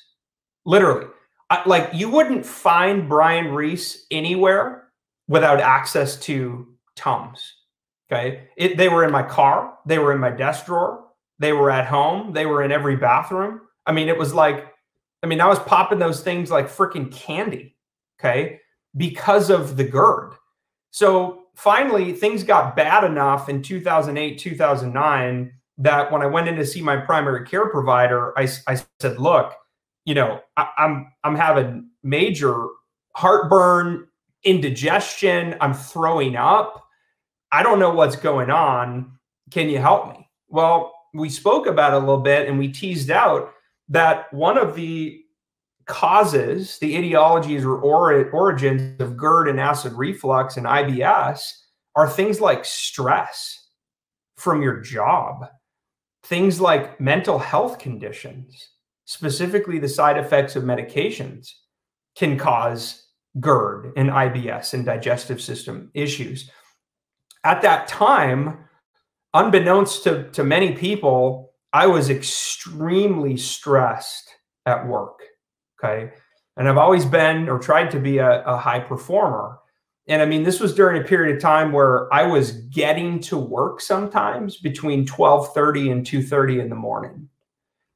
literally. 0.65 1.07
I, 1.49 1.67
like 1.67 1.89
you 1.93 2.09
wouldn't 2.09 2.45
find 2.45 3.09
Brian 3.09 3.53
Reese 3.53 4.05
anywhere 4.11 4.89
without 5.27 5.59
access 5.59 6.17
to 6.21 6.67
Tums. 6.95 7.55
Okay. 8.11 8.47
It, 8.57 8.77
they 8.77 8.89
were 8.89 9.05
in 9.05 9.11
my 9.11 9.23
car. 9.23 9.77
They 9.85 9.97
were 9.97 10.13
in 10.13 10.19
my 10.19 10.31
desk 10.31 10.65
drawer. 10.65 11.05
They 11.39 11.53
were 11.53 11.71
at 11.71 11.87
home. 11.87 12.33
They 12.33 12.45
were 12.45 12.61
in 12.61 12.71
every 12.71 12.97
bathroom. 12.97 13.61
I 13.85 13.93
mean, 13.93 14.09
it 14.09 14.17
was 14.17 14.33
like, 14.33 14.67
I 15.23 15.27
mean, 15.27 15.41
I 15.41 15.47
was 15.47 15.59
popping 15.59 15.99
those 15.99 16.21
things 16.21 16.51
like 16.51 16.67
freaking 16.67 17.11
candy. 17.11 17.75
Okay. 18.21 18.59
Because 18.95 19.49
of 19.49 19.77
the 19.77 19.83
GERD. 19.83 20.35
So 20.91 21.43
finally, 21.55 22.13
things 22.13 22.43
got 22.43 22.75
bad 22.75 23.03
enough 23.03 23.49
in 23.49 23.61
2008, 23.61 24.37
2009 24.37 25.51
that 25.79 26.11
when 26.11 26.21
I 26.21 26.27
went 26.27 26.47
in 26.47 26.55
to 26.57 26.65
see 26.65 26.81
my 26.81 26.97
primary 26.97 27.45
care 27.45 27.69
provider, 27.69 28.37
I, 28.37 28.47
I 28.67 28.77
said, 28.99 29.19
look, 29.19 29.53
you 30.05 30.13
know, 30.13 30.41
I, 30.57 30.67
I'm 30.77 31.11
I'm 31.23 31.35
having 31.35 31.89
major 32.03 32.67
heartburn, 33.15 34.07
indigestion, 34.43 35.55
I'm 35.61 35.73
throwing 35.73 36.35
up. 36.35 36.85
I 37.51 37.63
don't 37.63 37.79
know 37.79 37.91
what's 37.93 38.15
going 38.15 38.49
on. 38.49 39.17
Can 39.51 39.69
you 39.69 39.79
help 39.79 40.09
me? 40.09 40.29
Well, 40.47 40.93
we 41.13 41.29
spoke 41.29 41.67
about 41.67 41.93
it 41.93 41.97
a 41.97 41.99
little 41.99 42.21
bit 42.21 42.47
and 42.47 42.57
we 42.57 42.69
teased 42.69 43.11
out 43.11 43.53
that 43.89 44.31
one 44.33 44.57
of 44.57 44.75
the 44.75 45.21
causes, 45.85 46.77
the 46.79 46.95
etiologies 46.95 47.63
or 47.63 47.81
origins 48.31 48.99
of 49.01 49.17
GERD 49.17 49.49
and 49.49 49.59
acid 49.59 49.93
reflux 49.93 50.57
and 50.57 50.65
IBS 50.65 51.41
are 51.95 52.09
things 52.09 52.39
like 52.39 52.65
stress 52.65 53.67
from 54.37 54.61
your 54.61 54.79
job, 54.79 55.45
things 56.23 56.59
like 56.59 56.99
mental 56.99 57.37
health 57.37 57.79
conditions, 57.79 58.69
specifically 59.05 59.79
the 59.79 59.89
side 59.89 60.17
effects 60.17 60.55
of 60.55 60.63
medications, 60.63 61.51
can 62.15 62.37
cause 62.37 63.07
GERD 63.39 63.93
and 63.95 64.09
IBS 64.09 64.73
and 64.73 64.85
digestive 64.85 65.41
system 65.41 65.91
issues. 65.93 66.49
At 67.43 67.61
that 67.61 67.87
time, 67.87 68.65
unbeknownst 69.33 70.03
to, 70.03 70.29
to 70.31 70.43
many 70.43 70.73
people, 70.73 71.53
I 71.73 71.87
was 71.87 72.09
extremely 72.09 73.37
stressed 73.37 74.29
at 74.65 74.85
work. 74.85 75.19
Okay. 75.83 76.11
And 76.57 76.67
I've 76.67 76.77
always 76.77 77.05
been 77.05 77.49
or 77.49 77.59
tried 77.59 77.91
to 77.91 77.99
be 77.99 78.17
a, 78.17 78.43
a 78.43 78.57
high 78.57 78.79
performer. 78.79 79.57
And 80.07 80.21
I 80.21 80.25
mean, 80.25 80.43
this 80.43 80.59
was 80.59 80.73
during 80.73 81.01
a 81.01 81.05
period 81.05 81.35
of 81.35 81.41
time 81.41 81.71
where 81.71 82.13
I 82.13 82.23
was 82.23 82.51
getting 82.51 83.19
to 83.21 83.37
work 83.37 83.81
sometimes 83.81 84.57
between 84.57 85.05
12:30 85.05 85.91
and 85.91 86.05
2:30 86.05 86.59
in 86.59 86.69
the 86.69 86.75
morning. 86.75 87.29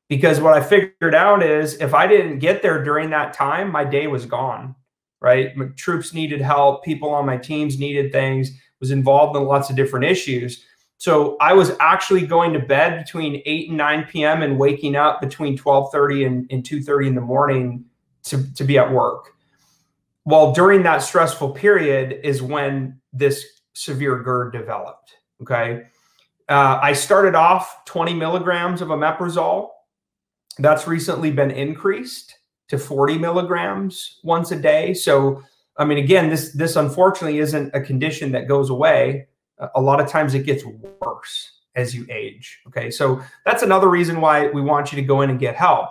Because 0.08 0.40
what 0.40 0.54
I 0.54 0.62
figured 0.62 1.16
out 1.16 1.42
is 1.42 1.82
if 1.82 1.94
I 1.94 2.06
didn't 2.06 2.40
get 2.40 2.62
there 2.62 2.84
during 2.84 3.10
that 3.10 3.34
time, 3.34 3.72
my 3.72 3.84
day 3.84 4.08
was 4.08 4.26
gone. 4.26 4.76
Right? 5.20 5.56
My 5.58 5.66
troops 5.76 6.14
needed 6.14 6.42
help, 6.42 6.84
people 6.84 7.10
on 7.10 7.26
my 7.26 7.38
teams 7.38 7.80
needed 7.80 8.12
things, 8.12 8.52
was 8.80 8.92
involved 8.92 9.36
in 9.36 9.44
lots 9.44 9.70
of 9.70 9.76
different 9.76 10.06
issues. 10.06 10.64
So 10.98 11.38
I 11.42 11.54
was 11.54 11.72
actually 11.80 12.26
going 12.26 12.54
to 12.54 12.60
bed 12.60 13.04
between 13.04 13.42
8 13.46 13.70
and 13.70 13.78
9 13.78 14.04
p.m. 14.06 14.42
and 14.42 14.58
waking 14.58 14.96
up 14.96 15.22
between 15.22 15.58
12:30 15.58 16.26
and, 16.26 16.52
and 16.52 16.64
2:30 16.64 17.08
in 17.08 17.16
the 17.16 17.22
morning 17.22 17.86
to, 18.24 18.54
to 18.56 18.64
be 18.64 18.78
at 18.78 18.92
work. 18.92 19.34
Well, 20.26 20.54
during 20.54 20.84
that 20.84 21.00
stressful 21.00 21.52
period 21.52 22.20
is 22.24 22.42
when 22.42 23.00
this 23.14 23.46
severe 23.74 24.20
GERD 24.20 24.54
developed. 24.54 25.14
Okay. 25.42 25.84
Uh, 26.48 26.80
I 26.82 26.94
started 26.94 27.36
off 27.36 27.86
20 27.86 28.14
milligrams 28.14 28.82
of 28.82 28.90
omeprazole. 28.90 29.70
That's 30.58 30.88
recently 30.88 31.32
been 31.32 31.52
increased 31.52 32.38
to 32.70 32.78
40 32.78 33.18
milligrams 33.18 34.20
once 34.24 34.52
a 34.52 34.56
day. 34.56 34.94
So, 34.94 35.44
I 35.78 35.86
mean, 35.86 35.98
again, 35.98 36.30
this 36.30 36.54
this 36.54 36.76
unfortunately 36.76 37.40
isn't 37.40 37.76
a 37.76 37.82
condition 37.82 38.32
that 38.32 38.48
goes 38.48 38.70
away 38.70 39.28
a 39.76 39.82
lot 39.82 40.00
of 40.00 40.08
times 40.08 40.34
it 40.34 40.46
gets 40.46 40.64
worse 41.02 41.52
as 41.76 41.94
you 41.94 42.06
age. 42.10 42.62
Okay. 42.68 42.90
So 42.90 43.22
that's 43.46 43.64
another 43.64 43.90
reason 43.90 44.22
why 44.22 44.48
we 44.48 44.62
want 44.62 44.92
you 44.92 44.96
to 44.98 45.02
go 45.02 45.22
in 45.22 45.30
and 45.30 45.40
get 45.40 45.56
help. 45.56 45.90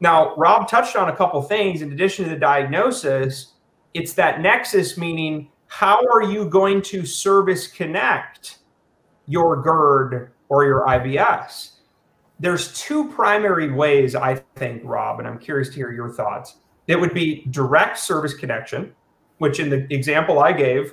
Now, 0.00 0.34
Rob 0.36 0.68
touched 0.68 0.96
on 0.96 1.08
a 1.08 1.16
couple 1.16 1.40
things. 1.42 1.82
In 1.82 1.92
addition 1.92 2.24
to 2.24 2.30
the 2.30 2.36
diagnosis, 2.36 3.54
it's 3.94 4.12
that 4.14 4.40
nexus, 4.40 4.96
meaning 4.96 5.50
how 5.66 6.00
are 6.12 6.22
you 6.22 6.48
going 6.48 6.82
to 6.82 7.04
service 7.04 7.66
connect 7.66 8.58
your 9.26 9.62
GERD 9.62 10.30
or 10.48 10.64
your 10.64 10.86
IBS? 10.86 11.72
There's 12.40 12.72
two 12.72 13.10
primary 13.10 13.72
ways, 13.72 14.14
I 14.14 14.36
think, 14.54 14.82
Rob, 14.84 15.18
and 15.18 15.26
I'm 15.26 15.38
curious 15.38 15.68
to 15.70 15.74
hear 15.74 15.90
your 15.90 16.12
thoughts. 16.12 16.58
It 16.86 16.98
would 16.98 17.12
be 17.12 17.44
direct 17.50 17.98
service 17.98 18.32
connection, 18.32 18.94
which 19.38 19.58
in 19.58 19.68
the 19.68 19.92
example 19.92 20.38
I 20.38 20.52
gave, 20.52 20.92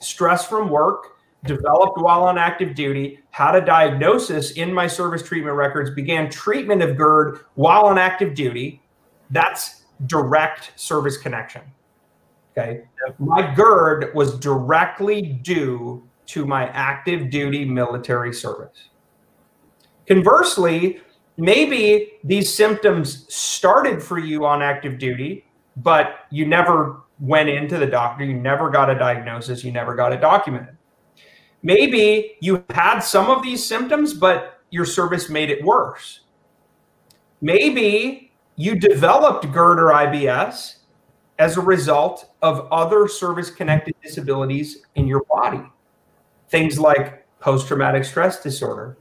stress 0.00 0.46
from 0.46 0.70
work, 0.70 1.15
developed 1.44 1.98
while 1.98 2.24
on 2.24 2.38
active 2.38 2.74
duty, 2.74 3.20
had 3.30 3.54
a 3.54 3.64
diagnosis 3.64 4.52
in 4.52 4.72
my 4.72 4.86
service 4.86 5.22
treatment 5.22 5.56
records, 5.56 5.90
began 5.90 6.30
treatment 6.30 6.82
of 6.82 6.96
GERD 6.96 7.40
while 7.54 7.84
on 7.84 7.98
active 7.98 8.34
duty. 8.34 8.82
That's 9.30 9.82
direct 10.06 10.72
service 10.76 11.16
connection. 11.16 11.62
Okay. 12.56 12.84
My 13.18 13.54
GERD 13.54 14.14
was 14.14 14.38
directly 14.38 15.22
due 15.22 16.02
to 16.26 16.46
my 16.46 16.68
active 16.68 17.30
duty 17.30 17.64
military 17.64 18.32
service. 18.32 18.88
Conversely, 20.06 21.00
maybe 21.36 22.12
these 22.24 22.52
symptoms 22.52 23.32
started 23.32 24.02
for 24.02 24.18
you 24.18 24.46
on 24.46 24.62
active 24.62 24.98
duty, 24.98 25.44
but 25.76 26.20
you 26.30 26.46
never 26.46 27.02
went 27.20 27.48
into 27.48 27.78
the 27.78 27.86
doctor, 27.86 28.24
you 28.24 28.34
never 28.34 28.70
got 28.70 28.90
a 28.90 28.94
diagnosis, 28.98 29.64
you 29.64 29.72
never 29.72 29.94
got 29.94 30.12
it 30.12 30.20
documented. 30.20 30.75
Maybe 31.66 32.36
you 32.40 32.62
had 32.70 33.00
some 33.00 33.28
of 33.28 33.42
these 33.42 33.66
symptoms, 33.66 34.14
but 34.14 34.60
your 34.70 34.84
service 34.84 35.28
made 35.28 35.50
it 35.50 35.64
worse. 35.64 36.20
Maybe 37.40 38.30
you 38.54 38.76
developed 38.78 39.50
GERD 39.52 39.80
or 39.80 39.86
IBS 39.86 40.76
as 41.40 41.56
a 41.56 41.60
result 41.60 42.30
of 42.40 42.68
other 42.70 43.08
service 43.08 43.50
connected 43.50 43.96
disabilities 44.00 44.84
in 44.94 45.08
your 45.08 45.24
body. 45.28 45.64
Things 46.50 46.78
like 46.78 47.26
post 47.40 47.66
traumatic 47.66 48.04
stress 48.04 48.40
disorder, 48.40 48.96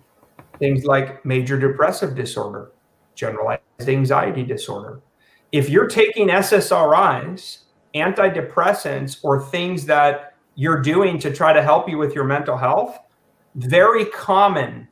things 0.58 0.86
like 0.86 1.23
major 1.23 1.60
depressive 1.60 2.15
disorder, 2.15 2.71
generalized 3.13 3.62
anxiety 3.88 4.41
disorder. 4.43 5.01
If 5.51 5.69
you're 5.69 5.88
taking 5.88 6.30
SSRIs, 6.30 7.60
antidepressants, 7.93 9.19
or 9.21 9.43
things 9.43 9.86
that 9.86 10.34
you're 10.55 10.81
doing 10.81 11.19
to 11.19 11.33
try 11.33 11.53
to 11.53 11.61
help 11.61 11.89
you 11.89 11.97
with 11.97 12.15
your 12.15 12.23
mental 12.23 12.57
health, 12.57 12.99
very 13.55 14.05
common 14.05 14.87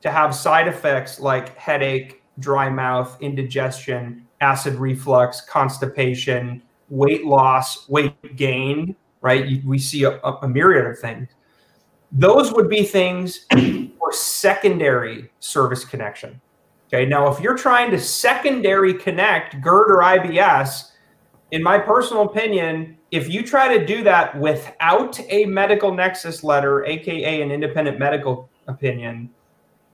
to 0.00 0.10
have 0.10 0.34
side 0.34 0.68
effects 0.68 1.18
like 1.18 1.56
headache, 1.56 2.22
dry 2.38 2.68
mouth, 2.68 3.16
indigestion, 3.20 4.26
acid 4.40 4.74
reflux, 4.74 5.40
constipation, 5.40 6.62
weight 6.88 7.24
loss, 7.24 7.88
weight 7.88 8.36
gain, 8.36 8.94
right? 9.20 9.64
We 9.64 9.78
see 9.78 10.04
a, 10.04 10.18
a 10.20 10.48
myriad 10.48 10.86
of 10.86 10.98
things. 10.98 11.28
Those 12.12 12.52
would 12.52 12.68
be 12.68 12.84
things 12.84 13.46
for 13.98 14.12
secondary 14.12 15.30
service 15.40 15.84
connection. 15.84 16.40
Okay. 16.86 17.04
Now, 17.04 17.30
if 17.30 17.40
you're 17.40 17.56
trying 17.56 17.90
to 17.90 17.98
secondary 17.98 18.94
connect 18.94 19.60
GERD 19.60 19.90
or 19.90 19.98
IBS, 19.98 20.92
in 21.50 21.62
my 21.62 21.78
personal 21.78 22.22
opinion, 22.22 22.97
if 23.10 23.28
you 23.28 23.42
try 23.42 23.76
to 23.76 23.84
do 23.84 24.02
that 24.04 24.38
without 24.38 25.18
a 25.30 25.46
medical 25.46 25.94
nexus 25.94 26.44
letter, 26.44 26.84
aka 26.84 27.42
an 27.42 27.50
independent 27.50 27.98
medical 27.98 28.48
opinion, 28.66 29.30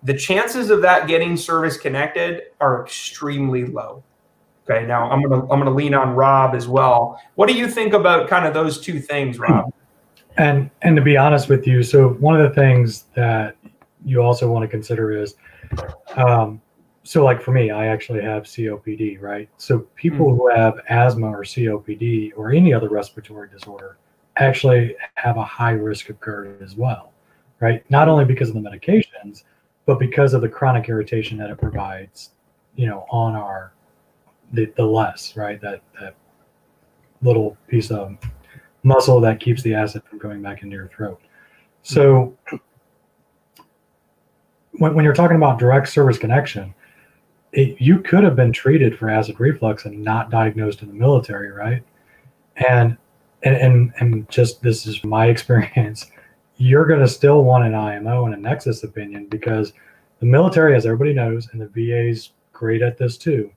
the 0.02 0.14
chances 0.14 0.70
of 0.70 0.82
that 0.82 1.06
getting 1.06 1.36
service 1.36 1.76
connected 1.76 2.42
are 2.60 2.82
extremely 2.82 3.66
low. 3.66 4.02
Okay, 4.68 4.86
now 4.86 5.10
I'm 5.10 5.22
gonna 5.22 5.42
I'm 5.42 5.58
gonna 5.58 5.70
lean 5.70 5.94
on 5.94 6.14
Rob 6.14 6.54
as 6.54 6.66
well. 6.66 7.20
What 7.34 7.48
do 7.48 7.54
you 7.54 7.68
think 7.68 7.92
about 7.92 8.28
kind 8.28 8.46
of 8.46 8.54
those 8.54 8.80
two 8.80 8.98
things, 8.98 9.38
Rob? 9.38 9.72
And 10.36 10.70
and 10.82 10.96
to 10.96 11.02
be 11.02 11.16
honest 11.16 11.48
with 11.48 11.66
you, 11.66 11.82
so 11.82 12.10
one 12.14 12.40
of 12.40 12.48
the 12.48 12.54
things 12.54 13.04
that 13.14 13.56
you 14.04 14.20
also 14.20 14.50
want 14.50 14.62
to 14.62 14.68
consider 14.68 15.12
is 15.12 15.34
um, 16.16 16.60
so 17.04 17.22
like 17.22 17.42
for 17.42 17.52
me, 17.52 17.70
I 17.70 17.86
actually 17.86 18.22
have 18.22 18.44
COPD, 18.44 19.20
right? 19.20 19.48
So 19.58 19.80
people 19.94 20.26
mm-hmm. 20.26 20.36
who 20.36 20.50
have 20.50 20.80
asthma 20.88 21.26
or 21.26 21.42
COPD 21.42 22.32
or 22.34 22.50
any 22.50 22.72
other 22.72 22.88
respiratory 22.88 23.50
disorder 23.50 23.98
actually 24.36 24.96
have 25.14 25.36
a 25.36 25.44
high 25.44 25.72
risk 25.72 26.08
of 26.08 26.18
GERD 26.18 26.62
as 26.62 26.76
well, 26.76 27.12
right? 27.60 27.88
Not 27.90 28.08
only 28.08 28.24
because 28.24 28.48
of 28.48 28.54
the 28.54 28.60
medications, 28.60 29.44
but 29.84 29.98
because 29.98 30.32
of 30.32 30.40
the 30.40 30.48
chronic 30.48 30.88
irritation 30.88 31.36
that 31.38 31.50
it 31.50 31.58
provides, 31.58 32.30
you 32.74 32.86
know, 32.86 33.04
on 33.10 33.36
our 33.36 33.74
the, 34.52 34.72
the 34.76 34.84
less, 34.84 35.36
right? 35.36 35.60
That 35.60 35.82
that 36.00 36.16
little 37.20 37.56
piece 37.68 37.90
of 37.90 38.16
muscle 38.82 39.20
that 39.20 39.40
keeps 39.40 39.62
the 39.62 39.74
acid 39.74 40.02
from 40.04 40.18
going 40.18 40.40
back 40.40 40.62
into 40.62 40.74
your 40.74 40.88
throat. 40.88 41.20
So 41.82 42.34
when, 44.72 44.94
when 44.94 45.04
you're 45.04 45.14
talking 45.14 45.36
about 45.36 45.58
direct 45.58 45.88
service 45.88 46.16
connection, 46.16 46.74
it, 47.54 47.80
you 47.80 48.00
could 48.00 48.24
have 48.24 48.36
been 48.36 48.52
treated 48.52 48.98
for 48.98 49.08
acid 49.08 49.38
reflux 49.38 49.84
and 49.84 50.02
not 50.02 50.30
diagnosed 50.30 50.82
in 50.82 50.88
the 50.88 50.94
military, 50.94 51.50
right? 51.50 51.82
And 52.68 52.96
and 53.42 53.56
and, 53.56 53.92
and 53.98 54.28
just 54.28 54.62
this 54.62 54.86
is 54.86 55.02
my 55.04 55.26
experience. 55.34 56.10
You're 56.56 56.86
going 56.86 57.00
to 57.00 57.08
still 57.08 57.42
want 57.44 57.64
an 57.64 57.74
IMO 57.74 58.26
and 58.26 58.34
a 58.34 58.36
Nexus 58.36 58.84
opinion 58.84 59.26
because 59.26 59.72
the 60.20 60.26
military, 60.26 60.76
as 60.76 60.86
everybody 60.86 61.12
knows, 61.12 61.48
and 61.52 61.60
the 61.60 61.68
VA's 61.68 62.30
great 62.52 62.82
at 62.82 62.96
this 62.96 63.18
too. 63.18 63.50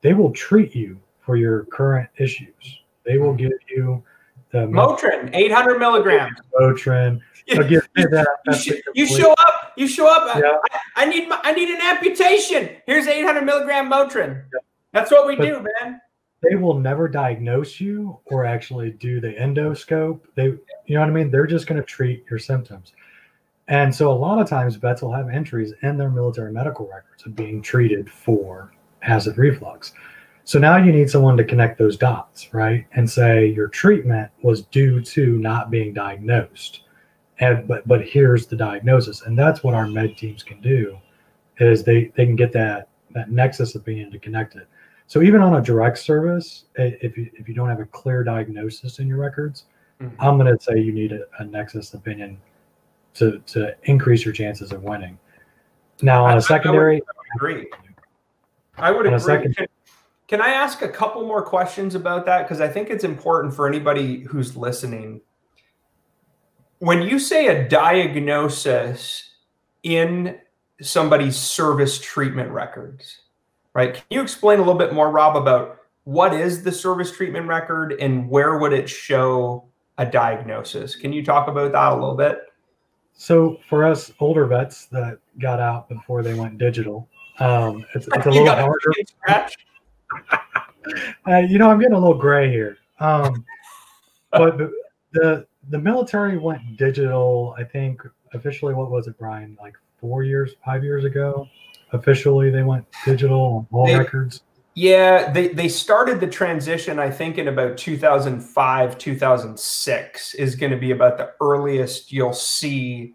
They 0.00 0.14
will 0.14 0.32
treat 0.32 0.74
you 0.74 0.98
for 1.20 1.36
your 1.36 1.64
current 1.64 2.08
issues. 2.16 2.80
They 3.04 3.18
will 3.18 3.32
hmm. 3.32 3.38
give 3.38 3.52
you 3.68 4.02
the 4.50 4.58
Motrin, 4.66 5.34
800 5.34 5.78
milligrams. 5.78 6.36
Motrin. 6.58 7.20
You, 7.50 7.80
you, 7.96 8.08
that, 8.10 8.26
you, 8.66 8.82
you 8.94 9.06
show 9.06 9.32
up. 9.32 9.72
You 9.74 9.88
show 9.88 10.06
up. 10.06 10.36
Yeah. 10.36 10.58
I, 10.70 11.04
I, 11.04 11.04
need 11.06 11.30
my, 11.30 11.40
I 11.42 11.52
need 11.52 11.70
an 11.70 11.80
amputation. 11.80 12.76
Here's 12.84 13.06
800 13.06 13.40
milligram 13.40 13.90
Motrin. 13.90 14.44
Yeah. 14.52 14.60
That's 14.92 15.10
what 15.10 15.26
we 15.26 15.34
but 15.34 15.44
do, 15.46 15.66
man. 15.80 15.98
They 16.42 16.56
will 16.56 16.78
never 16.78 17.08
diagnose 17.08 17.80
you 17.80 18.18
or 18.26 18.44
actually 18.44 18.90
do 18.90 19.18
the 19.18 19.28
endoscope. 19.32 20.20
They, 20.34 20.44
you 20.44 20.60
know 20.90 21.00
what 21.00 21.08
I 21.08 21.12
mean. 21.12 21.30
They're 21.30 21.46
just 21.46 21.66
going 21.66 21.80
to 21.80 21.86
treat 21.86 22.22
your 22.28 22.38
symptoms. 22.38 22.92
And 23.68 23.94
so 23.94 24.10
a 24.10 24.12
lot 24.12 24.40
of 24.40 24.46
times 24.46 24.76
vets 24.76 25.00
will 25.00 25.12
have 25.12 25.30
entries 25.30 25.72
in 25.82 25.96
their 25.96 26.10
military 26.10 26.52
medical 26.52 26.86
records 26.86 27.24
of 27.24 27.34
being 27.34 27.62
treated 27.62 28.10
for 28.10 28.72
acid 29.02 29.38
reflux. 29.38 29.92
So 30.48 30.58
now 30.58 30.78
you 30.78 30.92
need 30.92 31.10
someone 31.10 31.36
to 31.36 31.44
connect 31.44 31.76
those 31.76 31.98
dots, 31.98 32.54
right? 32.54 32.86
And 32.92 33.08
say 33.08 33.48
your 33.48 33.68
treatment 33.68 34.30
was 34.40 34.62
due 34.62 35.02
to 35.02 35.36
not 35.36 35.70
being 35.70 35.92
diagnosed. 35.92 36.84
And 37.38 37.68
but 37.68 37.86
but 37.86 38.02
here's 38.02 38.46
the 38.46 38.56
diagnosis. 38.56 39.20
And 39.20 39.38
that's 39.38 39.62
what 39.62 39.74
our 39.74 39.86
med 39.86 40.16
teams 40.16 40.42
can 40.42 40.62
do 40.62 40.98
is 41.58 41.84
they 41.84 42.10
they 42.16 42.24
can 42.24 42.34
get 42.34 42.50
that 42.52 42.88
that 43.10 43.30
nexus 43.30 43.74
of 43.74 43.82
opinion 43.82 44.10
to 44.10 44.18
connect 44.18 44.56
it. 44.56 44.66
So 45.06 45.20
even 45.20 45.42
on 45.42 45.56
a 45.56 45.60
direct 45.60 45.98
service, 45.98 46.64
if 46.76 47.18
you 47.18 47.28
if 47.34 47.46
you 47.46 47.54
don't 47.54 47.68
have 47.68 47.80
a 47.80 47.84
clear 47.84 48.24
diagnosis 48.24 49.00
in 49.00 49.06
your 49.06 49.18
records, 49.18 49.64
mm-hmm. 50.00 50.18
I'm 50.18 50.38
going 50.38 50.56
to 50.56 50.64
say 50.64 50.80
you 50.80 50.92
need 50.92 51.12
a, 51.12 51.24
a, 51.40 51.44
nexus 51.44 51.92
opinion 51.92 52.40
to 53.16 53.42
to 53.48 53.76
increase 53.82 54.24
your 54.24 54.32
chances 54.32 54.72
of 54.72 54.82
winning. 54.82 55.18
Now 56.00 56.24
on 56.24 56.38
a 56.38 56.40
secondary, 56.40 57.02
I 57.02 57.04
would 57.18 57.36
agree. 57.36 57.70
I 58.78 58.90
would 58.90 59.06
agree. 59.06 59.66
Can, 60.28 60.40
I 60.40 60.48
ask 60.48 60.82
a 60.82 60.88
couple 60.88 61.26
more 61.26 61.42
questions 61.42 61.94
about 61.94 62.26
that? 62.26 62.42
Because 62.42 62.60
I 62.60 62.68
think 62.68 62.90
it's 62.90 63.04
important 63.04 63.54
for 63.54 63.66
anybody 63.66 64.20
who's 64.20 64.56
listening. 64.56 65.20
When 66.78 67.02
you 67.02 67.18
say 67.18 67.48
a 67.48 67.68
diagnosis 67.68 69.30
in 69.82 70.38
somebody's 70.80 71.36
service 71.36 71.98
treatment 71.98 72.50
records, 72.50 73.22
right? 73.74 73.94
Can 73.94 74.04
you 74.10 74.20
explain 74.20 74.58
a 74.58 74.62
little 74.62 74.78
bit 74.78 74.92
more, 74.92 75.10
Rob, 75.10 75.36
about 75.36 75.78
what 76.04 76.32
is 76.32 76.62
the 76.62 76.72
service 76.72 77.10
treatment 77.10 77.46
record 77.46 77.92
and 78.00 78.28
where 78.28 78.58
would 78.58 78.72
it 78.72 78.88
show 78.88 79.64
a 79.98 80.06
diagnosis? 80.06 80.96
Can 80.96 81.12
you 81.12 81.24
talk 81.24 81.48
about 81.48 81.72
that 81.72 81.92
a 81.92 81.94
little 81.94 82.16
bit? 82.16 82.40
So 83.14 83.58
for 83.68 83.84
us 83.84 84.12
older 84.20 84.46
vets 84.46 84.86
that 84.86 85.18
got 85.40 85.60
out 85.60 85.88
before 85.88 86.22
they 86.22 86.34
went 86.34 86.56
digital, 86.56 87.08
um, 87.40 87.84
it's, 87.94 88.08
it's 88.14 88.26
a 88.26 88.30
little 88.30 88.46
harder. 88.46 88.92
Uh, 91.26 91.38
you 91.38 91.58
know, 91.58 91.70
I'm 91.70 91.78
getting 91.78 91.94
a 91.94 91.98
little 91.98 92.18
gray 92.18 92.50
here. 92.50 92.78
Um, 93.00 93.44
but 94.32 94.58
the, 95.12 95.46
the 95.70 95.78
military 95.78 96.38
went 96.38 96.76
digital. 96.76 97.54
I 97.58 97.64
think 97.64 98.02
officially, 98.34 98.74
what 98.74 98.90
was 98.90 99.06
it, 99.06 99.18
Brian? 99.18 99.56
Like 99.60 99.74
four 100.00 100.22
years, 100.22 100.54
five 100.64 100.82
years 100.82 101.04
ago. 101.04 101.48
Officially, 101.92 102.50
they 102.50 102.62
went 102.62 102.84
digital 103.04 103.40
on 103.40 103.66
all 103.72 103.86
they, 103.86 103.96
records. 103.96 104.42
Yeah, 104.74 105.32
they 105.32 105.48
they 105.48 105.68
started 105.68 106.20
the 106.20 106.26
transition. 106.26 106.98
I 106.98 107.10
think 107.10 107.38
in 107.38 107.48
about 107.48 107.78
2005, 107.78 108.98
2006 108.98 110.34
is 110.34 110.54
going 110.54 110.70
to 110.70 110.78
be 110.78 110.90
about 110.90 111.16
the 111.16 111.32
earliest 111.40 112.12
you'll 112.12 112.32
see 112.32 113.14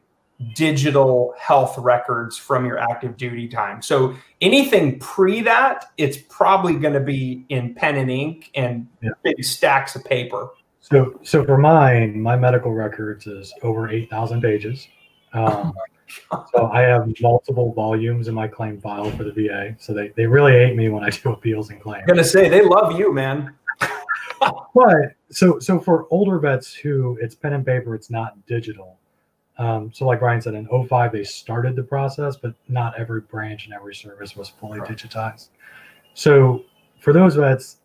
digital 0.54 1.34
health 1.39 1.78
records 1.78 2.38
from 2.38 2.66
your 2.66 2.78
active 2.78 3.18
duty 3.18 3.48
time. 3.48 3.82
So 3.82 4.16
anything 4.41 5.00
pre 5.00 5.41
that, 5.41 5.91
it's 5.98 6.18
probably 6.30 6.76
going 6.76 6.94
to 6.94 7.00
be 7.00 7.46
in 7.50 7.74
pen 7.74 7.98
and 7.98 8.10
ink 8.10 8.52
and 8.56 8.88
yeah. 9.02 9.12
big 9.24 9.44
stacks 9.44 9.96
of 9.96 10.04
paper. 10.06 10.50
So, 10.82 11.20
so 11.24 11.46
for 11.46 11.58
mine, 11.58 12.22
my 12.22 12.36
medical 12.36 12.74
records 12.74 13.26
is 13.26 13.54
over 13.64 13.89
eight 13.89 14.10
thousand 14.10 14.41
pages. 14.41 14.88
Um, 15.36 15.74
so 16.54 16.70
I 16.72 16.82
have 16.82 17.12
multiple 17.20 17.74
volumes 17.74 18.28
in 18.28 18.36
my 18.36 18.48
claim 18.48 18.80
file 18.80 19.10
for 19.12 19.24
the 19.24 19.32
VA. 19.32 19.76
So 19.80 19.96
they, 19.96 20.10
they 20.10 20.28
really 20.28 20.52
hate 20.52 20.76
me 20.76 20.89
when 20.89 21.04
I 21.04 21.10
do 21.24 21.32
appeals 21.32 21.72
and 21.72 21.82
claims. 21.82 22.04
I'm 22.08 22.16
gonna 22.16 22.24
say 22.24 22.50
they 22.50 22.64
love 22.64 23.00
you, 23.00 23.12
man. 23.12 23.56
but 24.76 25.16
so 25.32 25.58
so 25.58 25.80
for 25.80 26.06
older 26.12 26.38
vets 26.38 26.72
who 26.72 27.18
it's 27.20 27.34
pen 27.34 27.54
and 27.54 27.66
paper, 27.66 27.96
it's 27.96 28.12
not 28.12 28.46
digital. 28.46 29.00
Um, 29.58 29.91
so 29.93 30.06
like 30.06 30.20
Brian 30.20 30.41
said, 30.41 30.56
in 30.56 30.68
05, 30.68 31.12
they 31.12 31.24
started 31.24 31.76
the 31.76 31.84
process, 31.84 32.36
but 32.36 32.54
not 32.68 32.99
every 32.99 33.22
branch 33.22 33.66
and 33.66 33.74
every 33.74 33.93
service 33.93 34.36
was 34.36 34.49
fully 34.49 34.80
right. 34.80 34.89
digitized. 34.89 35.49
So 36.14 36.64
for 36.99 37.14
those 37.14 37.36
vets, 37.36 37.78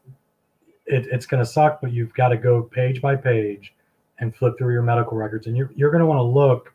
it, 0.87 1.07
it's 1.13 1.27
going 1.27 1.43
to 1.43 1.47
suck, 1.47 1.81
but 1.81 1.93
you've 1.93 2.15
got 2.15 2.29
to 2.29 2.37
go 2.37 2.63
page 2.63 3.03
by 3.03 3.17
page 3.17 3.75
and 4.19 4.35
flip 4.35 4.57
through 4.59 4.73
your 4.73 4.83
medical 4.83 5.17
records. 5.17 5.47
And 5.47 5.57
you're, 5.57 5.71
you're 5.77 5.91
going 5.91 6.01
to 6.01 6.07
want 6.07 6.19
to 6.19 6.23
look, 6.23 6.73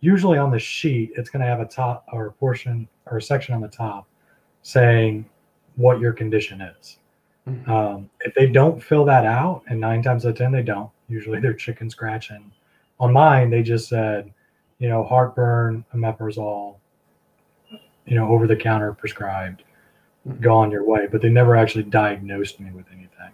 usually 0.00 0.38
on 0.38 0.50
the 0.50 0.58
sheet, 0.58 1.12
it's 1.16 1.28
going 1.28 1.40
to 1.40 1.46
have 1.46 1.60
a 1.60 1.66
top 1.66 2.06
or 2.12 2.26
a 2.26 2.32
portion 2.32 2.88
or 3.06 3.18
a 3.18 3.22
section 3.22 3.54
on 3.54 3.60
the 3.60 3.68
top 3.68 4.08
saying 4.62 5.28
what 5.76 6.00
your 6.00 6.12
condition 6.12 6.62
is. 6.62 6.98
Mm-hmm. 7.46 7.70
Um, 7.70 8.10
if 8.20 8.34
they 8.34 8.46
don't 8.46 8.82
fill 8.82 9.04
that 9.06 9.24
out, 9.24 9.62
and 9.68 9.80
nine 9.80 10.02
times 10.02 10.24
out 10.24 10.30
of 10.30 10.38
10, 10.38 10.52
they 10.52 10.62
don't, 10.62 10.90
usually 11.08 11.40
they're 11.40 11.54
chicken 11.54 11.90
scratching 11.90 12.50
on 13.00 13.12
mine, 13.12 13.50
they 13.50 13.62
just 13.62 13.88
said, 13.88 14.32
you 14.78 14.88
know, 14.88 15.02
heartburn, 15.02 15.84
omeprazole, 15.94 16.76
you 18.06 18.14
know, 18.14 18.28
over 18.28 18.46
the 18.46 18.56
counter 18.56 18.92
prescribed, 18.92 19.64
mm-hmm. 20.28 20.40
go 20.40 20.54
on 20.54 20.70
your 20.70 20.84
way. 20.84 21.08
But 21.10 21.22
they 21.22 21.30
never 21.30 21.56
actually 21.56 21.84
diagnosed 21.84 22.60
me 22.60 22.70
with 22.72 22.86
anything. 22.92 23.32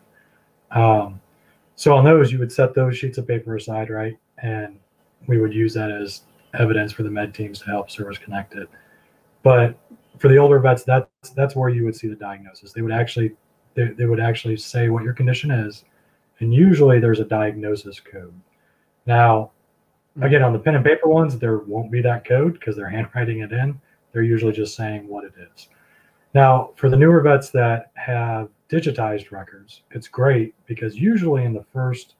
Um, 0.70 1.20
so 1.74 1.94
on 1.94 2.04
those, 2.04 2.32
you 2.32 2.38
would 2.38 2.52
set 2.52 2.74
those 2.74 2.96
sheets 2.96 3.18
of 3.18 3.28
paper 3.28 3.56
aside, 3.56 3.90
right? 3.90 4.16
And 4.42 4.78
we 5.26 5.38
would 5.40 5.52
use 5.52 5.74
that 5.74 5.90
as 5.90 6.22
evidence 6.58 6.92
for 6.92 7.02
the 7.02 7.10
med 7.10 7.34
teams 7.34 7.58
to 7.60 7.66
help 7.66 7.90
service 7.90 8.18
connect 8.18 8.54
it. 8.54 8.68
But 9.42 9.78
for 10.18 10.28
the 10.28 10.38
older 10.38 10.58
vets, 10.58 10.84
that's 10.84 11.30
that's 11.34 11.54
where 11.54 11.68
you 11.68 11.84
would 11.84 11.96
see 11.96 12.08
the 12.08 12.16
diagnosis. 12.16 12.72
They 12.72 12.82
would 12.82 12.92
actually 12.92 13.36
they, 13.74 13.88
they 13.88 14.06
would 14.06 14.20
actually 14.20 14.56
say 14.56 14.88
what 14.88 15.04
your 15.04 15.12
condition 15.12 15.50
is, 15.50 15.84
and 16.40 16.52
usually 16.52 16.98
there's 16.98 17.20
a 17.20 17.24
diagnosis 17.24 18.00
code. 18.00 18.34
Now, 19.06 19.52
Again, 20.22 20.42
on 20.42 20.52
the 20.52 20.58
pen 20.58 20.74
and 20.74 20.84
paper 20.84 21.08
ones, 21.08 21.38
there 21.38 21.58
won't 21.58 21.90
be 21.90 22.00
that 22.02 22.24
code 22.24 22.54
because 22.54 22.76
they're 22.76 22.88
handwriting 22.88 23.40
it 23.40 23.52
in. 23.52 23.78
They're 24.12 24.22
usually 24.22 24.52
just 24.52 24.74
saying 24.74 25.06
what 25.06 25.24
it 25.24 25.34
is. 25.38 25.68
Now, 26.34 26.70
for 26.76 26.88
the 26.88 26.96
newer 26.96 27.20
vets 27.20 27.50
that 27.50 27.90
have 27.94 28.48
digitized 28.70 29.30
records, 29.30 29.82
it's 29.90 30.08
great 30.08 30.54
because 30.66 30.96
usually 30.96 31.44
in 31.44 31.52
the 31.52 31.64
first, 31.72 32.14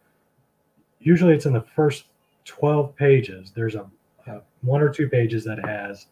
usually 1.01 1.34
it's 1.34 1.47
in 1.47 1.53
the 1.53 1.66
first 1.74 2.05
12 2.44 2.94
pages, 2.97 3.51
there's 3.55 3.74
a, 3.74 3.86
a 4.26 4.40
one 4.62 4.82
or 4.82 4.88
two 4.88 5.09
pages 5.09 5.44
that 5.44 5.64
has 5.64 6.07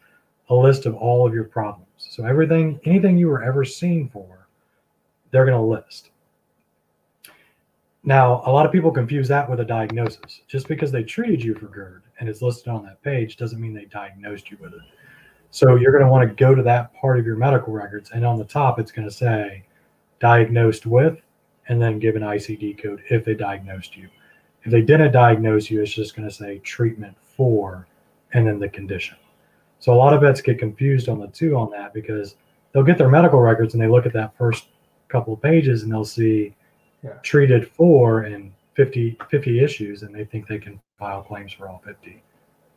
a 0.51 0.55
list 0.55 0.87
of 0.87 0.95
all 0.95 1.27
of 1.27 1.33
your 1.33 1.45
problems. 1.45 1.89
So 1.97 2.25
everything, 2.25 2.81
anything 2.85 3.17
you 3.17 3.29
were 3.29 3.43
ever 3.43 3.65
seen 3.65 4.09
for, 4.09 4.49
they're 5.31 5.47
going 5.47 5.59
to 5.59 5.65
list. 5.65 6.11
Now, 8.07 8.43
a 8.45 8.53
lot 8.53 8.67
of 8.67 8.73
people 8.73 8.91
confuse 8.91 9.29
that 9.29 9.49
with 9.49 9.61
a 9.61 9.65
diagnosis. 9.65 10.43
Just 10.47 10.69
because 10.69 10.93
they 10.93 11.03
treated 11.03 11.43
you 11.43 11.55
for 11.55 11.67
GERD 11.67 12.03
and 12.21 12.29
it's 12.29 12.43
listed 12.43 12.69
on 12.69 12.85
that 12.85 13.03
page 13.03 13.39
doesn't 13.39 13.61
mean 13.61 13.73
they 13.73 13.87
diagnosed 13.87 14.51
you 14.51 14.59
with 14.61 14.75
it. 14.75 14.83
So 15.51 15.77
you're 15.77 15.93
going 15.93 16.05
to 16.05 16.11
want 16.11 16.29
to 16.29 16.35
go 16.35 16.55
to 16.55 16.63
that 16.65 16.93
part 16.95 17.19
of 17.19 17.25
your 17.25 17.37
medical 17.37 17.73
records, 17.73 18.11
and 18.11 18.27
on 18.27 18.37
the 18.37 18.45
top, 18.45 18.79
it's 18.79 18.91
going 18.91 19.09
to 19.09 19.15
say 19.15 19.65
diagnosed 20.19 20.85
with, 20.85 21.21
and 21.69 21.81
then 21.81 21.99
give 21.99 22.17
an 22.17 22.23
ICD 22.23 22.83
code 22.83 23.03
if 23.09 23.25
they 23.25 23.35
diagnosed 23.35 23.97
you. 23.97 24.09
If 24.65 24.73
they 24.73 24.83
didn't 24.83 25.13
diagnose 25.13 25.71
you, 25.71 25.81
it's 25.81 25.93
just 25.93 26.17
going 26.17 26.29
to 26.29 26.35
say 26.35 26.59
treatment 26.59 27.17
for, 27.21 27.87
and 28.33 28.47
then 28.47 28.59
the 28.59 28.69
condition. 28.69 29.17
So 29.79 29.95
a 29.95 29.97
lot 29.97 30.13
of 30.13 30.23
vets 30.23 30.41
get 30.41 30.59
confused 30.59 31.09
on 31.09 31.21
the 31.21 31.29
two 31.29 31.57
on 31.57 31.71
that 31.71 31.95
because 31.95 32.37
they'll 32.73 32.83
get 32.83 32.99
their 32.99 33.09
medical 33.09 33.41
records 33.41 33.75
and 33.75 33.83
they 33.83 33.89
look 33.89 34.07
at 34.07 34.13
that 34.15 34.37
first 34.37 34.67
couple 35.09 35.35
of 35.35 35.43
pages 35.43 35.83
and 35.83 35.93
they'll 35.93 36.05
see 36.05 36.55
yeah. 37.05 37.13
treated 37.23 37.71
for 37.71 38.23
and 38.23 38.53
50, 38.75 39.17
50 39.31 39.63
issues 39.63 40.03
and 40.03 40.15
they 40.15 40.25
think 40.25 40.49
they 40.49 40.59
can 40.59 40.81
file 40.99 41.23
claims 41.23 41.53
for 41.53 41.69
all 41.69 41.83
50. 41.85 42.23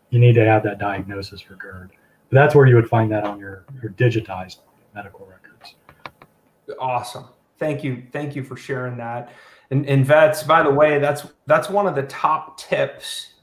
You 0.09 0.19
need 0.19 0.34
to 0.34 0.45
have 0.45 0.63
that 0.63 0.80
diagnosis 0.80 1.41
for 1.41 1.55
GERD. 1.55 1.91
But 2.30 2.36
that's 2.36 2.55
where 2.55 2.67
you 2.67 2.75
would 2.75 2.89
find 2.89 3.11
that 3.11 3.23
on 3.23 3.39
your, 3.39 3.65
your 3.82 3.91
digitized 3.91 4.57
medical 4.93 5.25
records. 5.25 5.75
Awesome. 6.80 7.25
Thank 7.57 7.84
you. 7.84 8.03
Thank 8.11 8.36
you 8.36 8.43
for 8.43 8.57
sharing 8.57 8.97
that. 8.97 9.32
And, 9.71 9.88
and 9.88 10.05
vets, 10.05 10.43
by 10.43 10.63
the 10.63 10.71
way, 10.71 10.99
that's 10.99 11.25
that's 11.45 11.69
one 11.69 11.88
of 11.88 11.95
the 11.95 12.03
top 12.03 12.57
tips 12.57 13.34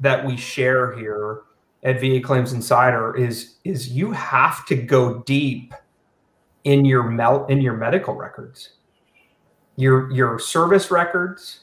that 0.00 0.24
we 0.24 0.36
share 0.36 0.96
here 0.96 1.42
at 1.82 2.00
VA 2.00 2.20
Claims 2.20 2.52
Insider 2.52 3.16
is 3.16 3.56
is 3.64 3.90
you 3.90 4.10
have 4.12 4.66
to 4.66 4.74
go 4.74 5.20
deep 5.20 5.72
in 6.64 6.84
your 6.84 7.02
mel 7.02 7.46
in 7.46 7.60
your 7.60 7.74
medical 7.74 8.14
records 8.14 8.72
your 9.80 10.10
your 10.12 10.38
service 10.38 10.90
records, 10.90 11.60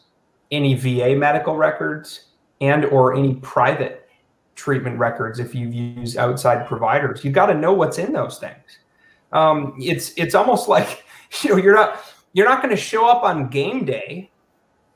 any 0.52 0.74
VA 0.74 1.16
medical 1.16 1.56
records, 1.56 2.26
and 2.62 2.86
or 2.86 3.16
any 3.16 3.36
private 3.36 4.10
treatment 4.56 4.98
records 4.98 5.40
if 5.40 5.54
you've 5.54 5.74
used 5.74 6.18
outside 6.18 6.68
providers. 6.68 7.24
You've 7.24 7.36
got 7.36 7.46
to 7.48 7.54
know 7.54 7.74
what's 7.74 8.00
in 8.00 8.12
those 8.12 8.40
things. 8.40 8.80
Um, 9.32 9.76
it's 9.80 10.14
it's 10.18 10.36
almost 10.36 10.68
like 10.76 11.06
you 11.42 11.52
know 11.52 11.58
you're 11.58 11.76
not 11.76 12.04
you're 12.34 12.48
not 12.48 12.62
going 12.62 12.76
to 12.76 12.82
show 12.82 13.08
up 13.08 13.24
on 13.24 13.50
game 13.50 13.86
day 13.86 14.32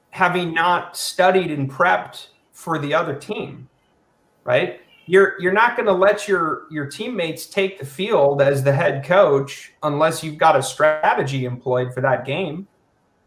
having 0.09 0.53
not 0.53 0.97
studied 0.97 1.51
and 1.51 1.72
prepped 1.72 2.28
for 2.51 2.78
the 2.78 2.93
other 2.93 3.15
team, 3.15 3.69
right? 4.43 4.82
You're 5.05 5.39
you're 5.41 5.53
not 5.53 5.76
going 5.76 5.88
to 5.88 5.93
let 5.93 6.28
your 6.28 6.63
your 6.72 6.88
teammates 6.88 7.45
take 7.45 7.80
the 7.80 7.86
field 7.86 8.41
as 8.41 8.63
the 8.63 8.74
head 8.74 9.03
coach 9.05 9.74
unless 9.84 10.24
you've 10.24 10.38
got 10.38 10.55
a 10.55 10.63
strategy 10.63 11.45
employed 11.45 11.93
for 11.93 12.01
that 12.01 12.26
game 12.26 12.67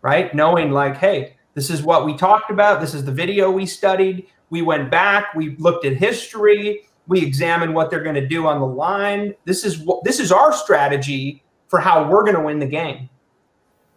right? 0.05 0.35
Knowing 0.35 0.71
like, 0.71 0.99
hey, 0.99 1.35
this 1.55 1.71
is 1.71 1.83
what 1.83 2.05
we 2.05 2.15
talked 2.15 2.51
about. 2.51 2.79
This 2.81 2.93
is 2.93 3.05
the 3.05 3.11
video 3.11 3.51
we 3.51 3.65
studied. 3.65 4.27
We 4.51 4.61
went 4.61 4.91
back. 4.91 5.35
We 5.35 5.57
looked 5.57 5.87
at 5.87 5.97
history. 5.97 6.83
We 7.07 7.23
examined 7.23 7.75
what 7.75 7.91
they're 7.91 8.03
going 8.03 8.15
to 8.15 8.29
do 8.29 8.47
on 8.47 8.61
the 8.61 8.67
line. 8.67 9.35
This 9.47 9.65
is 9.65 9.79
what 9.79 10.05
this 10.05 10.21
is 10.21 10.31
our 10.31 10.53
strategy 10.53 11.43
for 11.69 11.81
how 11.81 12.09
we're 12.09 12.23
going 12.23 12.37
to 12.37 12.43
win 12.43 12.59
the 12.59 12.67
game. 12.67 13.09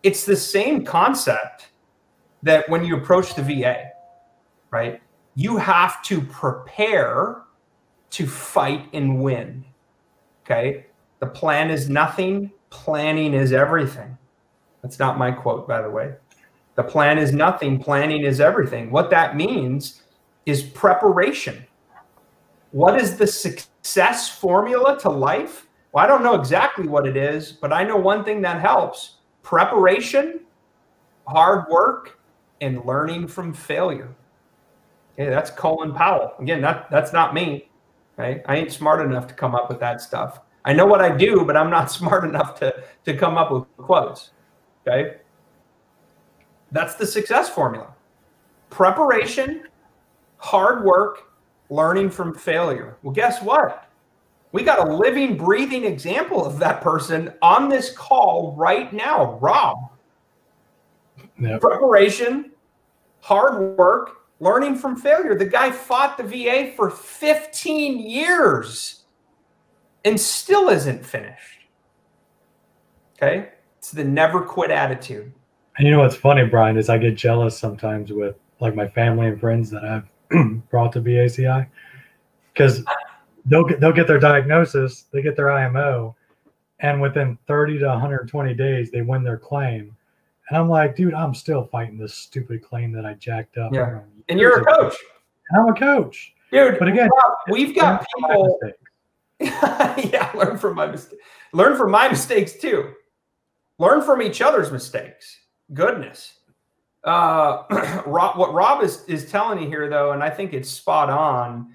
it's 0.03 0.25
the 0.25 0.35
same 0.35 0.85
concept 0.85 1.69
that 2.43 2.69
when 2.69 2.85
you 2.85 2.95
approach 2.95 3.35
the 3.35 3.41
VA, 3.41 3.91
right? 4.71 5.01
You 5.35 5.57
have 5.57 6.01
to 6.03 6.21
prepare 6.21 7.41
to 8.11 8.25
fight 8.25 8.87
and 8.93 9.21
win. 9.21 9.65
Okay. 10.45 10.85
The 11.19 11.27
plan 11.27 11.69
is 11.69 11.89
nothing, 11.89 12.51
planning 12.69 13.33
is 13.33 13.51
everything. 13.51 14.17
That's 14.81 14.99
not 14.99 15.17
my 15.17 15.31
quote, 15.31 15.67
by 15.67 15.81
the 15.81 15.89
way. 15.89 16.15
The 16.75 16.83
plan 16.83 17.17
is 17.17 17.33
nothing, 17.33 17.79
planning 17.79 18.23
is 18.23 18.39
everything. 18.39 18.91
What 18.91 19.09
that 19.09 19.35
means 19.35 20.03
is 20.45 20.61
preparation. 20.61 21.65
What 22.71 22.99
is 23.01 23.17
the 23.17 23.25
success 23.25 24.29
formula 24.29 24.99
to 24.99 25.09
life? 25.09 25.67
Well, 25.91 26.03
I 26.03 26.07
don't 26.07 26.23
know 26.23 26.35
exactly 26.35 26.87
what 26.87 27.07
it 27.07 27.17
is, 27.17 27.51
but 27.51 27.73
I 27.73 27.83
know 27.83 27.97
one 27.97 28.23
thing 28.23 28.41
that 28.41 28.61
helps 28.61 29.15
preparation, 29.41 30.41
hard 31.25 31.67
work, 31.69 32.19
and 32.61 32.85
learning 32.85 33.27
from 33.27 33.53
failure. 33.53 34.13
Okay, 35.13 35.29
that's 35.29 35.49
Colin 35.49 35.93
Powell. 35.93 36.33
Again, 36.39 36.61
that, 36.61 36.91
that's 36.91 37.13
not 37.13 37.33
me. 37.33 37.69
Right? 38.17 38.43
I 38.45 38.57
ain't 38.57 38.71
smart 38.71 39.01
enough 39.01 39.27
to 39.27 39.33
come 39.33 39.55
up 39.55 39.69
with 39.69 39.79
that 39.79 40.01
stuff. 40.01 40.41
I 40.65 40.73
know 40.73 40.85
what 40.85 41.01
I 41.01 41.15
do, 41.15 41.45
but 41.45 41.55
I'm 41.55 41.69
not 41.69 41.91
smart 41.99 42.23
enough 42.23 42.59
to, 42.59 42.83
to 43.05 43.17
come 43.17 43.37
up 43.37 43.51
with 43.51 43.65
quotes. 43.77 44.31
Okay. 44.87 45.17
That's 46.71 46.95
the 46.95 47.05
success 47.05 47.49
formula. 47.49 47.93
Preparation, 48.69 49.63
hard 50.37 50.83
work, 50.83 51.31
learning 51.69 52.09
from 52.09 52.33
failure. 52.33 52.97
Well, 53.01 53.13
guess 53.13 53.41
what? 53.41 53.89
We 54.51 54.63
got 54.63 54.87
a 54.87 54.93
living, 54.93 55.37
breathing 55.37 55.83
example 55.83 56.45
of 56.45 56.59
that 56.59 56.81
person 56.81 57.33
on 57.41 57.69
this 57.69 57.91
call 57.91 58.55
right 58.57 58.91
now, 58.93 59.37
Rob. 59.41 59.91
Yep. 61.39 61.61
Preparation, 61.61 62.51
hard 63.21 63.77
work, 63.77 64.21
learning 64.39 64.75
from 64.75 64.95
failure. 64.95 65.35
The 65.35 65.45
guy 65.45 65.71
fought 65.71 66.17
the 66.17 66.23
VA 66.23 66.73
for 66.75 66.89
15 66.89 67.99
years 67.99 69.03
and 70.05 70.19
still 70.19 70.69
isn't 70.69 71.05
finished. 71.05 71.67
Okay? 73.15 73.49
It's 73.87 73.93
the 73.93 74.03
never 74.03 74.41
quit 74.41 74.69
attitude. 74.69 75.31
And 75.77 75.87
you 75.87 75.93
know 75.93 75.99
what's 75.99 76.17
funny, 76.17 76.43
Brian, 76.43 76.75
is 76.75 76.89
I 76.89 76.97
get 76.97 77.15
jealous 77.15 77.57
sometimes 77.57 78.11
with 78.11 78.35
like 78.59 78.75
my 78.75 78.85
family 78.85 79.27
and 79.27 79.39
friends 79.39 79.69
that 79.69 79.85
I've 79.85 80.11
brought 80.69 80.91
to 80.91 81.01
BACI 81.01 81.65
because 82.51 82.83
they'll 83.45 83.63
get 83.63 83.79
they'll 83.79 83.93
get 83.93 84.05
their 84.05 84.19
diagnosis, 84.19 85.05
they 85.13 85.21
get 85.21 85.37
their 85.37 85.53
IMO, 85.53 86.17
and 86.79 86.99
within 86.99 87.37
30 87.47 87.79
to 87.79 87.87
120 87.87 88.53
days 88.55 88.91
they 88.91 89.03
win 89.03 89.23
their 89.23 89.37
claim. 89.37 89.95
And 90.49 90.57
I'm 90.57 90.67
like, 90.67 90.97
dude, 90.97 91.13
I'm 91.13 91.33
still 91.33 91.63
fighting 91.63 91.97
this 91.97 92.13
stupid 92.13 92.61
claim 92.61 92.91
that 92.91 93.05
I 93.05 93.13
jacked 93.13 93.57
up. 93.57 93.73
Yeah. 93.73 94.01
And 94.27 94.37
you're 94.37 94.59
a 94.59 94.65
coach. 94.65 94.97
I'm 95.55 95.69
a 95.69 95.73
coach. 95.73 96.33
Dude, 96.51 96.77
but 96.77 96.89
again, 96.89 97.07
we've 97.49 97.73
got 97.73 98.05
people. 98.17 98.59
yeah, 99.39 100.29
learn 100.35 100.57
from 100.57 100.75
my 100.75 100.87
mistakes. 100.87 101.23
Learn 101.53 101.77
from 101.77 101.91
my 101.91 102.09
mistakes 102.09 102.59
too. 102.59 102.93
Learn 103.79 104.01
from 104.01 104.21
each 104.21 104.41
other's 104.41 104.71
mistakes. 104.71 105.37
Goodness. 105.73 106.33
Uh, 107.03 107.63
Rob, 108.05 108.37
what 108.37 108.53
Rob 108.53 108.83
is 108.83 109.03
is 109.05 109.29
telling 109.29 109.61
you 109.61 109.67
here, 109.67 109.89
though, 109.89 110.11
and 110.11 110.23
I 110.23 110.29
think 110.29 110.53
it's 110.53 110.69
spot 110.69 111.09
on, 111.09 111.73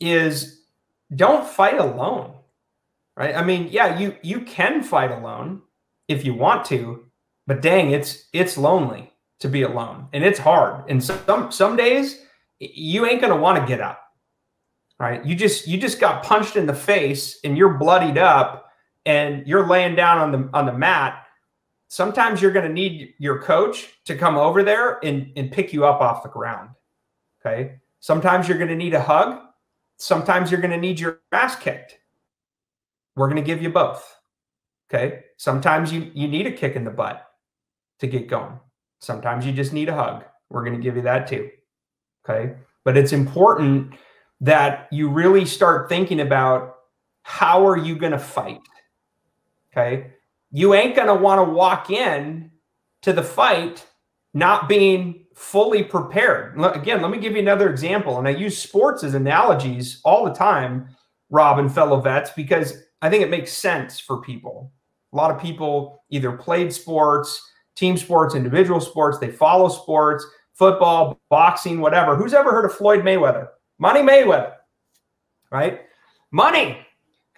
is 0.00 0.62
don't 1.14 1.46
fight 1.46 1.78
alone. 1.78 2.34
Right? 3.16 3.34
I 3.34 3.44
mean, 3.44 3.68
yeah, 3.70 3.98
you 3.98 4.16
you 4.22 4.40
can 4.40 4.82
fight 4.82 5.10
alone 5.10 5.62
if 6.08 6.24
you 6.24 6.34
want 6.34 6.64
to, 6.66 7.04
but 7.46 7.62
dang, 7.62 7.90
it's 7.90 8.28
it's 8.32 8.58
lonely 8.58 9.12
to 9.40 9.48
be 9.48 9.62
alone, 9.62 10.08
and 10.12 10.24
it's 10.24 10.38
hard. 10.38 10.88
And 10.90 11.02
some 11.02 11.50
some 11.50 11.76
days 11.76 12.20
you 12.58 13.06
ain't 13.06 13.20
gonna 13.20 13.36
want 13.36 13.58
to 13.60 13.66
get 13.66 13.80
up. 13.80 14.00
Right? 14.98 15.24
You 15.24 15.34
just 15.34 15.66
you 15.66 15.78
just 15.78 16.00
got 16.00 16.22
punched 16.22 16.56
in 16.56 16.66
the 16.66 16.74
face, 16.74 17.38
and 17.44 17.56
you're 17.56 17.78
bloodied 17.78 18.18
up, 18.18 18.63
and 19.06 19.46
you're 19.46 19.66
laying 19.66 19.94
down 19.94 20.18
on 20.18 20.32
the 20.32 20.50
on 20.52 20.66
the 20.66 20.72
mat. 20.72 21.24
Sometimes 21.88 22.40
you're 22.40 22.52
gonna 22.52 22.68
need 22.68 23.14
your 23.18 23.40
coach 23.42 23.88
to 24.06 24.16
come 24.16 24.36
over 24.36 24.62
there 24.62 24.98
and 25.04 25.32
and 25.36 25.50
pick 25.50 25.72
you 25.72 25.84
up 25.84 26.00
off 26.00 26.22
the 26.22 26.28
ground. 26.28 26.70
Okay. 27.44 27.76
Sometimes 28.00 28.48
you're 28.48 28.58
gonna 28.58 28.74
need 28.76 28.94
a 28.94 29.02
hug. 29.02 29.40
Sometimes 29.96 30.50
you're 30.50 30.60
gonna 30.60 30.76
need 30.76 30.98
your 30.98 31.20
ass 31.32 31.56
kicked. 31.56 31.98
We're 33.16 33.28
gonna 33.28 33.42
give 33.42 33.62
you 33.62 33.70
both. 33.70 34.18
Okay. 34.92 35.24
Sometimes 35.36 35.92
you 35.92 36.10
you 36.14 36.28
need 36.28 36.46
a 36.46 36.52
kick 36.52 36.76
in 36.76 36.84
the 36.84 36.90
butt 36.90 37.26
to 38.00 38.06
get 38.06 38.28
going. 38.28 38.58
Sometimes 39.00 39.44
you 39.46 39.52
just 39.52 39.72
need 39.72 39.88
a 39.88 39.94
hug. 39.94 40.24
We're 40.50 40.64
going 40.64 40.76
to 40.76 40.82
give 40.82 40.96
you 40.96 41.02
that 41.02 41.26
too. 41.26 41.50
Okay. 42.28 42.54
But 42.84 42.96
it's 42.96 43.12
important 43.12 43.94
that 44.40 44.88
you 44.90 45.08
really 45.08 45.44
start 45.44 45.88
thinking 45.88 46.20
about 46.20 46.76
how 47.22 47.66
are 47.66 47.76
you 47.76 47.96
going 47.96 48.12
to 48.12 48.18
fight? 48.18 48.60
Okay. 49.76 50.12
You 50.52 50.74
ain't 50.74 50.94
going 50.94 51.08
to 51.08 51.14
want 51.14 51.40
to 51.40 51.52
walk 51.52 51.90
in 51.90 52.50
to 53.02 53.12
the 53.12 53.22
fight 53.22 53.84
not 54.34 54.68
being 54.68 55.26
fully 55.34 55.82
prepared. 55.82 56.58
Again, 56.60 57.02
let 57.02 57.10
me 57.10 57.18
give 57.18 57.32
you 57.32 57.40
another 57.40 57.68
example. 57.68 58.18
And 58.18 58.28
I 58.28 58.30
use 58.30 58.56
sports 58.56 59.02
as 59.02 59.14
analogies 59.14 60.00
all 60.04 60.24
the 60.24 60.32
time, 60.32 60.88
Rob 61.28 61.58
and 61.58 61.72
fellow 61.72 62.00
vets, 62.00 62.30
because 62.36 62.84
I 63.02 63.10
think 63.10 63.22
it 63.22 63.30
makes 63.30 63.52
sense 63.52 63.98
for 63.98 64.20
people. 64.20 64.72
A 65.12 65.16
lot 65.16 65.32
of 65.32 65.40
people 65.40 66.04
either 66.10 66.32
played 66.32 66.72
sports, 66.72 67.40
team 67.74 67.96
sports, 67.96 68.34
individual 68.34 68.80
sports. 68.80 69.18
They 69.18 69.30
follow 69.30 69.68
sports, 69.68 70.24
football, 70.52 71.20
boxing, 71.30 71.80
whatever. 71.80 72.14
Who's 72.14 72.34
ever 72.34 72.52
heard 72.52 72.64
of 72.64 72.74
Floyd 72.74 73.00
Mayweather? 73.00 73.48
Money 73.78 74.00
Mayweather, 74.00 74.54
right? 75.50 75.80
Money. 76.30 76.83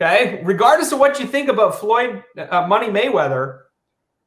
Okay. 0.00 0.42
Regardless 0.44 0.92
of 0.92 0.98
what 0.98 1.18
you 1.18 1.26
think 1.26 1.48
about 1.48 1.80
Floyd 1.80 2.22
uh, 2.36 2.66
Money 2.66 2.88
Mayweather, 2.88 3.60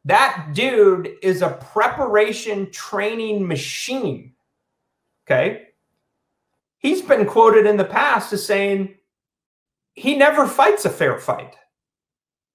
that 0.05 0.51
dude 0.53 1.09
is 1.22 1.41
a 1.41 1.49
preparation 1.49 2.72
training 2.72 3.47
machine. 3.47 4.34
Okay. 5.28 5.67
He's 6.80 7.01
been 7.01 7.26
quoted 7.26 7.65
in 7.65 7.78
the 7.78 7.86
past 7.86 8.34
as 8.34 8.45
saying 8.45 8.95
he 9.93 10.15
never 10.15 10.47
fights 10.47 10.86
a 10.86 10.89
fair 10.89 11.20
fight. 11.20 11.55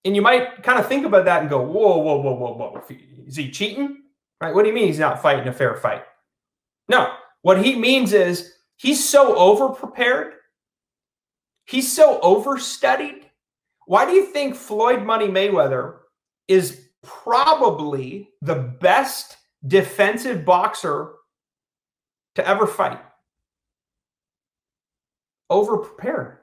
And 0.05 0.17
you 0.17 0.23
might 0.23 0.63
kind 0.63 0.79
of 0.79 0.89
think 0.89 1.07
about 1.07 1.27
that 1.27 1.43
and 1.43 1.51
go, 1.51 1.61
whoa, 1.63 1.99
whoa, 1.99 2.17
whoa, 2.17 2.35
whoa, 2.35 2.55
whoa. 2.55 2.83
Is 3.27 3.37
he 3.37 3.51
cheating? 3.51 4.03
Right? 4.41 4.55
What 4.55 4.63
do 4.63 4.69
you 4.69 4.75
mean 4.75 4.87
he's 4.87 4.99
not 4.99 5.23
fighting 5.23 5.47
a 5.47 5.53
fair 5.53 5.77
fight? 5.77 6.03
No. 6.89 7.15
What 7.43 7.63
he 7.63 7.77
means 7.77 8.13
is 8.13 8.55
he's 8.77 9.07
so 9.07 9.37
over 9.37 9.69
prepared. 9.69 10.35
He's 11.65 11.91
so 11.91 12.21
overstudied. 12.21 13.25
Why 13.87 14.07
do 14.07 14.13
you 14.13 14.27
think 14.27 14.55
Floyd 14.55 15.03
Money 15.03 15.29
Mayweather 15.29 15.97
is 16.49 16.89
probably 17.03 18.31
the 18.43 18.55
best 18.55 19.37
defensive 19.67 20.45
boxer 20.45 21.13
to 22.35 22.47
ever 22.47 22.67
fight? 22.67 23.01
Over 25.51 25.79
prepared. 25.79 26.39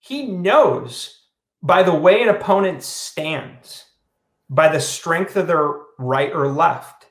He 0.00 0.26
knows 0.26 1.24
by 1.64 1.82
the 1.82 1.94
way 1.94 2.22
an 2.22 2.28
opponent 2.28 2.82
stands, 2.82 3.86
by 4.50 4.68
the 4.68 4.78
strength 4.78 5.34
of 5.34 5.46
their 5.46 5.72
right 5.98 6.30
or 6.30 6.46
left, 6.46 7.06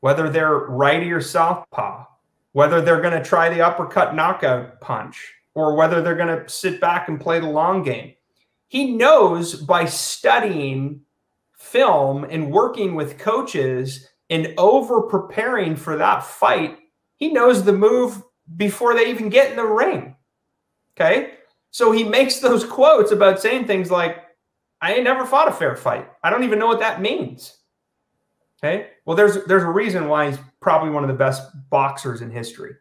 whether 0.00 0.28
they're 0.28 0.58
righty 0.58 1.12
or 1.12 1.20
southpaw, 1.20 2.04
whether 2.50 2.80
they're 2.80 3.00
going 3.00 3.16
to 3.16 3.24
try 3.24 3.48
the 3.48 3.64
uppercut 3.64 4.16
knockout 4.16 4.80
punch, 4.80 5.32
or 5.56 5.74
whether 5.74 6.02
they're 6.02 6.14
going 6.14 6.28
to 6.38 6.48
sit 6.48 6.80
back 6.82 7.08
and 7.08 7.18
play 7.18 7.40
the 7.40 7.48
long 7.48 7.82
game. 7.82 8.12
He 8.68 8.92
knows 8.92 9.54
by 9.54 9.86
studying 9.86 11.00
film 11.56 12.24
and 12.24 12.52
working 12.52 12.94
with 12.94 13.18
coaches 13.18 14.06
and 14.28 14.52
over 14.58 15.00
preparing 15.02 15.74
for 15.74 15.96
that 15.96 16.22
fight, 16.22 16.78
he 17.16 17.32
knows 17.32 17.64
the 17.64 17.72
move 17.72 18.22
before 18.58 18.94
they 18.94 19.08
even 19.08 19.30
get 19.30 19.50
in 19.50 19.56
the 19.56 19.64
ring. 19.64 20.14
Okay. 20.94 21.32
So 21.70 21.90
he 21.90 22.04
makes 22.04 22.40
those 22.40 22.62
quotes 22.62 23.10
about 23.10 23.40
saying 23.40 23.66
things 23.66 23.90
like, 23.90 24.24
I 24.82 24.92
ain't 24.92 25.04
never 25.04 25.24
fought 25.24 25.48
a 25.48 25.52
fair 25.52 25.74
fight. 25.74 26.06
I 26.22 26.28
don't 26.28 26.44
even 26.44 26.58
know 26.58 26.66
what 26.66 26.80
that 26.80 27.00
means. 27.00 27.56
Okay. 28.62 28.88
Well, 29.06 29.16
there's 29.16 29.42
there's 29.44 29.62
a 29.62 29.70
reason 29.70 30.08
why 30.08 30.28
he's 30.28 30.38
probably 30.60 30.90
one 30.90 31.02
of 31.02 31.08
the 31.08 31.14
best 31.14 31.42
boxers 31.70 32.20
in 32.20 32.30
history. 32.30 32.74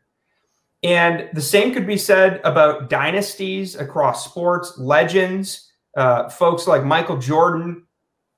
And 0.83 1.29
the 1.33 1.41
same 1.41 1.73
could 1.73 1.87
be 1.87 1.97
said 1.97 2.41
about 2.43 2.89
dynasties 2.89 3.75
across 3.75 4.25
sports, 4.25 4.77
legends, 4.77 5.71
uh, 5.97 6.29
folks 6.29 6.67
like 6.67 6.83
Michael 6.83 7.17
Jordan, 7.17 7.83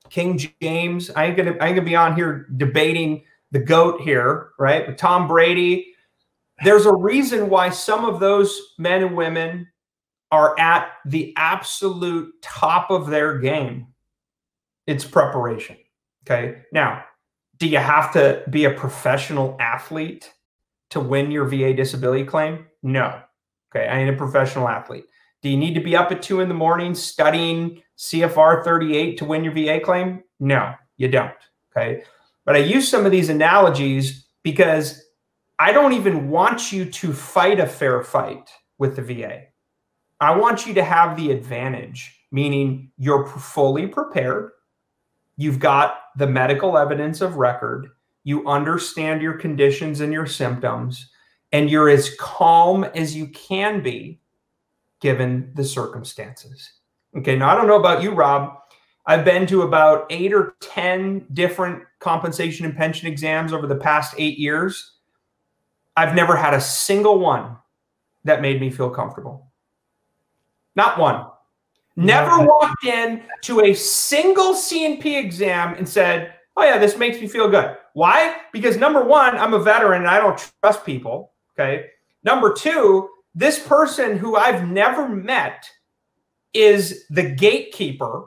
King 0.10 0.40
James. 0.62 1.10
I 1.12 1.26
ain't 1.26 1.38
gonna 1.38 1.56
I 1.60 1.68
ain't 1.68 1.76
gonna 1.76 1.82
be 1.82 1.96
on 1.96 2.16
here 2.16 2.48
debating 2.56 3.24
the 3.52 3.60
goat 3.60 4.02
here, 4.02 4.52
right? 4.60 4.86
But 4.86 4.98
Tom 4.98 5.28
Brady. 5.28 5.94
There's 6.64 6.88
a 6.88 6.96
reason 6.96 7.50
why 7.50 7.70
some 7.70 8.04
of 8.04 8.20
those 8.20 8.60
men 8.80 9.04
and 9.04 9.16
women 9.16 9.68
are 10.32 10.60
at 10.60 10.90
the 11.06 11.34
absolute 11.38 12.34
top 12.42 12.92
of 12.92 13.08
their 13.08 13.38
game, 13.38 13.88
it's 14.86 15.06
preparation. 15.06 15.78
Okay. 16.26 16.64
Now, 16.72 17.04
do 17.58 17.68
you 17.68 17.78
have 17.78 18.12
to 18.14 18.44
be 18.50 18.66
a 18.66 18.72
professional 18.72 19.56
athlete 19.60 20.32
to 20.90 21.00
win 21.00 21.32
your 21.32 21.46
VA 21.46 21.74
disability 21.74 22.24
claim? 22.24 22.66
No. 22.84 23.22
Okay. 23.76 23.88
I 23.88 24.00
ain't 24.00 24.14
a 24.14 24.18
professional 24.18 24.70
athlete. 24.70 25.06
Do 25.42 25.50
you 25.50 25.58
need 25.58 25.74
to 25.76 25.82
be 25.82 25.96
up 25.96 26.12
at 26.12 26.22
two 26.22 26.42
in 26.42 26.48
the 26.48 26.56
morning 26.56 26.96
studying 26.96 27.82
CFR 27.98 28.64
38 28.64 29.18
to 29.18 29.26
win 29.26 29.44
your 29.44 29.54
VA 29.54 29.80
claim? 29.80 30.24
No, 30.40 30.74
you 30.98 31.08
don't. 31.08 31.34
Okay. 31.76 32.04
But 32.46 32.56
I 32.56 32.60
use 32.60 32.88
some 32.88 33.06
of 33.06 33.12
these 33.12 33.30
analogies 33.30 34.26
because 34.44 35.04
I 35.60 35.72
don't 35.72 35.94
even 35.94 36.30
want 36.30 36.72
you 36.72 36.86
to 36.86 37.14
fight 37.14 37.60
a 37.60 37.68
fair 37.68 38.04
fight 38.04 38.50
with 38.78 38.96
the 38.96 39.02
VA. 39.02 39.44
I 40.20 40.36
want 40.36 40.66
you 40.66 40.74
to 40.76 40.84
have 40.84 41.18
the 41.18 41.32
advantage, 41.32 42.20
meaning 42.32 42.92
you're 42.98 43.28
fully 43.28 43.88
prepared. 43.88 44.52
You've 45.36 45.60
got 45.60 46.00
the 46.16 46.28
medical 46.28 46.78
evidence 46.78 47.22
of 47.22 47.36
record. 47.36 47.90
You 48.28 48.46
understand 48.46 49.22
your 49.22 49.36
conditions 49.36 50.02
and 50.02 50.12
your 50.12 50.26
symptoms, 50.26 51.12
and 51.54 51.70
you're 51.70 51.88
as 51.88 52.14
calm 52.20 52.84
as 52.84 53.16
you 53.16 53.28
can 53.28 53.82
be 53.82 54.20
given 55.00 55.50
the 55.56 55.64
circumstances. 55.64 56.74
Okay, 57.18 57.38
now 57.38 57.50
I 57.50 57.56
don't 57.56 57.68
know 57.68 57.80
about 57.80 58.04
you, 58.04 58.12
Rob. 58.12 58.58
I've 59.06 59.24
been 59.24 59.48
to 59.48 59.62
about 59.62 60.08
eight 60.10 60.34
or 60.34 60.56
10 60.60 61.28
different 61.32 61.84
compensation 62.00 62.66
and 62.66 62.76
pension 62.76 63.08
exams 63.08 63.54
over 63.54 63.66
the 63.66 63.78
past 63.78 64.14
eight 64.18 64.38
years. 64.38 64.96
I've 65.96 66.14
never 66.14 66.36
had 66.36 66.54
a 66.54 66.60
single 66.60 67.20
one 67.20 67.56
that 68.26 68.42
made 68.42 68.60
me 68.60 68.70
feel 68.70 68.90
comfortable. 68.90 69.54
Not 70.76 71.00
one. 71.00 71.28
Never 71.96 72.46
walked 72.46 72.84
in 72.84 73.24
to 73.44 73.62
a 73.62 73.74
single 73.74 74.54
C&P 74.54 75.18
exam 75.18 75.76
and 75.76 75.88
said, 75.88 76.34
"Oh 76.58 76.64
yeah, 76.64 76.78
this 76.78 76.98
makes 76.98 77.22
me 77.22 77.28
feel 77.28 77.48
good." 77.48 77.78
Why? 77.94 78.36
Because 78.52 78.76
number 78.76 79.04
1, 79.04 79.38
I'm 79.38 79.54
a 79.54 79.60
veteran 79.60 80.02
and 80.02 80.10
I 80.10 80.20
don't 80.20 80.52
trust 80.62 80.86
people, 80.86 81.32
okay? 81.54 81.86
Number 82.24 82.54
2, 82.54 83.10
this 83.34 83.66
person 83.66 84.18
who 84.18 84.36
I've 84.36 84.68
never 84.68 85.08
met 85.08 85.70
is 86.54 87.06
the 87.10 87.24
gatekeeper 87.24 88.26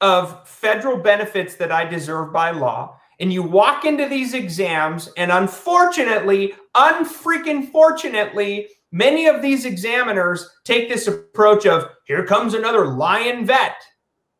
of 0.00 0.46
federal 0.46 0.98
benefits 0.98 1.56
that 1.56 1.72
I 1.72 1.84
deserve 1.84 2.32
by 2.32 2.50
law. 2.50 3.00
And 3.20 3.32
you 3.32 3.42
walk 3.42 3.84
into 3.84 4.08
these 4.08 4.34
exams, 4.34 5.08
and 5.16 5.30
unfortunately, 5.30 6.52
unfreaking 6.74 7.70
fortunately, 7.70 8.68
many 8.92 9.26
of 9.26 9.40
these 9.40 9.64
examiners 9.64 10.48
take 10.64 10.88
this 10.88 11.06
approach 11.06 11.64
of 11.64 11.88
here 12.06 12.26
comes 12.26 12.54
another 12.54 12.86
lion 12.86 13.46
vet. 13.46 13.76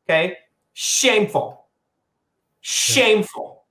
Okay. 0.05 0.37
Shameful. 0.73 1.64
Shameful. 2.67 3.65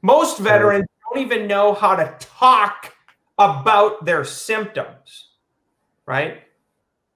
Most 0.00 0.38
veterans 0.38 0.86
don't 1.04 1.22
even 1.22 1.46
know 1.46 1.74
how 1.74 1.94
to 1.94 2.16
talk 2.18 2.94
about 3.36 4.06
their 4.06 4.24
symptoms, 4.24 5.32
right? 6.06 6.42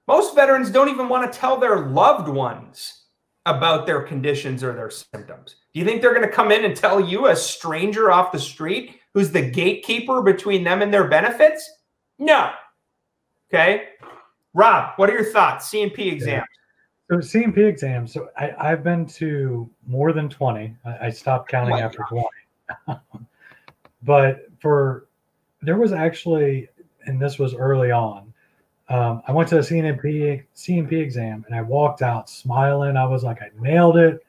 Most 0.07 0.35
veterans 0.35 0.69
don't 0.69 0.89
even 0.89 1.09
want 1.09 1.31
to 1.31 1.39
tell 1.39 1.57
their 1.57 1.79
loved 1.79 2.27
ones 2.27 3.05
about 3.47 3.87
their 3.87 4.03
conditions 4.03 4.63
or 4.63 4.73
their 4.73 4.91
symptoms. 4.91 5.55
Do 5.73 5.79
you 5.79 5.85
think 5.85 5.99
they're 5.99 6.13
going 6.13 6.27
to 6.27 6.31
come 6.31 6.51
in 6.51 6.63
and 6.63 6.75
tell 6.75 6.99
you, 6.99 7.25
a 7.25 7.35
stranger 7.35 8.11
off 8.11 8.31
the 8.31 8.39
street, 8.39 8.99
who's 9.15 9.31
the 9.31 9.49
gatekeeper 9.49 10.21
between 10.21 10.63
them 10.63 10.83
and 10.83 10.93
their 10.93 11.07
benefits? 11.07 11.67
No. 12.19 12.51
Okay. 13.51 13.87
Rob, 14.53 14.93
what 14.97 15.09
are 15.09 15.13
your 15.13 15.25
thoughts? 15.25 15.69
C&P 15.69 16.07
exams. 16.07 16.45
So 17.11 17.19
C&P 17.19 17.61
exams. 17.61 18.13
So 18.13 18.29
I, 18.37 18.53
I've 18.57 18.83
been 18.83 19.05
to 19.07 19.69
more 19.85 20.13
than 20.13 20.29
20. 20.29 20.75
I, 20.85 21.07
I 21.07 21.09
stopped 21.09 21.49
counting 21.49 21.75
oh 21.75 21.79
after 21.79 21.99
gosh. 22.09 22.25
20. 22.87 22.99
but 24.03 24.47
for 24.59 25.07
there 25.61 25.77
was 25.77 25.93
actually, 25.93 26.69
and 27.05 27.21
this 27.21 27.39
was 27.39 27.53
early 27.53 27.91
on, 27.91 28.33
um, 28.89 29.21
I 29.27 29.31
went 29.31 29.49
to 29.49 29.57
a 29.57 29.61
CNP 29.61 30.43
C&P 30.53 30.95
exam 30.95 31.43
and 31.47 31.55
I 31.55 31.61
walked 31.61 32.01
out 32.01 32.29
smiling. 32.29 32.97
I 32.97 33.05
was 33.05 33.23
like, 33.23 33.41
I 33.41 33.49
nailed 33.59 33.97
it. 33.97 34.25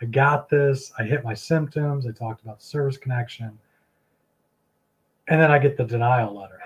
I 0.00 0.06
got 0.06 0.48
this. 0.48 0.92
I 0.98 1.04
hit 1.04 1.24
my 1.24 1.34
symptoms. 1.34 2.06
I 2.06 2.12
talked 2.12 2.42
about 2.42 2.62
service 2.62 2.98
connection. 2.98 3.58
And 5.28 5.40
then 5.40 5.50
I 5.50 5.58
get 5.58 5.76
the 5.76 5.84
denial 5.84 6.38
letter. 6.38 6.60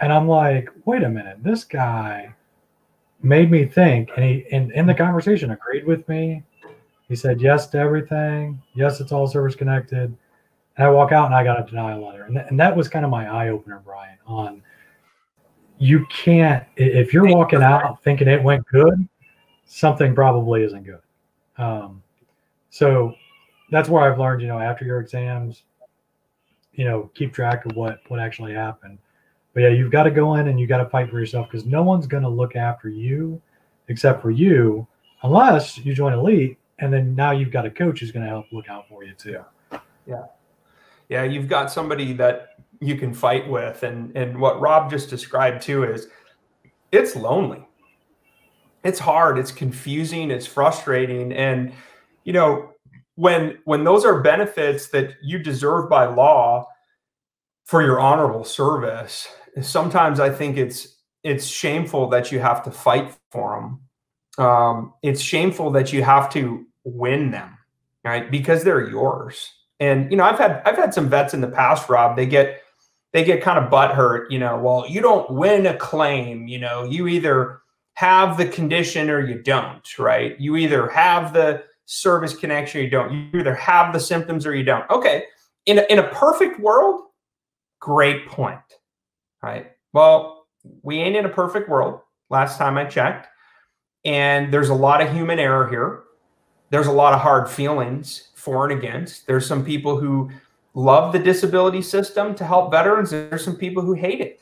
And 0.00 0.12
I'm 0.12 0.28
like, 0.28 0.68
wait 0.84 1.02
a 1.02 1.08
minute, 1.08 1.42
this 1.42 1.64
guy 1.64 2.34
made 3.24 3.50
me 3.50 3.64
think. 3.64 4.10
And 4.16 4.24
he 4.24 4.46
in, 4.50 4.70
in 4.72 4.86
the 4.86 4.94
conversation 4.94 5.50
agreed 5.50 5.86
with 5.86 6.06
me. 6.08 6.42
He 7.08 7.16
said 7.16 7.40
yes 7.40 7.66
to 7.68 7.78
everything. 7.78 8.62
Yes, 8.74 9.00
it's 9.00 9.12
all 9.12 9.26
service 9.26 9.54
connected. 9.54 10.16
And 10.76 10.86
I 10.86 10.90
walk 10.90 11.12
out 11.12 11.26
and 11.26 11.34
I 11.34 11.44
got 11.44 11.60
a 11.60 11.68
denial 11.68 12.06
letter. 12.06 12.24
And, 12.24 12.34
th- 12.34 12.46
and 12.48 12.58
that 12.58 12.74
was 12.74 12.88
kind 12.88 13.04
of 13.04 13.10
my 13.10 13.28
eye 13.28 13.48
opener, 13.50 13.82
Brian, 13.84 14.18
on 14.26 14.62
you 15.78 16.06
can't, 16.06 16.64
if 16.76 17.12
you're 17.12 17.26
walking 17.26 17.62
out 17.62 18.02
thinking 18.02 18.28
it 18.28 18.42
went 18.42 18.66
good, 18.66 19.08
something 19.66 20.14
probably 20.14 20.62
isn't 20.62 20.84
good. 20.84 21.00
Um, 21.58 22.02
so 22.70 23.14
that's 23.70 23.88
where 23.88 24.02
I've 24.02 24.18
learned, 24.18 24.42
you 24.42 24.48
know, 24.48 24.58
after 24.58 24.84
your 24.84 25.00
exams, 25.00 25.62
you 26.72 26.84
know, 26.84 27.10
keep 27.14 27.32
track 27.32 27.66
of 27.66 27.76
what, 27.76 28.00
what 28.08 28.20
actually 28.20 28.54
happened. 28.54 28.98
But 29.54 29.60
yeah, 29.60 29.68
you've 29.68 29.92
got 29.92 30.02
to 30.02 30.10
go 30.10 30.34
in 30.34 30.48
and 30.48 30.58
you 30.58 30.66
got 30.66 30.78
to 30.78 30.90
fight 30.90 31.08
for 31.10 31.18
yourself 31.18 31.48
because 31.50 31.64
no 31.64 31.82
one's 31.82 32.06
going 32.06 32.24
to 32.24 32.28
look 32.28 32.56
after 32.56 32.88
you 32.88 33.40
except 33.88 34.20
for 34.20 34.30
you, 34.30 34.86
unless 35.22 35.78
you 35.78 35.94
join 35.94 36.12
elite. 36.12 36.58
And 36.80 36.92
then 36.92 37.14
now 37.14 37.30
you've 37.30 37.52
got 37.52 37.64
a 37.64 37.70
coach 37.70 38.00
who's 38.00 38.10
going 38.10 38.24
to 38.24 38.28
help 38.28 38.46
look 38.50 38.68
out 38.68 38.88
for 38.88 39.04
you 39.04 39.14
too. 39.14 39.44
Yeah 40.06 40.24
yeah, 41.08 41.24
you've 41.24 41.48
got 41.48 41.70
somebody 41.70 42.12
that 42.14 42.56
you 42.80 42.96
can 42.96 43.12
fight 43.12 43.48
with. 43.48 43.82
And 43.82 44.16
and 44.16 44.38
what 44.38 44.60
Rob 44.60 44.90
just 44.90 45.10
described 45.10 45.62
too 45.62 45.84
is 45.84 46.08
it's 46.92 47.16
lonely. 47.16 47.66
It's 48.82 48.98
hard, 48.98 49.38
it's 49.38 49.52
confusing, 49.52 50.30
it's 50.30 50.46
frustrating. 50.46 51.32
And 51.32 51.72
you 52.24 52.32
know, 52.32 52.70
when 53.16 53.58
when 53.64 53.84
those 53.84 54.04
are 54.04 54.20
benefits 54.20 54.88
that 54.88 55.14
you 55.22 55.38
deserve 55.38 55.88
by 55.88 56.06
law 56.06 56.68
for 57.64 57.82
your 57.82 58.00
honorable 58.00 58.44
service, 58.44 59.28
sometimes 59.60 60.20
I 60.20 60.30
think 60.30 60.56
it's 60.56 60.96
it's 61.22 61.46
shameful 61.46 62.08
that 62.10 62.30
you 62.30 62.38
have 62.38 62.62
to 62.64 62.70
fight 62.70 63.14
for 63.30 63.60
them. 64.38 64.44
Um, 64.44 64.92
it's 65.02 65.20
shameful 65.20 65.70
that 65.72 65.92
you 65.92 66.02
have 66.02 66.28
to 66.30 66.66
win 66.84 67.30
them, 67.30 67.56
right? 68.04 68.30
Because 68.30 68.64
they're 68.64 68.88
yours. 68.88 69.50
And 69.80 70.10
you 70.10 70.16
know, 70.16 70.24
I've 70.24 70.38
had 70.38 70.62
I've 70.64 70.76
had 70.76 70.94
some 70.94 71.08
vets 71.08 71.34
in 71.34 71.40
the 71.40 71.48
past, 71.48 71.88
Rob. 71.88 72.16
They 72.16 72.26
get 72.26 72.62
they 73.12 73.24
get 73.24 73.42
kind 73.42 73.64
of 73.64 73.70
butthurt, 73.70 74.26
you 74.28 74.40
know, 74.40 74.58
well, 74.58 74.84
you 74.88 75.00
don't 75.00 75.30
win 75.30 75.66
a 75.66 75.76
claim, 75.76 76.48
you 76.48 76.58
know, 76.58 76.82
you 76.82 77.06
either 77.06 77.60
have 77.94 78.36
the 78.36 78.46
condition 78.46 79.08
or 79.08 79.24
you 79.24 79.40
don't, 79.40 79.98
right? 80.00 80.38
You 80.40 80.56
either 80.56 80.88
have 80.88 81.32
the 81.32 81.62
service 81.86 82.34
connection 82.34 82.80
or 82.80 82.84
you 82.84 82.90
don't. 82.90 83.12
You 83.12 83.40
either 83.40 83.54
have 83.54 83.92
the 83.92 84.00
symptoms 84.00 84.46
or 84.46 84.54
you 84.54 84.64
don't. 84.64 84.88
Okay. 84.90 85.24
In 85.66 85.78
a, 85.78 85.82
in 85.88 86.00
a 86.00 86.08
perfect 86.08 86.58
world, 86.58 87.02
great 87.80 88.26
point. 88.26 88.58
Right. 89.44 89.72
Well, 89.92 90.46
we 90.82 91.00
ain't 91.00 91.16
in 91.16 91.26
a 91.26 91.28
perfect 91.28 91.68
world. 91.68 92.00
Last 92.30 92.56
time 92.56 92.78
I 92.78 92.86
checked. 92.86 93.28
And 94.06 94.52
there's 94.52 94.70
a 94.70 94.74
lot 94.74 95.02
of 95.02 95.12
human 95.12 95.38
error 95.38 95.68
here. 95.68 96.04
There's 96.70 96.86
a 96.86 96.92
lot 96.92 97.12
of 97.12 97.20
hard 97.20 97.50
feelings 97.50 98.30
for 98.34 98.68
and 98.68 98.78
against. 98.78 99.26
There's 99.26 99.46
some 99.46 99.62
people 99.62 99.98
who 99.98 100.30
love 100.72 101.12
the 101.12 101.18
disability 101.18 101.82
system 101.82 102.34
to 102.36 102.44
help 102.44 102.70
veterans. 102.70 103.10
There's 103.10 103.44
some 103.44 103.56
people 103.56 103.82
who 103.82 103.92
hate 103.92 104.22
it. 104.22 104.40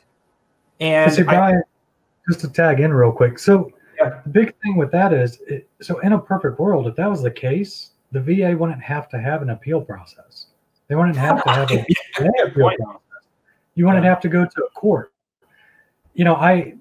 And 0.79 1.11
so 1.11 1.25
Brian, 1.25 1.57
I, 1.57 2.31
just 2.31 2.39
to 2.41 2.49
tag 2.49 2.79
in 2.79 2.93
real 2.93 3.11
quick. 3.11 3.37
So 3.37 3.71
yeah. 3.99 4.21
the 4.23 4.29
big 4.29 4.55
thing 4.63 4.77
with 4.77 4.91
that 4.91 5.11
is, 5.11 5.41
it, 5.47 5.69
so 5.81 5.99
in 5.99 6.13
a 6.13 6.19
perfect 6.19 6.59
world, 6.59 6.87
if 6.87 6.95
that 6.95 7.09
was 7.09 7.21
the 7.21 7.31
case, 7.31 7.91
the 8.13 8.21
VA 8.21 8.55
wouldn't 8.57 8.81
have 8.81 9.09
to 9.09 9.19
have 9.19 9.41
an 9.41 9.49
appeal 9.49 9.81
process. 9.81 10.47
They 10.87 10.95
wouldn't 10.95 11.17
have 11.17 11.43
to 11.43 11.49
have 11.49 11.71
a, 11.71 11.85
an 12.19 12.31
appeal 12.45 12.71
process. 12.77 13.02
You 13.75 13.85
wouldn't 13.85 14.03
yeah. 14.03 14.09
have 14.09 14.21
to 14.21 14.29
go 14.29 14.45
to 14.45 14.63
a 14.63 14.69
court. 14.71 15.13
You 16.13 16.25
know, 16.25 16.35
I 16.35 16.75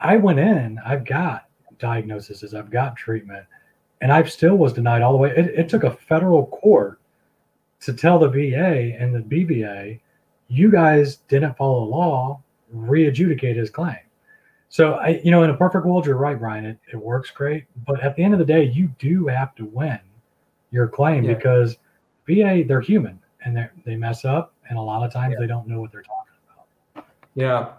I 0.00 0.16
went 0.16 0.38
in. 0.38 0.78
I've 0.84 1.04
got 1.04 1.46
diagnoses. 1.78 2.54
I've 2.54 2.70
got 2.70 2.96
treatment 2.96 3.46
and 4.00 4.12
I 4.12 4.22
still 4.24 4.56
was 4.56 4.72
denied 4.72 5.02
all 5.02 5.12
the 5.12 5.18
way. 5.18 5.30
It, 5.30 5.46
it, 5.58 5.68
took 5.68 5.84
a 5.84 5.90
federal 5.90 6.46
court 6.46 7.00
to 7.80 7.92
tell 7.92 8.18
the 8.18 8.28
VA 8.28 8.96
and 8.98 9.14
the 9.14 9.20
BVA, 9.20 10.00
you 10.48 10.70
guys 10.70 11.16
didn't 11.28 11.56
follow 11.56 11.84
the 11.84 11.90
law, 11.90 12.42
re-adjudicate 12.70 13.56
his 13.56 13.70
claim. 13.70 13.98
So 14.68 14.94
I, 14.94 15.20
you 15.24 15.30
know, 15.30 15.42
in 15.44 15.50
a 15.50 15.56
perfect 15.56 15.86
world, 15.86 16.06
you're 16.06 16.16
right, 16.16 16.38
Brian. 16.38 16.66
It, 16.66 16.78
it 16.92 16.96
works 16.96 17.30
great, 17.30 17.64
but 17.86 18.00
at 18.00 18.16
the 18.16 18.22
end 18.22 18.34
of 18.34 18.38
the 18.38 18.44
day, 18.44 18.64
you 18.64 18.88
do 18.98 19.26
have 19.26 19.54
to 19.56 19.64
win 19.64 20.00
your 20.70 20.88
claim 20.88 21.24
yeah. 21.24 21.34
because 21.34 21.76
VA 22.26 22.64
they're 22.66 22.80
human 22.80 23.18
and 23.44 23.56
they 23.56 23.68
they 23.84 23.96
mess 23.96 24.24
up, 24.24 24.52
and 24.68 24.78
a 24.78 24.82
lot 24.82 25.04
of 25.04 25.12
times 25.12 25.34
yeah. 25.34 25.40
they 25.40 25.46
don't 25.46 25.66
know 25.66 25.80
what 25.80 25.92
they're 25.92 26.02
talking 26.02 26.34
about. 26.94 27.08
Yeah. 27.34 27.72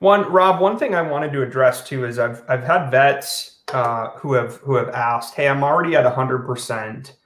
One 0.00 0.30
Rob, 0.30 0.60
one 0.60 0.78
thing 0.78 0.94
I 0.94 1.02
wanted 1.02 1.32
to 1.32 1.42
address 1.42 1.86
too 1.86 2.04
is 2.04 2.18
I've 2.18 2.42
I've 2.48 2.64
had 2.64 2.90
vets 2.90 3.62
uh, 3.72 4.10
who 4.18 4.34
have 4.34 4.56
who 4.56 4.74
have 4.74 4.88
asked, 4.90 5.34
"Hey, 5.34 5.48
I'm 5.48 5.64
already 5.64 5.96
at 5.96 6.04
100 6.04 6.40
percent. 6.46 7.16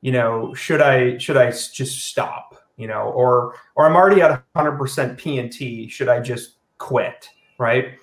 you 0.00 0.12
know, 0.12 0.52
should 0.54 0.80
I 0.80 1.16
should 1.18 1.36
I 1.36 1.50
just 1.50 2.04
stop? 2.06 2.56
You 2.76 2.88
know, 2.88 3.12
or 3.14 3.54
or 3.76 3.86
I'm 3.86 3.94
already 3.94 4.20
at 4.20 4.42
100% 4.54 5.16
P&T. 5.16 5.88
Should 5.88 6.08
I 6.08 6.20
just 6.20 6.56
quit? 6.78 7.28
Right? 7.58 7.98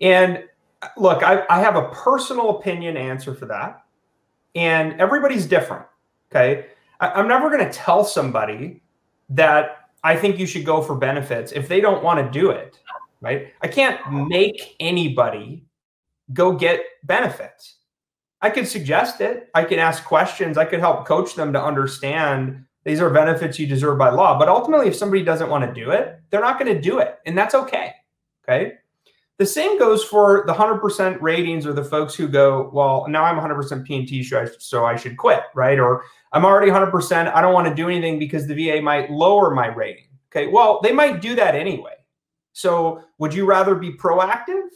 And 0.00 0.44
look, 0.96 1.22
I, 1.22 1.44
I 1.48 1.60
have 1.60 1.76
a 1.76 1.88
personal 1.88 2.58
opinion 2.58 2.96
answer 2.96 3.34
for 3.34 3.46
that, 3.46 3.82
and 4.54 5.00
everybody's 5.00 5.46
different. 5.46 5.86
Okay, 6.30 6.66
I, 7.00 7.10
I'm 7.10 7.28
never 7.28 7.50
going 7.50 7.64
to 7.64 7.72
tell 7.72 8.04
somebody 8.04 8.82
that 9.30 9.79
I 10.02 10.16
think 10.16 10.38
you 10.38 10.46
should 10.46 10.64
go 10.64 10.82
for 10.82 10.94
benefits 10.94 11.52
if 11.52 11.68
they 11.68 11.80
don't 11.80 12.02
want 12.02 12.24
to 12.24 12.38
do 12.40 12.50
it. 12.50 12.78
Right? 13.20 13.52
I 13.60 13.68
can't 13.68 14.00
make 14.28 14.76
anybody 14.80 15.66
go 16.32 16.52
get 16.52 16.82
benefits. 17.04 17.76
I 18.40 18.48
could 18.48 18.66
suggest 18.66 19.20
it. 19.20 19.50
I 19.54 19.64
can 19.64 19.78
ask 19.78 20.04
questions. 20.04 20.56
I 20.56 20.64
could 20.64 20.80
help 20.80 21.06
coach 21.06 21.34
them 21.34 21.52
to 21.52 21.62
understand 21.62 22.64
these 22.84 23.00
are 23.00 23.10
benefits 23.10 23.58
you 23.58 23.66
deserve 23.66 23.98
by 23.98 24.08
law. 24.08 24.38
But 24.38 24.48
ultimately, 24.48 24.88
if 24.88 24.96
somebody 24.96 25.22
doesn't 25.22 25.50
want 25.50 25.64
to 25.66 25.80
do 25.80 25.90
it, 25.90 26.18
they're 26.30 26.40
not 26.40 26.58
going 26.58 26.74
to 26.74 26.80
do 26.80 26.98
it. 26.98 27.18
And 27.26 27.36
that's 27.36 27.54
okay. 27.54 27.92
Okay. 28.42 28.74
The 29.40 29.46
same 29.46 29.78
goes 29.78 30.04
for 30.04 30.44
the 30.46 30.52
100% 30.52 31.16
ratings 31.22 31.66
or 31.66 31.72
the 31.72 31.82
folks 31.82 32.14
who 32.14 32.28
go, 32.28 32.68
well, 32.74 33.06
now 33.08 33.24
I'm 33.24 33.38
100% 33.38 33.86
P&T, 33.86 34.22
so 34.58 34.84
I 34.84 34.96
should 34.96 35.16
quit, 35.16 35.44
right? 35.54 35.78
Or 35.78 36.04
I'm 36.34 36.44
already 36.44 36.70
100%, 36.70 37.34
I 37.34 37.40
don't 37.40 37.54
want 37.54 37.66
to 37.66 37.74
do 37.74 37.88
anything 37.88 38.18
because 38.18 38.46
the 38.46 38.54
VA 38.54 38.82
might 38.82 39.10
lower 39.10 39.54
my 39.54 39.68
rating. 39.68 40.08
Okay. 40.30 40.46
Well, 40.46 40.80
they 40.82 40.92
might 40.92 41.22
do 41.22 41.34
that 41.36 41.54
anyway. 41.54 41.94
So 42.52 43.02
would 43.16 43.32
you 43.32 43.46
rather 43.46 43.74
be 43.74 43.92
proactive 43.92 44.68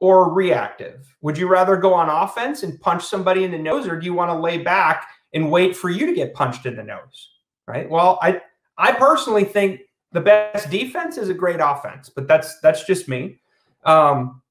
or 0.00 0.34
reactive? 0.34 1.06
Would 1.20 1.38
you 1.38 1.46
rather 1.46 1.76
go 1.76 1.94
on 1.94 2.10
offense 2.10 2.64
and 2.64 2.80
punch 2.80 3.04
somebody 3.04 3.44
in 3.44 3.52
the 3.52 3.58
nose, 3.58 3.86
or 3.86 3.96
do 4.00 4.04
you 4.04 4.14
want 4.14 4.32
to 4.32 4.36
lay 4.36 4.58
back 4.58 5.06
and 5.32 5.48
wait 5.48 5.76
for 5.76 5.90
you 5.90 6.06
to 6.06 6.12
get 6.12 6.34
punched 6.34 6.66
in 6.66 6.74
the 6.74 6.82
nose? 6.82 7.30
Right. 7.68 7.88
Well, 7.88 8.18
I 8.20 8.42
I 8.78 8.94
personally 8.94 9.44
think 9.44 9.82
the 10.10 10.20
best 10.20 10.70
defense 10.70 11.18
is 11.18 11.28
a 11.28 11.34
great 11.34 11.60
offense, 11.62 12.10
but 12.10 12.26
that's 12.26 12.58
that's 12.62 12.84
just 12.84 13.08
me. 13.08 13.38
Um, 13.84 14.42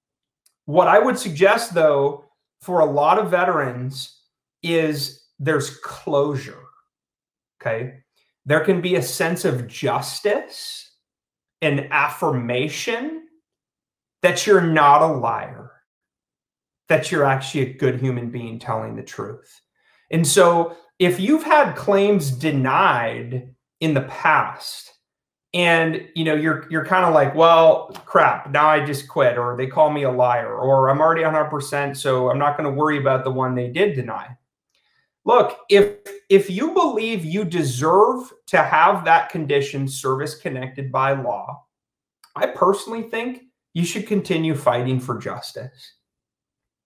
what 0.66 0.88
I 0.88 1.00
would 1.00 1.18
suggest 1.18 1.74
though 1.74 2.26
for 2.62 2.80
a 2.80 2.86
lot 2.86 3.18
of 3.18 3.32
veterans 3.32 4.20
is 4.64 5.24
there's 5.40 5.78
closure. 5.78 6.64
Okay. 7.62 7.96
There 8.46 8.62
can 8.62 8.82
be 8.82 8.96
a 8.96 9.02
sense 9.02 9.46
of 9.46 9.68
justice 9.68 10.96
and 11.62 11.88
affirmation 11.92 13.28
that 14.22 14.46
you're 14.46 14.62
not 14.62 15.02
a 15.02 15.08
liar, 15.08 15.72
that 16.90 17.12
you're 17.12 17.26
actually 17.26 17.62
a 17.62 17.74
good 17.74 18.00
human 18.00 18.32
being 18.32 18.60
telling 18.60 18.96
the 18.96 19.04
truth. 19.04 19.62
And 20.12 20.28
so 20.28 20.76
if 21.00 21.20
you've 21.20 21.44
had 21.44 21.76
claims 21.76 22.32
denied 22.32 23.54
in 23.80 23.94
the 23.94 24.02
past 24.02 24.91
and 25.54 26.08
you 26.16 26.24
know 26.24 26.34
you're 26.34 26.66
you're 26.70 26.86
kind 26.86 27.06
of 27.06 27.14
like 27.14 27.36
well 27.36 27.92
crap 28.06 28.50
now 28.52 28.68
i 28.68 28.84
just 28.84 29.08
quit 29.08 29.38
or 29.38 29.58
they 29.58 29.68
call 29.68 29.90
me 29.90 30.04
a 30.04 30.12
liar 30.12 30.56
or 30.56 30.90
i'm 30.90 31.02
already 31.02 31.24
100% 31.24 31.98
so 31.98 32.30
i'm 32.30 32.40
not 32.40 32.58
going 32.58 32.70
to 32.70 32.76
worry 32.76 32.98
about 32.98 33.24
the 33.24 33.32
one 33.32 33.54
they 33.54 33.68
did 33.68 33.94
deny 33.94 34.30
look 35.26 35.60
if 35.70 35.98
if 36.30 36.50
you 36.50 36.74
believe 36.74 37.26
you 37.26 37.44
deserve 37.44 38.32
to 38.48 38.58
have 38.64 39.04
that 39.04 39.30
condition 39.30 39.88
service 39.88 40.36
connected 40.36 40.90
by 40.90 41.12
law 41.12 41.66
i 42.38 42.46
personally 42.46 43.04
think 43.04 43.44
you 43.74 43.86
should 43.86 44.08
continue 44.08 44.56
fighting 44.56 45.00
for 45.00 45.18
justice 45.18 45.96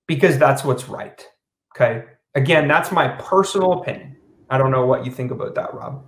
because 0.07 0.38
that's 0.38 0.63
what's 0.63 0.88
right. 0.88 1.28
Okay. 1.76 2.05
Again, 2.36 2.68
that's 2.68 2.91
my 2.91 3.07
personal 3.07 3.74
opinion. 3.74 4.18
I 4.49 4.57
don't 4.57 4.72
know 4.72 4.86
what 4.86 5.05
you 5.05 5.11
think 5.11 5.32
about 5.32 5.55
that, 5.55 5.74
Rob. 5.74 6.05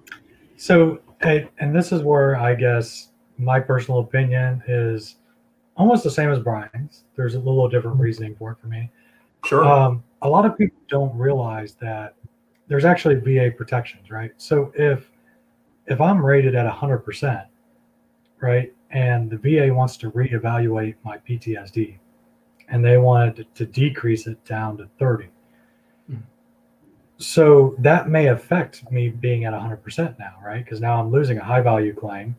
So, 0.58 1.00
and 1.22 1.76
this 1.76 1.92
is 1.92 2.04
where 2.04 2.36
I 2.38 2.56
guess 2.56 3.10
my 3.38 3.60
personal 3.60 4.00
opinion 4.00 4.64
is 4.68 5.18
almost 5.76 6.04
the 6.04 6.12
same 6.12 6.32
as 6.32 6.40
Brian's. 6.40 7.04
There's 7.16 7.36
a 7.36 7.40
little 7.40 7.68
different 7.70 8.00
reasoning 8.00 8.36
for 8.36 8.52
it 8.52 8.58
for 8.60 8.68
me. 8.68 8.90
Sure. 9.46 9.64
Um, 9.64 10.04
a 10.22 10.30
lot 10.30 10.46
of 10.46 10.58
people 10.58 10.78
don't 10.88 11.16
realize 11.16 11.76
that 11.76 12.16
there's 12.68 12.86
actually 12.86 13.16
VA 13.16 13.52
protections, 13.56 14.12
right? 14.12 14.32
So 14.38 14.72
if 14.76 15.12
if 15.86 16.02
I'm 16.02 16.26
rated 16.26 16.54
at 16.54 16.70
100%, 16.70 17.46
right, 18.42 18.74
and 18.92 19.30
the 19.30 19.38
VA 19.38 19.74
wants 19.74 19.96
to 19.98 20.12
reevaluate 20.12 20.96
my 21.04 21.18
PTSD, 21.20 21.98
and 22.68 22.84
they 22.84 22.98
wanted 22.98 23.48
to 23.56 23.66
decrease 23.66 24.28
it 24.28 24.44
down 24.44 24.78
to 24.78 24.90
30. 25.00 25.30
So 27.18 27.76
that 27.80 28.10
may 28.10 28.28
affect 28.28 28.92
me 28.92 29.10
being 29.10 29.46
at 29.46 29.54
100% 29.54 30.20
now, 30.20 30.36
right? 30.44 30.64
Because 30.64 30.80
now 30.80 31.00
I'm 31.00 31.12
losing 31.12 31.38
a 31.38 31.44
high 31.44 31.62
value 31.62 31.94
claim 31.94 32.36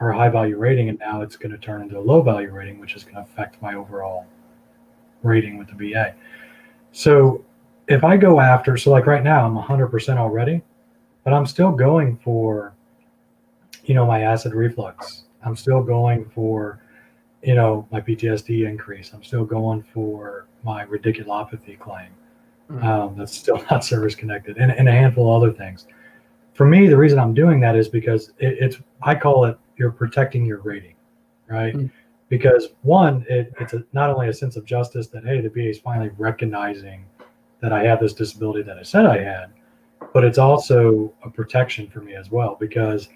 or 0.00 0.10
a 0.10 0.16
high 0.16 0.28
value 0.28 0.56
rating, 0.56 0.88
and 0.88 0.98
now 0.98 1.22
it's 1.22 1.36
going 1.36 1.52
to 1.52 1.58
turn 1.58 1.82
into 1.82 1.98
a 1.98 2.00
low 2.00 2.22
value 2.22 2.50
rating, 2.50 2.78
which 2.80 2.94
is 2.94 3.04
going 3.04 3.16
to 3.16 3.22
affect 3.22 3.60
my 3.60 3.74
overall 3.74 4.26
rating 5.22 5.58
with 5.58 5.68
the 5.68 5.92
VA. 5.92 6.14
So 6.92 7.44
if 7.88 8.04
I 8.04 8.16
go 8.16 8.40
after, 8.40 8.76
so 8.76 8.90
like 8.90 9.06
right 9.06 9.22
now, 9.22 9.44
I'm 9.46 9.56
100% 9.56 10.16
already, 10.16 10.62
but 11.24 11.32
I'm 11.32 11.46
still 11.46 11.72
going 11.72 12.16
for, 12.18 12.74
you 13.84 13.94
know, 13.94 14.06
my 14.06 14.22
acid 14.22 14.54
reflux 14.54 15.24
I'm 15.44 15.56
still 15.56 15.82
going 15.82 16.24
for, 16.34 16.80
you 17.42 17.54
know, 17.54 17.86
my 17.90 18.00
PTSD 18.00 18.66
increase. 18.66 19.12
I'm 19.12 19.22
still 19.22 19.44
going 19.44 19.82
for 19.92 20.46
my 20.62 20.86
radiculopathy 20.86 21.78
claim. 21.78 22.08
Mm-hmm. 22.74 22.86
Um, 22.86 23.16
that's 23.16 23.36
still 23.36 23.62
not 23.70 23.84
service 23.84 24.14
connected, 24.14 24.56
and, 24.56 24.72
and 24.72 24.88
a 24.88 24.92
handful 24.92 25.34
of 25.34 25.42
other 25.42 25.52
things. 25.52 25.86
For 26.54 26.66
me, 26.66 26.88
the 26.88 26.96
reason 26.96 27.18
I'm 27.18 27.34
doing 27.34 27.60
that 27.60 27.76
is 27.76 27.88
because 27.88 28.30
it, 28.38 28.56
it's 28.60 28.76
I 29.02 29.14
call 29.14 29.44
it 29.44 29.58
you're 29.76 29.90
protecting 29.90 30.44
your 30.44 30.60
rating, 30.60 30.94
right? 31.48 31.74
Mm-hmm. 31.74 31.86
Because 32.28 32.68
one, 32.82 33.24
it, 33.28 33.52
it's 33.60 33.74
a, 33.74 33.84
not 33.92 34.10
only 34.10 34.28
a 34.28 34.32
sense 34.32 34.56
of 34.56 34.64
justice 34.64 35.08
that 35.08 35.24
hey, 35.24 35.40
the 35.40 35.50
VA 35.50 35.68
is 35.68 35.78
finally 35.78 36.10
recognizing 36.16 37.04
that 37.60 37.72
I 37.72 37.84
have 37.84 38.00
this 38.00 38.12
disability 38.12 38.62
that 38.62 38.78
I 38.78 38.82
said 38.82 39.06
I 39.06 39.22
had, 39.22 39.50
but 40.12 40.24
it's 40.24 40.38
also 40.38 41.12
a 41.24 41.30
protection 41.30 41.88
for 41.88 42.00
me 42.00 42.14
as 42.14 42.30
well 42.30 42.56
because 42.58 43.08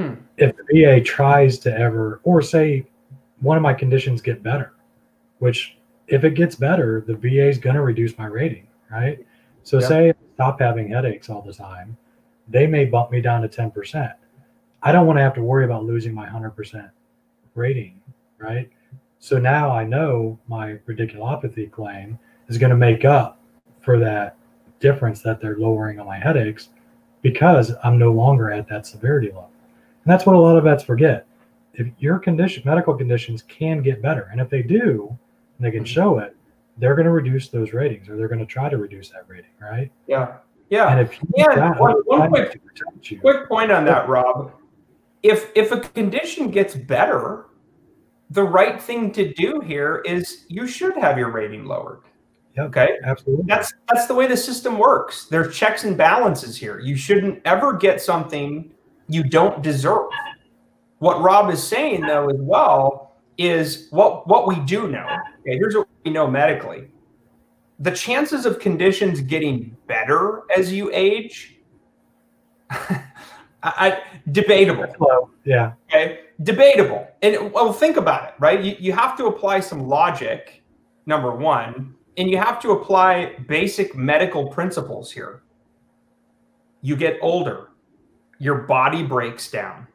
Hmm. 0.00 0.14
If 0.38 0.56
the 0.56 0.64
VA 0.72 1.00
tries 1.02 1.58
to 1.58 1.76
ever, 1.76 2.20
or 2.24 2.40
say 2.40 2.86
one 3.40 3.58
of 3.58 3.62
my 3.62 3.74
conditions 3.74 4.22
get 4.22 4.42
better, 4.42 4.72
which 5.40 5.76
if 6.10 6.24
it 6.24 6.34
gets 6.34 6.56
better, 6.56 7.02
the 7.06 7.14
VA 7.14 7.48
is 7.48 7.58
going 7.58 7.76
to 7.76 7.82
reduce 7.82 8.18
my 8.18 8.26
rating, 8.26 8.66
right? 8.90 9.24
So 9.62 9.78
say 9.78 10.10
I 10.10 10.14
stop 10.34 10.60
having 10.60 10.90
headaches 10.90 11.30
all 11.30 11.40
the 11.40 11.54
time, 11.54 11.96
they 12.48 12.66
may 12.66 12.84
bump 12.84 13.12
me 13.12 13.20
down 13.20 13.42
to 13.42 13.48
10%. 13.48 14.12
I 14.82 14.92
don't 14.92 15.06
want 15.06 15.18
to 15.18 15.22
have 15.22 15.34
to 15.34 15.42
worry 15.42 15.64
about 15.64 15.84
losing 15.84 16.12
my 16.12 16.26
100% 16.26 16.90
rating, 17.54 18.00
right? 18.38 18.68
So 19.20 19.38
now 19.38 19.70
I 19.70 19.84
know 19.84 20.38
my 20.48 20.78
radiculopathy 20.88 21.70
claim 21.70 22.18
is 22.48 22.58
going 22.58 22.70
to 22.70 22.76
make 22.76 23.04
up 23.04 23.38
for 23.80 23.98
that 24.00 24.36
difference 24.80 25.22
that 25.22 25.40
they're 25.40 25.58
lowering 25.58 26.00
on 26.00 26.06
my 26.06 26.18
headaches 26.18 26.70
because 27.22 27.72
I'm 27.84 27.98
no 27.98 28.10
longer 28.10 28.50
at 28.50 28.68
that 28.68 28.86
severity 28.86 29.28
level. 29.28 29.50
And 30.04 30.12
that's 30.12 30.26
what 30.26 30.34
a 30.34 30.38
lot 30.38 30.56
of 30.56 30.64
vets 30.64 30.82
forget. 30.82 31.26
If 31.74 31.86
your 31.98 32.18
condition, 32.18 32.62
medical 32.64 32.94
conditions 32.94 33.42
can 33.42 33.82
get 33.82 34.02
better, 34.02 34.28
and 34.32 34.40
if 34.40 34.48
they 34.48 34.62
do, 34.62 35.16
and 35.60 35.66
they 35.66 35.76
can 35.76 35.84
show 35.84 36.18
it, 36.18 36.34
they're 36.78 36.94
going 36.94 37.04
to 37.04 37.12
reduce 37.12 37.48
those 37.48 37.74
ratings, 37.74 38.08
or 38.08 38.16
they're 38.16 38.28
going 38.28 38.40
to 38.40 38.46
try 38.46 38.70
to 38.70 38.78
reduce 38.78 39.10
that 39.10 39.24
rating, 39.28 39.50
right? 39.60 39.92
Yeah, 40.06 40.36
yeah. 40.70 40.90
And 40.90 41.00
if 41.00 41.18
yeah, 41.36 41.78
one, 41.78 41.96
one 42.06 42.30
quick, 42.30 42.58
quick 43.20 43.46
point 43.48 43.70
on 43.70 43.84
that, 43.84 44.08
Rob. 44.08 44.52
If 45.22 45.50
if 45.54 45.70
a 45.70 45.80
condition 45.80 46.50
gets 46.50 46.74
better, 46.74 47.46
the 48.30 48.42
right 48.42 48.80
thing 48.80 49.12
to 49.12 49.34
do 49.34 49.60
here 49.60 50.02
is 50.06 50.46
you 50.48 50.66
should 50.66 50.96
have 50.96 51.18
your 51.18 51.30
rating 51.30 51.66
lowered. 51.66 52.00
Yep, 52.56 52.66
okay, 52.68 52.98
absolutely. 53.04 53.44
That's 53.46 53.74
that's 53.88 54.06
the 54.06 54.14
way 54.14 54.26
the 54.26 54.36
system 54.36 54.78
works. 54.78 55.26
There's 55.26 55.54
checks 55.54 55.84
and 55.84 55.94
balances 55.94 56.56
here. 56.56 56.80
You 56.80 56.96
shouldn't 56.96 57.42
ever 57.44 57.74
get 57.74 58.00
something 58.00 58.72
you 59.08 59.24
don't 59.24 59.62
deserve. 59.62 60.08
What 61.00 61.20
Rob 61.20 61.50
is 61.50 61.62
saying, 61.62 62.02
though, 62.02 62.28
as 62.28 62.38
well, 62.38 63.09
is 63.40 63.88
what 63.90 64.28
what 64.28 64.46
we 64.46 64.60
do 64.60 64.86
know. 64.88 65.06
Okay, 65.40 65.56
here's 65.56 65.74
what 65.74 65.88
we 66.04 66.10
know 66.10 66.30
medically: 66.30 66.88
the 67.78 67.90
chances 67.90 68.46
of 68.46 68.58
conditions 68.58 69.20
getting 69.20 69.76
better 69.86 70.42
as 70.56 70.72
you 70.72 70.90
age, 70.92 71.58
I, 72.70 73.00
I, 73.62 74.02
debatable. 74.30 75.30
Yeah. 75.44 75.72
Okay, 75.88 76.20
debatable. 76.42 77.08
And 77.22 77.52
well, 77.52 77.72
think 77.72 77.96
about 77.96 78.28
it, 78.28 78.34
right? 78.38 78.62
You, 78.62 78.76
you 78.78 78.92
have 78.92 79.16
to 79.16 79.26
apply 79.26 79.60
some 79.60 79.88
logic, 79.88 80.62
number 81.06 81.34
one, 81.34 81.94
and 82.18 82.30
you 82.30 82.36
have 82.36 82.60
to 82.60 82.72
apply 82.72 83.36
basic 83.48 83.96
medical 83.96 84.48
principles 84.48 85.10
here. 85.10 85.42
You 86.82 86.96
get 86.96 87.18
older 87.20 87.70
your 88.40 88.62
body 88.62 89.02
breaks 89.04 89.50
down 89.50 89.86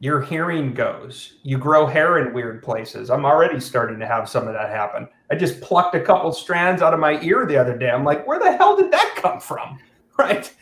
your 0.00 0.20
hearing 0.20 0.74
goes 0.74 1.34
you 1.42 1.56
grow 1.56 1.86
hair 1.86 2.18
in 2.18 2.34
weird 2.34 2.62
places 2.62 3.10
i'm 3.10 3.24
already 3.24 3.60
starting 3.60 3.98
to 3.98 4.06
have 4.06 4.28
some 4.28 4.46
of 4.46 4.52
that 4.52 4.70
happen 4.70 5.08
i 5.30 5.34
just 5.34 5.60
plucked 5.60 5.94
a 5.94 6.00
couple 6.00 6.32
strands 6.32 6.82
out 6.82 6.92
of 6.92 7.00
my 7.00 7.20
ear 7.22 7.46
the 7.46 7.56
other 7.56 7.76
day 7.78 7.90
i'm 7.90 8.04
like 8.04 8.26
where 8.26 8.38
the 8.38 8.56
hell 8.56 8.76
did 8.76 8.90
that 8.90 9.14
come 9.16 9.40
from 9.40 9.78
right 10.18 10.54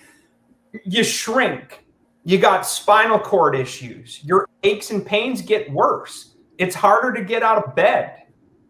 you 0.84 1.04
shrink. 1.04 1.84
You 2.24 2.38
got 2.38 2.66
spinal 2.66 3.18
cord 3.18 3.54
issues. 3.54 4.22
Your 4.24 4.48
aches 4.62 4.90
and 4.90 5.04
pains 5.04 5.42
get 5.42 5.70
worse. 5.70 6.36
It's 6.58 6.74
harder 6.74 7.12
to 7.18 7.24
get 7.24 7.42
out 7.42 7.64
of 7.64 7.74
bed. 7.74 8.22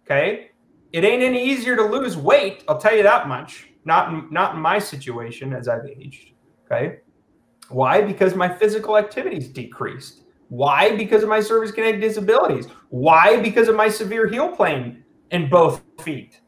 Okay. 0.05 0.51
It 0.93 1.05
ain't 1.05 1.23
any 1.23 1.43
easier 1.43 1.77
to 1.77 1.83
lose 1.83 2.17
weight. 2.17 2.65
I'll 2.69 2.79
tell 2.79 2.97
you 2.97 3.03
that 3.03 3.29
much. 3.29 3.69
Not 3.85 4.13
in, 4.13 4.29
not 4.31 4.55
in 4.55 4.61
my 4.61 4.79
situation 4.79 5.53
as 5.53 5.69
I've 5.69 5.87
aged. 5.87 6.33
Okay. 6.67 6.99
Why? 7.69 8.03
Because 8.03 8.35
my 8.35 8.49
physical 8.49 8.97
activity's 8.97 9.49
decreased. 9.49 10.22
Why? 10.53 10.95
Because 10.95 11.23
of 11.23 11.31
my 11.31 11.41
service 11.41 11.71
connected 11.71 12.03
disabilities. 12.03 12.67
Why? 12.91 13.41
Because 13.41 13.69
of 13.69 13.75
my 13.75 13.89
severe 13.89 14.29
heel 14.29 14.55
pain 14.55 15.03
in 15.31 15.49
both 15.49 15.81
feet. 16.03 16.43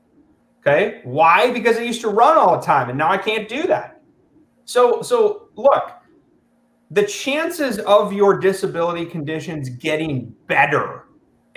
Okay. 0.60 1.00
Why? 1.04 1.50
Because 1.50 1.78
I 1.78 1.84
used 1.84 2.02
to 2.02 2.10
run 2.10 2.36
all 2.36 2.60
the 2.60 2.66
time 2.66 2.90
and 2.90 2.98
now 2.98 3.10
I 3.10 3.16
can't 3.16 3.48
do 3.48 3.62
that. 3.62 4.02
So, 4.66 5.00
so 5.00 5.48
look, 5.56 5.92
the 6.90 7.04
chances 7.04 7.78
of 7.78 8.12
your 8.12 8.38
disability 8.38 9.06
conditions 9.06 9.70
getting 9.70 10.34
better 10.48 11.06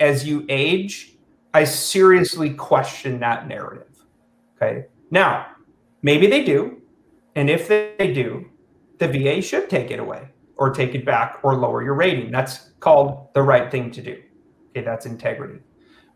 as 0.00 0.26
you 0.26 0.46
age, 0.48 1.18
I 1.52 1.64
seriously 1.64 2.54
question 2.54 3.20
that 3.20 3.46
narrative. 3.46 4.06
Okay. 4.56 4.86
Now, 5.10 5.48
maybe 6.00 6.26
they 6.26 6.44
do. 6.44 6.80
And 7.34 7.50
if 7.50 7.68
they 7.68 8.10
do, 8.14 8.48
the 8.96 9.06
VA 9.06 9.42
should 9.42 9.68
take 9.68 9.90
it 9.90 10.00
away 10.00 10.30
or 10.58 10.70
take 10.70 10.94
it 10.94 11.04
back 11.04 11.38
or 11.42 11.54
lower 11.54 11.82
your 11.82 11.94
rating. 11.94 12.30
That's 12.30 12.70
called 12.80 13.28
the 13.34 13.42
right 13.42 13.70
thing 13.70 13.90
to 13.92 14.02
do. 14.02 14.22
Okay. 14.70 14.84
That's 14.84 15.06
integrity. 15.06 15.60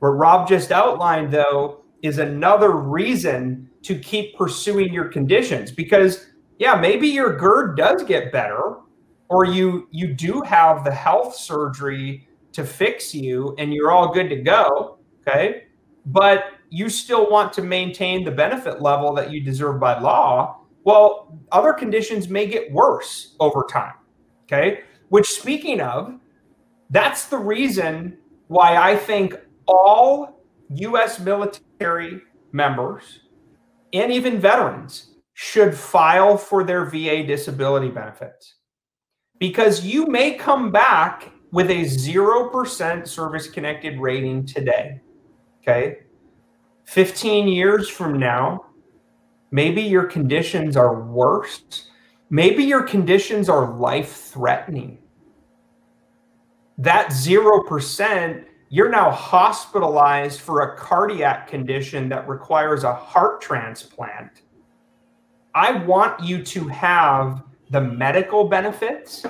What 0.00 0.10
Rob 0.10 0.48
just 0.48 0.72
outlined, 0.72 1.32
though, 1.32 1.82
is 2.02 2.18
another 2.18 2.72
reason 2.72 3.70
to 3.82 3.98
keep 3.98 4.36
pursuing 4.36 4.92
your 4.92 5.06
conditions 5.06 5.70
because 5.70 6.26
yeah 6.58 6.74
maybe 6.74 7.08
your 7.08 7.36
gerd 7.36 7.76
does 7.76 8.02
get 8.02 8.32
better 8.32 8.78
or 9.28 9.44
you 9.44 9.88
you 9.90 10.12
do 10.12 10.42
have 10.42 10.84
the 10.84 10.90
health 10.90 11.34
surgery 11.34 12.28
to 12.52 12.64
fix 12.64 13.14
you 13.14 13.54
and 13.58 13.72
you're 13.72 13.90
all 13.90 14.12
good 14.12 14.28
to 14.28 14.36
go 14.36 14.98
okay 15.20 15.64
but 16.06 16.44
you 16.70 16.88
still 16.88 17.30
want 17.30 17.52
to 17.52 17.62
maintain 17.62 18.24
the 18.24 18.30
benefit 18.30 18.82
level 18.82 19.14
that 19.14 19.30
you 19.30 19.40
deserve 19.40 19.80
by 19.80 19.98
law 19.98 20.60
well 20.84 21.38
other 21.52 21.72
conditions 21.72 22.28
may 22.28 22.46
get 22.46 22.70
worse 22.72 23.36
over 23.40 23.64
time 23.70 23.94
okay 24.44 24.80
which 25.08 25.26
speaking 25.26 25.80
of 25.80 26.18
that's 26.90 27.26
the 27.26 27.36
reason 27.36 28.16
why 28.48 28.76
i 28.76 28.96
think 28.96 29.34
all 29.66 30.42
U.S. 30.74 31.20
military 31.20 32.22
members 32.52 33.20
and 33.92 34.10
even 34.10 34.40
veterans 34.40 35.14
should 35.34 35.74
file 35.74 36.36
for 36.36 36.64
their 36.64 36.84
VA 36.86 37.24
disability 37.26 37.88
benefits 37.88 38.56
because 39.38 39.84
you 39.84 40.06
may 40.06 40.34
come 40.34 40.70
back 40.70 41.32
with 41.50 41.70
a 41.70 41.84
0% 41.84 43.06
service 43.06 43.48
connected 43.48 43.98
rating 44.00 44.46
today. 44.46 45.00
Okay. 45.62 45.98
15 46.86 47.48
years 47.48 47.88
from 47.88 48.18
now, 48.18 48.66
maybe 49.50 49.82
your 49.82 50.04
conditions 50.04 50.76
are 50.76 51.02
worse. 51.02 51.88
Maybe 52.32 52.64
your 52.64 52.82
conditions 52.82 53.50
are 53.50 53.74
life 53.74 54.10
threatening. 54.10 54.96
That 56.78 57.08
0% 57.08 58.46
you're 58.70 58.88
now 58.88 59.10
hospitalized 59.10 60.40
for 60.40 60.62
a 60.62 60.78
cardiac 60.78 61.46
condition 61.46 62.08
that 62.08 62.26
requires 62.26 62.84
a 62.84 62.94
heart 62.94 63.42
transplant. 63.42 64.40
I 65.54 65.84
want 65.84 66.24
you 66.24 66.42
to 66.42 66.68
have 66.68 67.42
the 67.68 67.82
medical 67.82 68.48
benefits 68.48 69.26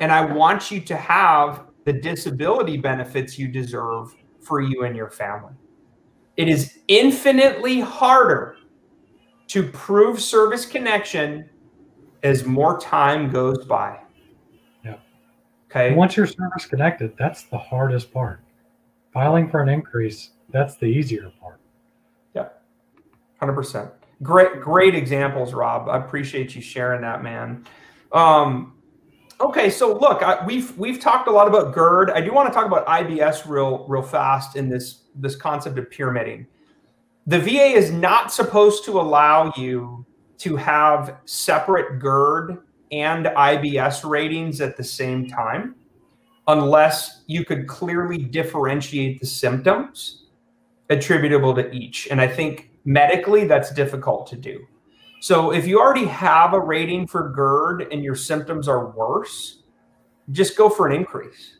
and 0.00 0.12
I 0.12 0.24
want 0.24 0.70
you 0.70 0.80
to 0.82 0.96
have 0.96 1.64
the 1.84 1.94
disability 1.94 2.76
benefits 2.76 3.36
you 3.36 3.48
deserve 3.48 4.14
for 4.40 4.60
you 4.60 4.84
and 4.84 4.94
your 4.94 5.10
family. 5.10 5.54
It 6.36 6.48
is 6.48 6.78
infinitely 6.86 7.80
harder 7.80 8.54
to 9.48 9.64
prove 9.64 10.20
service 10.20 10.64
connection 10.64 11.50
as 12.22 12.44
more 12.44 12.78
time 12.78 13.30
goes 13.30 13.64
by. 13.66 14.00
Yeah. 14.84 14.96
Okay. 15.70 15.94
Once 15.94 16.16
you're 16.16 16.26
service 16.26 16.66
connected, 16.66 17.14
that's 17.18 17.44
the 17.44 17.58
hardest 17.58 18.12
part 18.12 18.40
filing 19.16 19.48
for 19.48 19.62
an 19.62 19.68
increase, 19.70 20.32
that's 20.50 20.76
the 20.76 20.84
easier 20.84 21.32
part. 21.40 21.58
Yeah, 22.34 22.48
100%. 23.40 23.90
Great, 24.22 24.60
great 24.60 24.94
examples, 24.94 25.54
Rob. 25.54 25.88
I 25.88 25.96
appreciate 25.96 26.54
you 26.54 26.60
sharing 26.60 27.00
that, 27.00 27.22
man. 27.22 27.64
Um, 28.12 28.74
okay, 29.40 29.70
so 29.70 29.96
look, 29.96 30.22
I, 30.22 30.44
we've 30.44 30.76
we've 30.76 31.00
talked 31.00 31.28
a 31.28 31.30
lot 31.30 31.48
about 31.48 31.74
GERD. 31.74 32.10
I 32.10 32.20
do 32.20 32.30
want 32.32 32.46
to 32.48 32.54
talk 32.54 32.66
about 32.66 32.86
IBS 32.86 33.48
real 33.48 33.86
real 33.88 34.02
fast 34.02 34.54
in 34.54 34.68
this 34.68 35.04
this 35.14 35.34
concept 35.34 35.78
of 35.78 35.90
pyramiding. 35.90 36.46
The 37.26 37.40
VA 37.40 37.72
is 37.72 37.90
not 37.90 38.32
supposed 38.32 38.84
to 38.84 39.00
allow 39.00 39.50
you 39.56 40.05
to 40.38 40.56
have 40.56 41.18
separate 41.24 41.98
GERD 41.98 42.58
and 42.92 43.26
IBS 43.26 44.08
ratings 44.08 44.60
at 44.60 44.76
the 44.76 44.84
same 44.84 45.26
time 45.28 45.74
unless 46.48 47.24
you 47.26 47.44
could 47.44 47.66
clearly 47.66 48.18
differentiate 48.18 49.20
the 49.20 49.26
symptoms 49.26 50.26
attributable 50.90 51.54
to 51.54 51.70
each. 51.72 52.06
And 52.10 52.20
I 52.20 52.28
think 52.28 52.70
medically 52.84 53.46
that's 53.46 53.72
difficult 53.72 54.28
to 54.28 54.36
do. 54.36 54.64
So 55.20 55.52
if 55.52 55.66
you 55.66 55.80
already 55.80 56.06
have 56.06 56.52
a 56.52 56.60
rating 56.60 57.08
for 57.08 57.30
GERD 57.30 57.92
and 57.92 58.04
your 58.04 58.14
symptoms 58.14 58.68
are 58.68 58.90
worse, 58.90 59.62
just 60.30 60.56
go 60.56 60.68
for 60.68 60.86
an 60.86 60.94
increase 60.94 61.56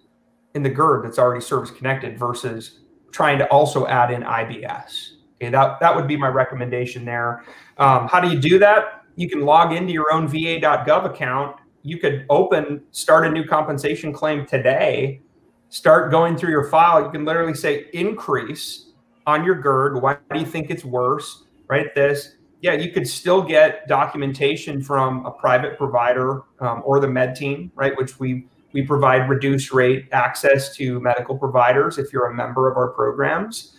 in 0.55 0.63
the 0.63 0.71
GERD 0.71 1.05
that's 1.05 1.19
already 1.19 1.41
service 1.41 1.71
connected 1.71 2.19
versus 2.19 2.81
trying 3.11 3.39
to 3.39 3.47
also 3.49 3.87
add 3.87 4.13
in 4.13 4.23
IBS. 4.23 5.16
Okay, 5.37 5.51
that, 5.51 5.81
that 5.81 5.95
would 5.95 6.07
be 6.07 6.17
my 6.17 6.29
recommendation 6.29 7.05
there. 7.05 7.45
Um, 7.79 8.09
how 8.09 8.21
do 8.21 8.29
you 8.29 8.39
do 8.39 8.59
that? 8.59 9.03
You 9.17 9.29
can 9.29 9.43
log 9.43 9.73
into 9.73 9.93
your 9.93 10.13
own 10.13 10.29
va.gov 10.29 11.05
account 11.05 11.57
you 11.87 11.99
could 11.99 12.27
open, 12.29 12.83
start 12.91 13.29
a 13.29 13.31
new 13.31 13.45
compensation 13.45 14.13
claim 14.13 14.45
today, 14.45 15.21
start 15.69 16.11
going 16.11 16.37
through 16.37 16.51
your 16.51 16.65
file. 16.65 17.01
You 17.01 17.11
can 17.11 17.25
literally 17.25 17.55
say 17.55 17.87
increase 17.93 18.91
on 19.25 19.45
your 19.45 19.55
GERD. 19.55 20.03
Why 20.03 20.19
do 20.33 20.41
you 20.41 20.47
think 20.47 20.69
it's 20.69 20.85
worse? 20.85 21.45
Right? 21.69 21.95
This. 21.95 22.35
Yeah, 22.61 22.73
you 22.73 22.91
could 22.91 23.07
still 23.07 23.41
get 23.41 23.87
documentation 23.87 24.83
from 24.83 25.25
a 25.27 25.31
private 25.31 25.79
provider 25.79 26.43
um, 26.59 26.83
or 26.85 26.99
the 26.99 27.07
med 27.07 27.37
team, 27.37 27.71
right? 27.77 27.97
Which 27.97 28.19
we 28.19 28.49
we 28.73 28.83
provide 28.83 29.29
reduced 29.29 29.73
rate 29.73 30.09
access 30.11 30.75
to 30.77 30.99
medical 30.99 31.39
providers 31.39 31.99
if 31.99 32.13
you're 32.13 32.27
a 32.27 32.35
member 32.35 32.69
of 32.69 32.77
our 32.77 32.89
programs. 32.89 33.76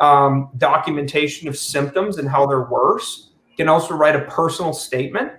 Um, 0.00 0.48
documentation 0.56 1.46
of 1.46 1.58
symptoms 1.58 2.16
and 2.16 2.26
how 2.26 2.46
they're 2.46 2.70
worse. 2.70 3.32
You 3.50 3.56
can 3.56 3.68
also 3.68 3.94
write 3.94 4.16
a 4.16 4.24
personal 4.24 4.72
statement 4.72 5.32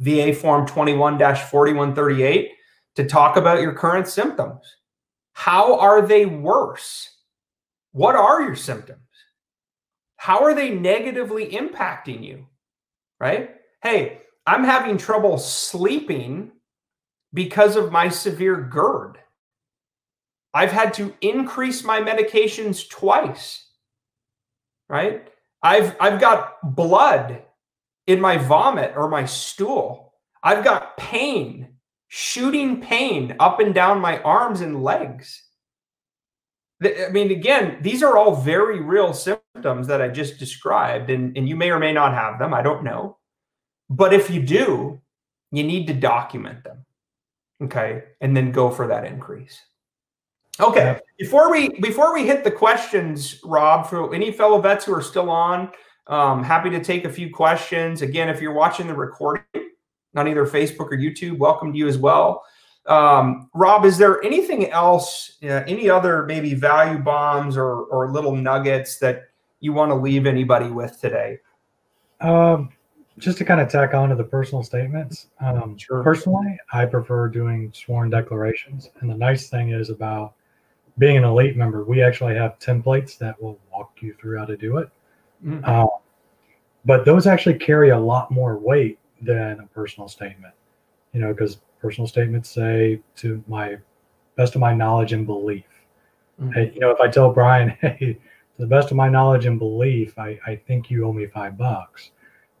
VA 0.00 0.32
Form 0.34 0.66
21 0.66 1.18
4138 1.18 2.50
to 2.96 3.04
talk 3.04 3.36
about 3.36 3.60
your 3.60 3.72
current 3.72 4.06
symptoms. 4.06 4.76
How 5.32 5.78
are 5.78 6.02
they 6.02 6.26
worse? 6.26 7.08
What 7.92 8.16
are 8.16 8.42
your 8.42 8.56
symptoms? 8.56 9.00
How 10.16 10.44
are 10.44 10.54
they 10.54 10.70
negatively 10.70 11.48
impacting 11.50 12.24
you? 12.24 12.46
Right? 13.20 13.50
Hey, 13.82 14.22
I'm 14.46 14.64
having 14.64 14.98
trouble 14.98 15.38
sleeping 15.38 16.52
because 17.32 17.76
of 17.76 17.92
my 17.92 18.08
severe 18.08 18.56
GERD. 18.62 19.18
I've 20.54 20.72
had 20.72 20.94
to 20.94 21.14
increase 21.20 21.84
my 21.84 22.00
medications 22.00 22.88
twice. 22.88 23.66
Right? 24.88 25.28
I've 25.62 25.96
I've 26.00 26.20
got 26.20 26.74
blood 26.76 27.42
in 28.06 28.20
my 28.20 28.38
vomit 28.38 28.94
or 28.96 29.08
my 29.08 29.26
stool. 29.26 30.14
I've 30.42 30.64
got 30.64 30.96
pain, 30.96 31.76
shooting 32.08 32.80
pain 32.80 33.36
up 33.38 33.60
and 33.60 33.74
down 33.74 34.00
my 34.00 34.20
arms 34.22 34.60
and 34.60 34.82
legs. 34.82 35.42
I 36.82 37.08
mean, 37.10 37.32
again, 37.32 37.78
these 37.82 38.04
are 38.04 38.16
all 38.16 38.36
very 38.36 38.80
real 38.80 39.12
symptoms 39.12 39.88
that 39.88 40.00
I 40.00 40.08
just 40.08 40.38
described, 40.38 41.10
and, 41.10 41.36
and 41.36 41.48
you 41.48 41.56
may 41.56 41.70
or 41.70 41.80
may 41.80 41.92
not 41.92 42.14
have 42.14 42.38
them. 42.38 42.54
I 42.54 42.62
don't 42.62 42.84
know. 42.84 43.18
But 43.90 44.12
if 44.12 44.30
you 44.30 44.40
do, 44.42 45.00
you 45.50 45.64
need 45.64 45.86
to 45.88 45.94
document 45.94 46.62
them. 46.62 46.84
Okay. 47.62 48.04
And 48.20 48.36
then 48.36 48.52
go 48.52 48.70
for 48.70 48.86
that 48.86 49.04
increase. 49.04 49.60
Okay. 50.60 50.98
Before 51.18 51.50
we 51.50 51.68
before 51.80 52.12
we 52.12 52.26
hit 52.26 52.42
the 52.44 52.50
questions, 52.50 53.40
Rob, 53.44 53.86
for 53.86 54.14
any 54.14 54.32
fellow 54.32 54.60
vets 54.60 54.84
who 54.84 54.94
are 54.94 55.02
still 55.02 55.30
on, 55.30 55.70
um, 56.08 56.42
happy 56.42 56.70
to 56.70 56.82
take 56.82 57.04
a 57.04 57.10
few 57.10 57.32
questions. 57.32 58.02
Again, 58.02 58.28
if 58.28 58.40
you're 58.40 58.54
watching 58.54 58.86
the 58.86 58.94
recording 58.94 59.44
on 60.16 60.26
either 60.26 60.46
Facebook 60.46 60.86
or 60.90 60.96
YouTube, 60.96 61.38
welcome 61.38 61.72
to 61.72 61.78
you 61.78 61.86
as 61.86 61.98
well. 61.98 62.44
Um, 62.86 63.50
Rob, 63.54 63.84
is 63.84 63.98
there 63.98 64.22
anything 64.24 64.70
else, 64.70 65.36
uh, 65.44 65.62
any 65.66 65.90
other 65.90 66.24
maybe 66.24 66.54
value 66.54 66.98
bombs 66.98 67.56
or, 67.56 67.82
or 67.84 68.10
little 68.10 68.34
nuggets 68.34 68.98
that 68.98 69.28
you 69.60 69.74
want 69.74 69.90
to 69.90 69.94
leave 69.94 70.26
anybody 70.26 70.70
with 70.70 70.98
today? 70.98 71.38
Um, 72.20 72.70
just 73.18 73.36
to 73.38 73.44
kind 73.44 73.60
of 73.60 73.68
tack 73.68 73.92
on 73.92 74.08
to 74.08 74.14
the 74.14 74.24
personal 74.24 74.62
statements, 74.62 75.26
um, 75.40 75.76
Sure. 75.76 76.02
personally, 76.02 76.58
I 76.72 76.86
prefer 76.86 77.28
doing 77.28 77.70
sworn 77.74 78.08
declarations. 78.08 78.88
And 79.00 79.10
the 79.10 79.16
nice 79.16 79.50
thing 79.50 79.70
is 79.70 79.90
about 79.90 80.34
being 80.98 81.16
an 81.16 81.24
elite 81.24 81.56
member, 81.56 81.84
we 81.84 82.02
actually 82.02 82.34
have 82.34 82.58
templates 82.58 83.16
that 83.18 83.40
will 83.40 83.58
walk 83.72 83.92
you 84.00 84.14
through 84.14 84.38
how 84.38 84.44
to 84.44 84.56
do 84.56 84.78
it. 84.78 84.88
Mhm. 85.44 85.66
Um, 85.66 85.88
but 86.84 87.04
those 87.04 87.26
actually 87.26 87.58
carry 87.58 87.90
a 87.90 87.98
lot 87.98 88.30
more 88.30 88.58
weight 88.58 88.98
than 89.22 89.60
a 89.60 89.66
personal 89.68 90.08
statement, 90.08 90.54
you 91.12 91.20
know, 91.20 91.32
because 91.32 91.60
personal 91.80 92.08
statements 92.08 92.50
say 92.50 93.00
to 93.16 93.42
my 93.46 93.78
best 94.36 94.54
of 94.54 94.60
my 94.60 94.74
knowledge 94.74 95.12
and 95.12 95.26
belief. 95.26 95.64
Mhm. 96.40 96.54
Hey, 96.54 96.72
you 96.74 96.80
know, 96.80 96.90
if 96.90 97.00
I 97.00 97.08
tell 97.08 97.32
Brian, 97.32 97.70
hey, 97.80 98.14
to 98.14 98.16
the 98.58 98.66
best 98.66 98.90
of 98.90 98.96
my 98.96 99.08
knowledge 99.08 99.46
and 99.46 99.58
belief, 99.58 100.18
I, 100.18 100.38
I 100.46 100.56
think 100.56 100.90
you 100.90 101.04
owe 101.04 101.12
me 101.12 101.26
five 101.26 101.56
bucks, 101.56 102.10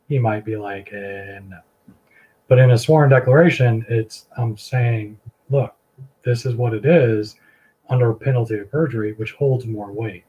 he 0.08 0.18
might 0.18 0.44
be 0.44 0.56
like, 0.56 0.92
eh, 0.92 1.40
no. 1.48 1.58
But 2.46 2.58
in 2.58 2.70
a 2.70 2.78
sworn 2.78 3.10
declaration, 3.10 3.84
it's 3.88 4.26
I'm 4.36 4.56
saying, 4.56 5.18
look, 5.50 5.74
this 6.22 6.46
is 6.46 6.54
what 6.54 6.72
it 6.72 6.86
is 6.86 7.36
under 7.88 8.10
a 8.10 8.14
penalty 8.14 8.58
of 8.58 8.70
perjury, 8.70 9.12
which 9.14 9.32
holds 9.32 9.66
more 9.66 9.92
weight. 9.92 10.24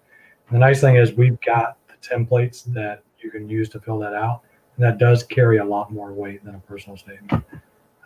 And 0.47 0.55
the 0.55 0.59
nice 0.59 0.81
thing 0.81 0.95
is 0.95 1.13
we've 1.13 1.39
got 1.41 1.77
the 1.87 1.95
templates 2.07 2.63
that 2.73 3.03
you 3.19 3.29
can 3.31 3.49
use 3.49 3.69
to 3.69 3.79
fill 3.79 3.99
that 3.99 4.13
out, 4.13 4.41
and 4.75 4.85
that 4.85 4.97
does 4.97 5.23
carry 5.23 5.57
a 5.57 5.65
lot 5.65 5.91
more 5.91 6.13
weight 6.13 6.43
than 6.43 6.55
a 6.55 6.59
personal 6.59 6.97
statement. 6.97 7.43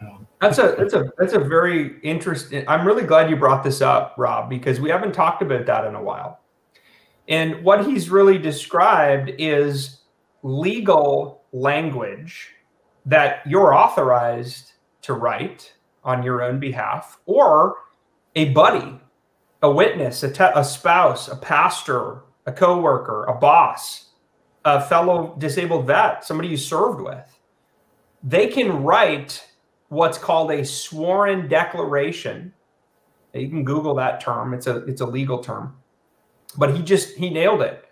Um, 0.01 0.27
That's 0.41 0.57
a 0.57 0.75
that's 0.77 0.93
a 0.93 1.13
that's 1.17 1.33
a 1.33 1.39
very 1.39 1.99
interesting. 2.01 2.65
I'm 2.67 2.85
really 2.85 3.03
glad 3.03 3.29
you 3.29 3.37
brought 3.37 3.63
this 3.63 3.81
up, 3.81 4.15
Rob, 4.17 4.49
because 4.49 4.81
we 4.81 4.89
haven't 4.89 5.13
talked 5.13 5.41
about 5.41 5.65
that 5.67 5.85
in 5.85 5.95
a 5.95 6.01
while. 6.01 6.41
And 7.29 7.63
what 7.63 7.85
he's 7.85 8.09
really 8.09 8.37
described 8.37 9.31
is 9.37 10.01
legal 10.41 11.43
language 11.53 12.49
that 13.05 13.45
you're 13.45 13.73
authorized 13.73 14.73
to 15.03 15.13
write 15.13 15.73
on 16.03 16.21
your 16.21 16.41
own 16.41 16.59
behalf, 16.59 17.19
or 17.25 17.75
a 18.35 18.49
buddy, 18.49 18.99
a 19.63 19.71
witness, 19.71 20.21
a, 20.23 20.31
te- 20.31 20.43
a 20.55 20.63
spouse, 20.63 21.29
a 21.29 21.37
pastor, 21.37 22.23
a 22.45 22.51
coworker, 22.51 23.23
a 23.23 23.33
boss, 23.33 24.09
a 24.65 24.81
fellow 24.81 25.35
disabled 25.39 25.87
vet, 25.87 26.23
somebody 26.25 26.49
you 26.49 26.57
served 26.57 27.01
with. 27.01 27.39
They 28.21 28.47
can 28.47 28.83
write 28.83 29.43
what's 29.87 30.17
called 30.17 30.51
a 30.51 30.65
sworn 30.65 31.47
declaration. 31.47 32.53
You 33.33 33.49
can 33.49 33.63
Google 33.63 33.95
that 33.95 34.19
term. 34.19 34.53
It's 34.53 34.67
a 34.67 34.77
it's 34.85 35.01
a 35.01 35.05
legal 35.05 35.39
term. 35.39 35.75
But 36.57 36.75
he 36.75 36.83
just 36.83 37.15
he 37.15 37.29
nailed 37.29 37.61
it. 37.61 37.85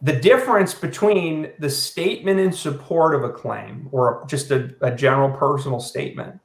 The 0.00 0.12
difference 0.12 0.74
between 0.74 1.50
the 1.58 1.68
statement 1.68 2.38
in 2.38 2.52
support 2.52 3.14
of 3.14 3.24
a 3.24 3.30
claim 3.30 3.88
or 3.90 4.24
just 4.28 4.50
a, 4.50 4.74
a 4.80 4.94
general 4.94 5.36
personal 5.36 5.80
statement 5.80 6.38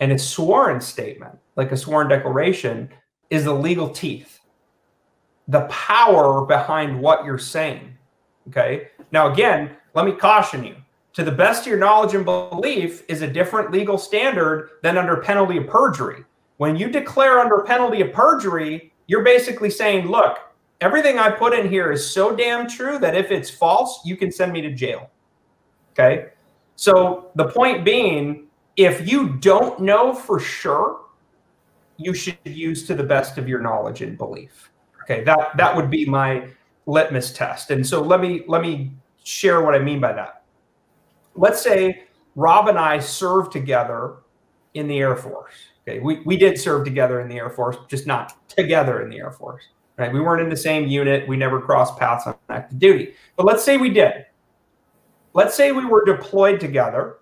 and 0.00 0.10
a 0.10 0.18
sworn 0.18 0.80
statement, 0.80 1.38
like 1.54 1.70
a 1.70 1.76
sworn 1.76 2.08
declaration, 2.08 2.90
is 3.32 3.44
the 3.44 3.54
legal 3.54 3.88
teeth. 3.88 4.40
The 5.48 5.62
power 5.62 6.44
behind 6.44 7.00
what 7.00 7.24
you're 7.24 7.38
saying. 7.38 7.96
Okay. 8.48 8.88
Now 9.10 9.32
again, 9.32 9.70
let 9.94 10.04
me 10.04 10.12
caution 10.12 10.62
you 10.62 10.76
to 11.14 11.24
the 11.24 11.32
best 11.32 11.62
of 11.62 11.68
your 11.68 11.78
knowledge 11.78 12.14
and 12.14 12.26
belief 12.26 13.02
is 13.08 13.22
a 13.22 13.26
different 13.26 13.72
legal 13.72 13.96
standard 13.96 14.72
than 14.82 14.98
under 14.98 15.16
penalty 15.16 15.56
of 15.56 15.66
perjury. 15.66 16.24
When 16.58 16.76
you 16.76 16.90
declare 16.90 17.38
under 17.38 17.62
penalty 17.62 18.02
of 18.02 18.12
perjury, 18.12 18.92
you're 19.06 19.24
basically 19.24 19.70
saying, 19.70 20.08
look, 20.08 20.38
everything 20.82 21.18
I 21.18 21.30
put 21.30 21.54
in 21.54 21.70
here 21.70 21.90
is 21.90 22.08
so 22.08 22.36
damn 22.36 22.68
true 22.68 22.98
that 22.98 23.16
if 23.16 23.30
it's 23.30 23.48
false, 23.48 24.04
you 24.04 24.14
can 24.14 24.30
send 24.30 24.52
me 24.52 24.60
to 24.60 24.70
jail. 24.70 25.10
Okay. 25.92 26.28
So 26.76 27.30
the 27.34 27.48
point 27.48 27.82
being, 27.82 28.48
if 28.76 29.10
you 29.10 29.30
don't 29.36 29.80
know 29.80 30.12
for 30.12 30.38
sure, 30.38 31.01
you 32.02 32.14
should 32.14 32.38
use 32.44 32.86
to 32.86 32.94
the 32.94 33.02
best 33.02 33.38
of 33.38 33.48
your 33.48 33.60
knowledge 33.60 34.02
and 34.02 34.16
belief. 34.18 34.70
Okay. 35.02 35.24
That 35.24 35.56
that 35.56 35.74
would 35.74 35.90
be 35.90 36.06
my 36.06 36.48
litmus 36.86 37.32
test. 37.32 37.70
And 37.70 37.86
so 37.86 38.00
let 38.00 38.20
me 38.20 38.42
let 38.48 38.62
me 38.62 38.92
share 39.24 39.62
what 39.62 39.74
I 39.74 39.78
mean 39.78 40.00
by 40.00 40.12
that 40.12 40.42
let's 41.34 41.62
say 41.62 42.04
Rob 42.34 42.68
and 42.68 42.78
I 42.78 42.98
served 42.98 43.52
together 43.52 44.16
in 44.74 44.88
the 44.88 44.98
Air 44.98 45.16
Force. 45.16 45.54
Okay, 45.86 45.98
we, 45.98 46.20
we 46.20 46.36
did 46.36 46.58
serve 46.58 46.84
together 46.84 47.20
in 47.20 47.28
the 47.28 47.36
Air 47.36 47.50
Force, 47.50 47.76
just 47.88 48.06
not 48.06 48.48
together 48.48 49.02
in 49.02 49.10
the 49.10 49.18
Air 49.18 49.32
Force. 49.32 49.64
Right? 49.98 50.12
We 50.12 50.20
weren't 50.20 50.42
in 50.42 50.48
the 50.48 50.56
same 50.56 50.86
unit. 50.86 51.28
We 51.28 51.36
never 51.36 51.60
crossed 51.60 51.98
paths 51.98 52.26
on 52.26 52.34
active 52.48 52.78
duty. 52.78 53.14
But 53.36 53.46
let's 53.46 53.64
say 53.64 53.76
we 53.76 53.90
did. 53.90 54.26
Let's 55.34 55.54
say 55.54 55.72
we 55.72 55.84
were 55.84 56.04
deployed 56.04 56.60
together, 56.60 57.18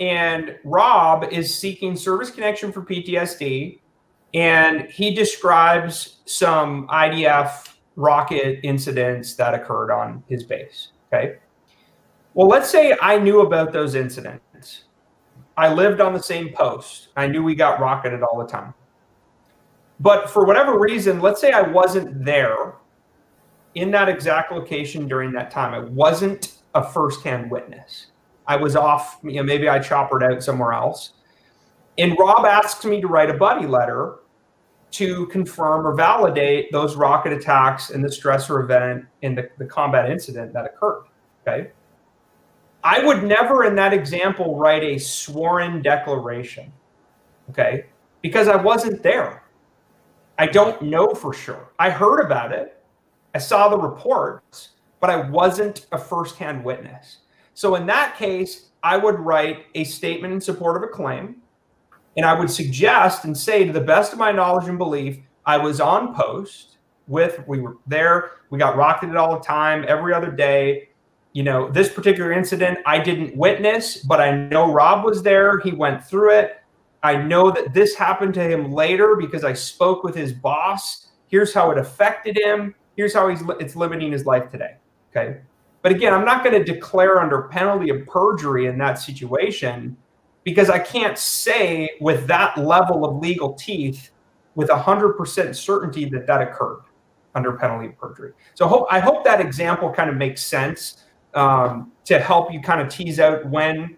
and 0.00 0.56
Rob 0.64 1.24
is 1.32 1.54
seeking 1.54 1.96
service 1.96 2.30
connection 2.30 2.72
for 2.72 2.82
PTSD, 2.82 3.78
and 4.34 4.90
he 4.90 5.14
describes 5.14 6.18
some 6.26 6.86
IDF 6.88 7.76
rocket 7.96 8.60
incidents 8.62 9.34
that 9.34 9.54
occurred 9.54 9.90
on 9.90 10.22
his 10.28 10.44
base. 10.44 10.92
Okay. 11.12 11.36
Well, 12.34 12.46
let's 12.46 12.70
say 12.70 12.96
I 13.00 13.18
knew 13.18 13.40
about 13.40 13.72
those 13.72 13.94
incidents. 13.94 14.84
I 15.56 15.72
lived 15.72 16.00
on 16.00 16.12
the 16.12 16.22
same 16.22 16.52
post. 16.52 17.08
I 17.16 17.26
knew 17.26 17.42
we 17.42 17.56
got 17.56 17.80
rocketed 17.80 18.22
all 18.22 18.38
the 18.38 18.46
time. 18.46 18.74
But 19.98 20.30
for 20.30 20.44
whatever 20.44 20.78
reason, 20.78 21.20
let's 21.20 21.40
say 21.40 21.50
I 21.50 21.62
wasn't 21.62 22.24
there 22.24 22.74
in 23.74 23.90
that 23.90 24.08
exact 24.08 24.52
location 24.52 25.08
during 25.08 25.32
that 25.32 25.50
time. 25.50 25.74
I 25.74 25.80
wasn't 25.80 26.58
a 26.74 26.84
firsthand 26.84 27.50
witness. 27.50 28.08
I 28.46 28.56
was 28.56 28.76
off, 28.76 29.18
you 29.24 29.34
know, 29.34 29.42
maybe 29.42 29.68
I 29.68 29.78
choppered 29.80 30.22
out 30.22 30.42
somewhere 30.42 30.72
else. 30.72 31.14
And 31.98 32.16
Rob 32.18 32.46
asks 32.46 32.84
me 32.84 33.00
to 33.00 33.08
write 33.08 33.28
a 33.28 33.34
buddy 33.34 33.66
letter 33.66 34.20
to 34.92 35.26
confirm 35.26 35.86
or 35.86 35.94
validate 35.94 36.72
those 36.72 36.96
rocket 36.96 37.32
attacks 37.32 37.90
and 37.90 38.02
the 38.02 38.08
stressor 38.08 38.62
event 38.62 39.04
and 39.22 39.36
the, 39.36 39.50
the 39.58 39.66
combat 39.66 40.10
incident 40.10 40.52
that 40.54 40.64
occurred. 40.64 41.04
Okay. 41.46 41.70
I 42.84 43.04
would 43.04 43.24
never, 43.24 43.64
in 43.64 43.74
that 43.74 43.92
example, 43.92 44.56
write 44.56 44.84
a 44.84 44.98
sworn 44.98 45.82
declaration, 45.82 46.72
okay? 47.50 47.86
Because 48.22 48.48
I 48.48 48.56
wasn't 48.56 49.02
there. 49.02 49.42
I 50.38 50.46
don't 50.46 50.80
know 50.82 51.12
for 51.14 51.34
sure. 51.34 51.72
I 51.78 51.90
heard 51.90 52.20
about 52.20 52.52
it, 52.52 52.80
I 53.34 53.38
saw 53.38 53.68
the 53.68 53.76
reports, 53.76 54.70
but 55.00 55.10
I 55.10 55.28
wasn't 55.28 55.86
a 55.92 55.98
firsthand 55.98 56.64
witness. 56.64 57.18
So, 57.54 57.74
in 57.74 57.86
that 57.86 58.16
case, 58.16 58.68
I 58.82 58.96
would 58.96 59.18
write 59.18 59.66
a 59.74 59.82
statement 59.82 60.32
in 60.32 60.40
support 60.40 60.76
of 60.76 60.84
a 60.84 60.92
claim, 60.92 61.42
and 62.18 62.26
I 62.26 62.38
would 62.38 62.50
suggest 62.50 63.24
and 63.24 63.34
say, 63.34 63.64
to 63.64 63.72
the 63.72 63.80
best 63.80 64.12
of 64.12 64.18
my 64.18 64.30
knowledge 64.30 64.68
and 64.68 64.76
belief, 64.76 65.18
I 65.46 65.56
was 65.56 65.80
on 65.80 66.14
post 66.14 66.76
with, 67.06 67.42
we 67.48 67.60
were 67.60 67.78
there, 67.86 68.32
we 68.50 68.58
got 68.58 68.76
rocketed 68.76 69.16
all 69.16 69.38
the 69.38 69.44
time, 69.44 69.86
every 69.88 70.12
other 70.12 70.30
day 70.30 70.88
you 71.32 71.42
know, 71.42 71.70
this 71.70 71.92
particular 71.92 72.32
incident 72.32 72.78
I 72.86 72.98
didn't 72.98 73.36
witness, 73.36 73.98
but 73.98 74.20
I 74.20 74.34
know 74.34 74.72
Rob 74.72 75.04
was 75.04 75.22
there. 75.22 75.60
He 75.60 75.72
went 75.72 76.04
through 76.04 76.32
it. 76.32 76.62
I 77.02 77.16
know 77.16 77.50
that 77.50 77.72
this 77.72 77.94
happened 77.94 78.34
to 78.34 78.42
him 78.42 78.72
later 78.72 79.14
because 79.14 79.44
I 79.44 79.52
spoke 79.52 80.02
with 80.02 80.14
his 80.14 80.32
boss. 80.32 81.08
Here's 81.28 81.54
how 81.54 81.70
it 81.70 81.78
affected 81.78 82.36
him. 82.36 82.74
Here's 82.96 83.14
how 83.14 83.28
he's 83.28 83.42
it's 83.60 83.76
limiting 83.76 84.10
his 84.10 84.26
life 84.26 84.50
today. 84.50 84.78
Okay. 85.10 85.38
But 85.82 85.92
again, 85.92 86.12
I'm 86.12 86.24
not 86.24 86.42
going 86.42 86.58
to 86.58 86.72
declare 86.72 87.20
under 87.20 87.42
penalty 87.42 87.90
of 87.90 88.04
perjury 88.06 88.66
in 88.66 88.76
that 88.78 88.94
situation 88.94 89.96
because 90.44 90.70
I 90.70 90.78
can't 90.78 91.18
say 91.18 91.90
with 92.00 92.26
that 92.26 92.56
level 92.56 93.04
of 93.04 93.16
legal 93.22 93.52
teeth 93.54 94.10
with 94.54 94.68
100% 94.68 95.54
certainty 95.54 96.04
that 96.06 96.26
that 96.26 96.40
occurred 96.40 96.82
under 97.34 97.52
penalty 97.52 97.86
of 97.86 97.98
perjury. 97.98 98.32
So 98.54 98.66
I 98.66 98.68
hope, 98.68 98.86
I 98.90 98.98
hope 98.98 99.24
that 99.24 99.40
example 99.40 99.92
kind 99.92 100.10
of 100.10 100.16
makes 100.16 100.42
sense 100.42 101.04
um, 101.34 101.92
to 102.04 102.18
help 102.18 102.52
you 102.52 102.60
kind 102.60 102.80
of 102.80 102.88
tease 102.88 103.20
out 103.20 103.46
when 103.46 103.96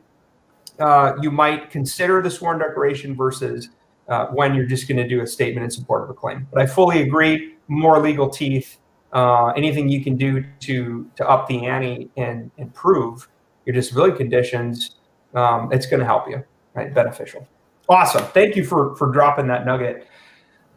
uh, 0.79 1.15
you 1.21 1.31
might 1.31 1.71
consider 1.71 2.21
the 2.23 2.31
sworn 2.31 2.59
declaration 2.59 3.17
versus 3.17 3.71
uh, 4.09 4.27
when 4.29 4.55
you're 4.55 4.67
just 4.67 4.89
going 4.89 4.97
to 4.97 5.09
do 5.09 5.21
a 5.21 5.27
statement 5.27 5.65
in 5.65 5.71
support 5.71 6.03
of 6.03 6.11
a 6.11 6.15
claim. 6.15 6.47
But 6.53 6.63
I 6.63 6.67
fully 6.67 7.03
agree. 7.03 7.55
More 7.69 8.01
legal 8.01 8.29
teeth. 8.29 8.79
Uh, 9.13 9.49
anything 9.57 9.89
you 9.89 10.03
can 10.05 10.17
do 10.17 10.45
to 10.61 11.11
to 11.17 11.29
up 11.29 11.49
the 11.49 11.67
ante 11.67 12.11
and 12.17 12.51
improve 12.59 13.29
your 13.67 13.75
disability 13.75 14.17
conditions, 14.17 14.97
um, 15.35 15.73
it's 15.73 15.87
going 15.87 16.01
to 16.01 16.07
help 16.07 16.29
you. 16.29 16.45
Right, 16.75 16.95
beneficial. 16.95 17.47
Awesome. 17.89 18.25
Thank 18.27 18.55
you 18.55 18.65
for 18.65 18.95
for 18.97 19.11
dropping 19.11 19.49
that 19.49 19.67
nugget. 19.67 20.07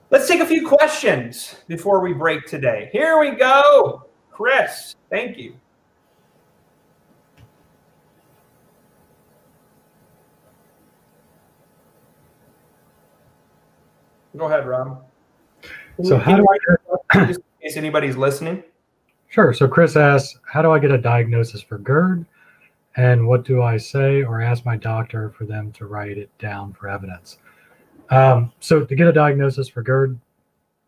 Let's 0.10 0.28
take 0.28 0.42
a 0.42 0.46
few 0.46 0.68
questions 0.68 1.56
before 1.68 2.02
we 2.02 2.14
break 2.14 2.46
today. 2.46 2.90
Here 2.92 3.20
we 3.20 3.32
go. 3.32 4.08
Chris, 4.32 4.96
thank 5.10 5.38
you. 5.38 5.56
Go 14.36 14.46
ahead, 14.46 14.68
Rob. 14.68 15.04
So 16.04 16.18
how 16.18 16.38
do 16.38 16.46
I? 17.14 17.26
Just 17.28 17.40
in 17.40 17.68
case 17.70 17.78
anybody's 17.78 18.18
listening. 18.18 18.64
Sure. 19.28 19.54
So 19.54 19.68
Chris 19.68 19.96
asks, 19.96 20.40
how 20.46 20.62
do 20.62 20.72
I 20.72 20.80
get 20.80 20.92
a 20.92 20.98
diagnosis 20.98 21.62
for 21.62 21.78
GERD? 21.78 22.26
And 22.96 23.28
what 23.28 23.44
do 23.44 23.64
I 23.64 23.78
say 23.78 24.24
or 24.24 24.42
ask 24.42 24.66
my 24.66 24.78
doctor 24.78 25.32
for 25.32 25.46
them 25.46 25.72
to 25.74 25.86
write 25.86 26.18
it 26.18 26.30
down 26.38 26.74
for 26.74 26.88
evidence? 26.88 27.38
Um, 28.10 28.52
so 28.60 28.86
to 28.86 28.96
get 28.96 29.08
a 29.08 29.14
diagnosis 29.14 29.68
for 29.68 29.82
GERD, 29.82 30.20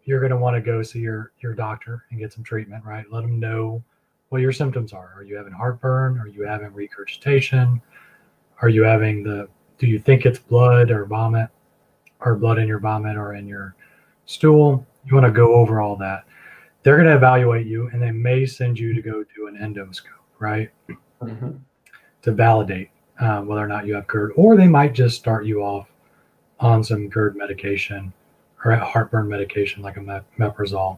you're 0.04 0.20
going 0.20 0.32
to 0.32 0.38
want 0.38 0.56
to 0.56 0.62
go 0.62 0.84
see 0.84 1.00
your 1.00 1.32
your 1.40 1.54
doctor 1.54 2.06
and 2.12 2.20
get 2.20 2.32
some 2.32 2.44
treatment, 2.44 2.86
right? 2.86 3.06
Let 3.12 3.22
them 3.22 3.40
know 3.40 3.84
what 4.30 4.42
your 4.42 4.52
symptoms 4.52 4.94
are. 4.94 5.14
Are 5.16 5.24
you 5.24 5.36
having 5.36 5.54
heartburn? 5.54 6.20
Are 6.20 6.28
you 6.28 6.44
having 6.44 6.72
regurgitation? 6.74 7.82
Are 8.62 8.70
you 8.70 8.84
having 8.84 9.24
the 9.24 9.48
do 9.78 9.88
you 9.88 10.00
think 10.00 10.26
it's 10.26 10.40
blood 10.40 10.92
or 10.92 11.06
vomit 11.06 11.50
or 12.22 12.36
blood 12.36 12.60
in 12.60 12.68
your 12.68 12.80
vomit 12.80 13.18
or 13.18 13.34
in 13.34 13.48
your 13.48 13.76
stool? 14.26 14.86
You 15.06 15.16
want 15.16 15.26
to 15.26 15.32
go 15.32 15.56
over 15.56 15.82
all 15.82 15.96
that. 15.98 16.26
They're 16.84 16.98
going 16.98 17.10
to 17.10 17.16
evaluate 17.16 17.66
you 17.66 17.90
and 17.90 18.02
they 18.02 18.12
may 18.12 18.46
send 18.46 18.78
you 18.78 18.94
to 18.94 19.02
go 19.02 19.24
do 19.36 19.48
an 19.48 19.58
endoscope, 19.58 20.26
right? 20.40 20.70
Mm-hmm. 21.22 21.52
To 22.26 22.32
validate 22.32 22.90
uh, 23.20 23.42
whether 23.42 23.64
or 23.64 23.68
not 23.68 23.86
you 23.86 23.94
have 23.94 24.08
GERD, 24.08 24.34
or 24.36 24.58
they 24.58 24.68
might 24.68 24.94
just 24.94 25.16
start 25.16 25.46
you 25.46 25.62
off 25.62 25.88
on 26.60 26.84
some 26.84 27.08
GERD 27.08 27.36
medication 27.36 28.12
or 28.64 28.76
heartburn 28.76 29.30
medication 29.30 29.84
like 29.84 29.98
a 29.98 30.24
meprazole, 30.40 30.98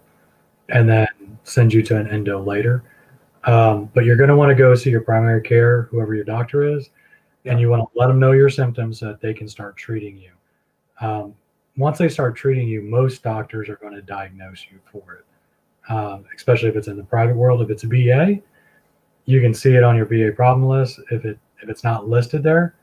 and 0.70 0.88
then 0.88 1.08
send 1.44 1.74
you 1.74 1.84
to 1.84 1.98
an 1.98 2.08
endo 2.08 2.42
later. 2.42 2.82
Um, 3.44 3.92
but 3.94 4.06
you're 4.06 4.16
going 4.16 4.30
to 4.30 4.38
want 4.38 4.52
to 4.52 4.56
go 4.56 4.74
see 4.74 4.90
your 4.90 5.02
primary 5.02 5.42
care, 5.42 5.84
whoever 5.84 6.16
your 6.16 6.24
doctor 6.24 6.64
is, 6.64 6.92
and 7.44 7.60
you 7.60 7.70
want 7.70 7.82
to 7.82 8.00
let 8.00 8.08
them 8.08 8.20
know 8.20 8.32
your 8.32 8.50
symptoms 8.50 9.00
so 9.00 9.08
that 9.08 9.20
they 9.20 9.34
can 9.34 9.50
start 9.50 9.76
treating 9.76 10.18
you. 10.18 10.32
Um, 11.02 11.36
once 11.76 11.98
they 11.98 12.10
start 12.10 12.38
treating 12.38 12.68
you, 12.68 12.82
most 12.82 13.22
doctors 13.22 13.70
are 13.70 13.76
going 13.76 13.94
to 13.94 14.02
diagnose 14.02 14.66
you 14.72 14.80
for 14.92 15.16
it, 15.16 15.94
um, 15.94 16.24
especially 16.36 16.70
if 16.70 16.78
it's 16.78 16.88
in 16.88 16.98
the 16.98 17.04
private 17.04 17.36
world. 17.36 17.62
If 17.62 17.70
it's 17.70 17.84
a 17.84 17.88
VA, 17.88 18.42
you 19.28 19.42
can 19.42 19.54
see 19.54 19.76
it 19.76 19.84
on 19.84 19.96
your 19.96 20.06
VA 20.06 20.32
problem 20.36 20.68
list. 20.68 21.00
If 21.12 21.24
it 21.26 21.38
if 21.62 21.70
it's 21.70 21.84
not 21.84 22.10
listed 22.10 22.42
there, 22.42 22.76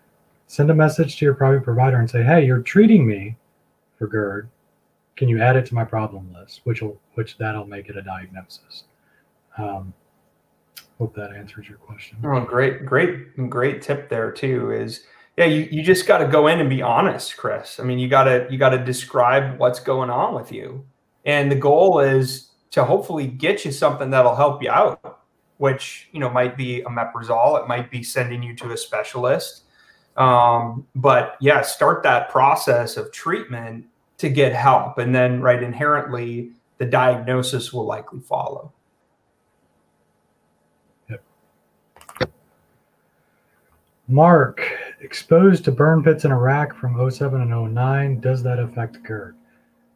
send 0.47 0.71
a 0.71 0.75
message 0.75 1.19
to 1.19 1.25
your 1.25 1.35
private 1.35 1.65
provider 1.65 1.99
and 1.99 2.09
say, 2.09 2.23
"Hey, 2.23 2.47
you're 2.47 2.61
treating 2.61 3.05
me 3.07 3.37
for 3.99 4.07
GERD. 4.07 4.49
Can 5.17 5.29
you 5.29 5.41
add 5.41 5.57
it 5.57 5.67
to 5.67 5.75
my 5.75 5.85
problem 5.85 6.33
list?" 6.33 6.61
Which 6.65 6.83
will 6.83 7.01
which 7.15 7.37
that'll 7.39 7.67
make 7.67 7.89
it 7.89 7.97
a 7.97 8.03
diagnosis. 8.03 8.85
Um, 9.57 9.95
hope 10.99 11.15
that 11.17 11.33
answers 11.33 11.69
your 11.69 11.79
question. 11.79 12.19
Oh, 12.23 12.41
great, 12.41 12.85
great, 12.85 13.49
great 13.49 13.83
tip 13.83 14.09
there 14.09 14.31
too. 14.31 14.71
Is 14.71 15.05
yeah, 15.39 15.47
you, 15.47 15.67
you 15.71 15.83
just 15.83 16.07
got 16.07 16.19
to 16.19 16.29
go 16.29 16.47
in 16.47 16.61
and 16.61 16.69
be 16.69 16.83
honest, 16.83 17.37
Chris. 17.37 17.81
I 17.81 17.85
mean, 17.85 17.99
you 17.99 18.09
gotta 18.09 18.47
you 18.51 18.59
gotta 18.59 18.79
describe 18.79 19.59
what's 19.59 19.81
going 19.81 20.11
on 20.11 20.35
with 20.35 20.53
you, 20.53 20.85
and 21.25 21.51
the 21.51 21.57
goal 21.57 22.01
is 22.01 22.51
to 22.73 22.85
hopefully 22.85 23.29
get 23.29 23.65
you 23.65 23.73
something 23.73 24.11
that'll 24.11 24.37
help 24.37 24.63
you 24.63 24.71
out, 24.71 25.24
which 25.65 26.11
you 26.12 26.21
know 26.21 26.29
might 26.29 26.59
be 26.59 26.83
omeprazole, 26.83 27.59
it 27.59 27.67
might 27.67 27.91
be 27.91 28.03
sending 28.03 28.43
you 28.43 28.55
to 28.55 28.73
a 28.73 28.77
specialist, 28.77 29.62
um, 30.19 30.87
but 30.95 31.37
yeah, 31.41 31.62
start 31.62 32.03
that 32.03 32.29
process 32.29 32.99
of 32.99 33.11
treatment 33.12 33.87
to 34.19 34.29
get 34.29 34.53
help, 34.53 34.99
and 34.99 35.15
then 35.15 35.41
right 35.41 35.62
inherently 35.62 36.51
the 36.77 36.85
diagnosis 36.85 37.73
will 37.73 37.87
likely 37.87 38.21
follow. 38.21 38.75
Mark, 44.07 44.61
exposed 45.01 45.65
to 45.65 45.73
burn 45.73 46.03
pits 46.03 46.27
in 46.27 46.31
Iraq 46.31 46.77
from 46.77 47.11
07 47.11 47.41
and 47.41 47.75
09, 47.75 48.21
does 48.21 48.43
that 48.43 48.59
affect 48.59 49.03
GERD? 49.03 49.35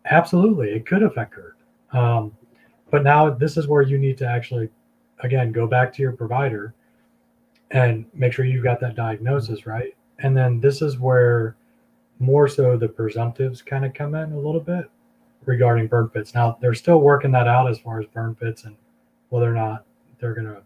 Absolutely, 0.06 0.70
it 0.70 0.86
could 0.86 1.02
affect 1.02 1.34
GERD. 1.34 1.56
Um, 1.92 2.34
but 2.90 3.02
now 3.02 3.28
this 3.28 3.58
is 3.58 3.68
where 3.68 3.82
you 3.82 3.98
need 3.98 4.16
to 4.16 4.26
actually, 4.26 4.70
again, 5.20 5.52
go 5.52 5.66
back 5.66 5.92
to 5.94 6.02
your 6.02 6.12
provider 6.12 6.74
and 7.70 8.06
make 8.14 8.32
sure 8.32 8.44
you've 8.44 8.64
got 8.64 8.80
that 8.80 8.96
diagnosis 8.96 9.60
mm-hmm. 9.60 9.70
right. 9.70 9.96
And 10.20 10.36
then 10.36 10.60
this 10.60 10.82
is 10.82 10.98
where 10.98 11.56
more 12.18 12.48
so 12.48 12.76
the 12.76 12.88
presumptives 12.88 13.64
kind 13.64 13.84
of 13.84 13.94
come 13.94 14.14
in 14.14 14.32
a 14.32 14.38
little 14.38 14.60
bit 14.60 14.90
regarding 15.44 15.86
burn 15.86 16.08
pits. 16.08 16.34
Now 16.34 16.58
they're 16.60 16.74
still 16.74 17.00
working 17.00 17.30
that 17.32 17.46
out 17.46 17.70
as 17.70 17.78
far 17.78 18.00
as 18.00 18.06
burn 18.06 18.34
pits 18.34 18.64
and 18.64 18.76
whether 19.28 19.50
or 19.50 19.54
not 19.54 19.84
they're 20.18 20.34
going 20.34 20.46
to 20.46 20.62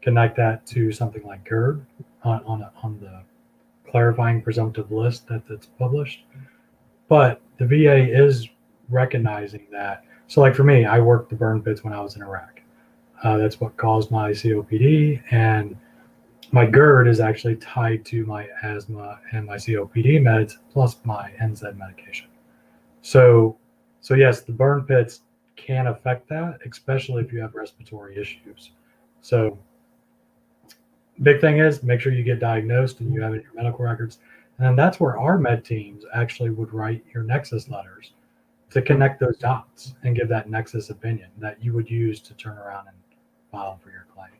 connect 0.00 0.36
that 0.36 0.66
to 0.66 0.90
something 0.90 1.22
like 1.24 1.44
GERD 1.44 1.86
on 2.24 2.42
on, 2.44 2.68
on 2.82 2.98
the 3.00 3.22
clarifying 3.88 4.42
presumptive 4.42 4.90
list 4.90 5.28
that, 5.28 5.46
that's 5.48 5.66
published. 5.78 6.24
But 7.08 7.40
the 7.58 7.66
VA 7.66 8.10
is 8.10 8.48
recognizing 8.88 9.66
that. 9.70 10.04
So, 10.26 10.40
like 10.40 10.54
for 10.54 10.64
me, 10.64 10.86
I 10.86 10.98
worked 10.98 11.30
the 11.30 11.36
burn 11.36 11.62
pits 11.62 11.84
when 11.84 11.92
I 11.92 12.00
was 12.00 12.16
in 12.16 12.22
Iraq. 12.22 12.61
Uh, 13.22 13.36
that's 13.36 13.60
what 13.60 13.76
caused 13.76 14.10
my 14.10 14.30
COPD, 14.30 15.22
and 15.30 15.76
my 16.50 16.66
GERD 16.66 17.08
is 17.08 17.20
actually 17.20 17.56
tied 17.56 18.04
to 18.06 18.26
my 18.26 18.46
asthma 18.62 19.18
and 19.32 19.46
my 19.46 19.56
COPD 19.56 20.20
meds 20.20 20.58
plus 20.70 20.96
my 21.04 21.32
NSAID 21.40 21.78
medication. 21.78 22.26
So, 23.00 23.56
so 24.00 24.14
yes, 24.14 24.42
the 24.42 24.52
burn 24.52 24.84
pits 24.84 25.22
can 25.56 25.86
affect 25.86 26.28
that, 26.28 26.58
especially 26.68 27.22
if 27.22 27.32
you 27.32 27.40
have 27.40 27.54
respiratory 27.54 28.18
issues. 28.18 28.72
So 29.22 29.58
big 31.22 31.40
thing 31.40 31.58
is 31.58 31.82
make 31.82 32.00
sure 32.00 32.12
you 32.12 32.22
get 32.22 32.38
diagnosed 32.38 33.00
and 33.00 33.14
you 33.14 33.22
have 33.22 33.32
it 33.32 33.38
in 33.38 33.42
your 33.44 33.54
medical 33.54 33.84
records. 33.84 34.18
And 34.58 34.66
then 34.66 34.76
that's 34.76 35.00
where 35.00 35.18
our 35.18 35.38
med 35.38 35.64
teams 35.64 36.04
actually 36.14 36.50
would 36.50 36.72
write 36.74 37.04
your 37.14 37.22
nexus 37.22 37.68
letters 37.68 38.12
to 38.70 38.82
connect 38.82 39.20
those 39.20 39.38
dots 39.38 39.94
and 40.02 40.16
give 40.16 40.28
that 40.28 40.50
nexus 40.50 40.90
opinion 40.90 41.30
that 41.38 41.62
you 41.62 41.72
would 41.72 41.90
use 41.90 42.20
to 42.20 42.34
turn 42.34 42.58
around 42.58 42.88
and 42.88 42.96
for 43.52 43.90
your 43.90 44.06
claim. 44.14 44.30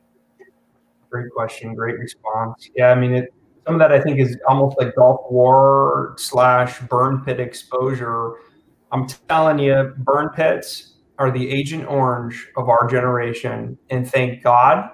Great 1.11 1.31
question. 1.31 1.75
Great 1.75 1.99
response. 1.99 2.71
Yeah, 2.75 2.91
I 2.91 2.95
mean, 2.95 3.13
it, 3.13 3.35
some 3.67 3.75
of 3.75 3.81
that 3.81 3.93
I 3.93 4.01
think 4.01 4.19
is 4.19 4.39
almost 4.49 4.79
like 4.79 4.95
Gulf 4.97 5.21
War 5.31 6.15
slash 6.17 6.81
burn 6.81 7.23
pit 7.25 7.39
exposure. 7.39 8.33
I'm 8.91 9.07
telling 9.29 9.59
you, 9.59 9.95
burn 9.99 10.31
pits 10.31 10.95
are 11.19 11.31
the 11.31 11.51
Agent 11.51 11.87
Orange 11.89 12.49
of 12.57 12.69
our 12.69 12.87
generation. 12.89 13.79
And 13.91 14.11
thank 14.11 14.43
God 14.43 14.91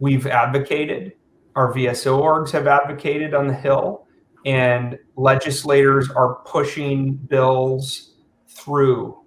we've 0.00 0.26
advocated, 0.26 1.12
our 1.54 1.72
VSO 1.72 2.20
orgs 2.20 2.50
have 2.52 2.66
advocated 2.66 3.34
on 3.34 3.46
the 3.46 3.54
Hill, 3.54 4.06
and 4.46 4.98
legislators 5.16 6.10
are 6.10 6.36
pushing 6.46 7.14
bills 7.14 8.14
through 8.48 9.21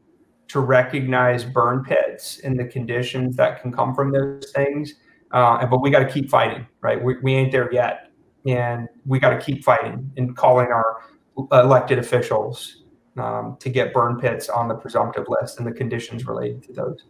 to 0.48 0.60
recognize 0.60 1.43
burn 1.43 1.84
pits 1.84 2.39
and 2.39 2.60
the 2.60 2.66
conditions 2.66 3.36
that 3.36 3.61
can 3.61 3.72
come 3.72 3.95
from 3.95 4.11
those 4.11 4.52
things. 4.52 4.95
Uh, 5.32 5.65
but 5.65 5.82
we 5.82 5.90
got 5.90 5.99
to 5.99 6.11
keep 6.11 6.30
fighting, 6.30 6.65
right? 6.82 7.03
We, 7.03 7.18
we 7.22 7.34
ain't 7.34 7.52
there 7.52 7.72
yet. 7.74 8.11
And 8.45 8.88
we 9.06 9.19
got 9.19 9.32
to 9.32 9.40
keep 9.40 9.64
fighting 9.64 10.11
and 10.18 10.38
calling 10.38 10.68
our 10.68 10.98
elected 11.52 11.98
officials 11.98 12.84
um, 13.18 13.57
to 13.60 13.69
get 13.69 13.91
burn 13.94 14.19
pits 14.19 14.49
on 14.49 14.68
the 14.68 14.76
presumptive 14.76 15.26
list 15.28 15.57
and 15.57 15.68
the 15.68 15.72
conditions 15.72 16.26
related 16.26 16.64
to 16.64 16.74
those. 16.74 17.06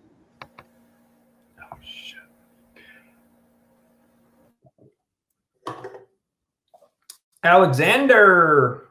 Alexander. 7.43 8.87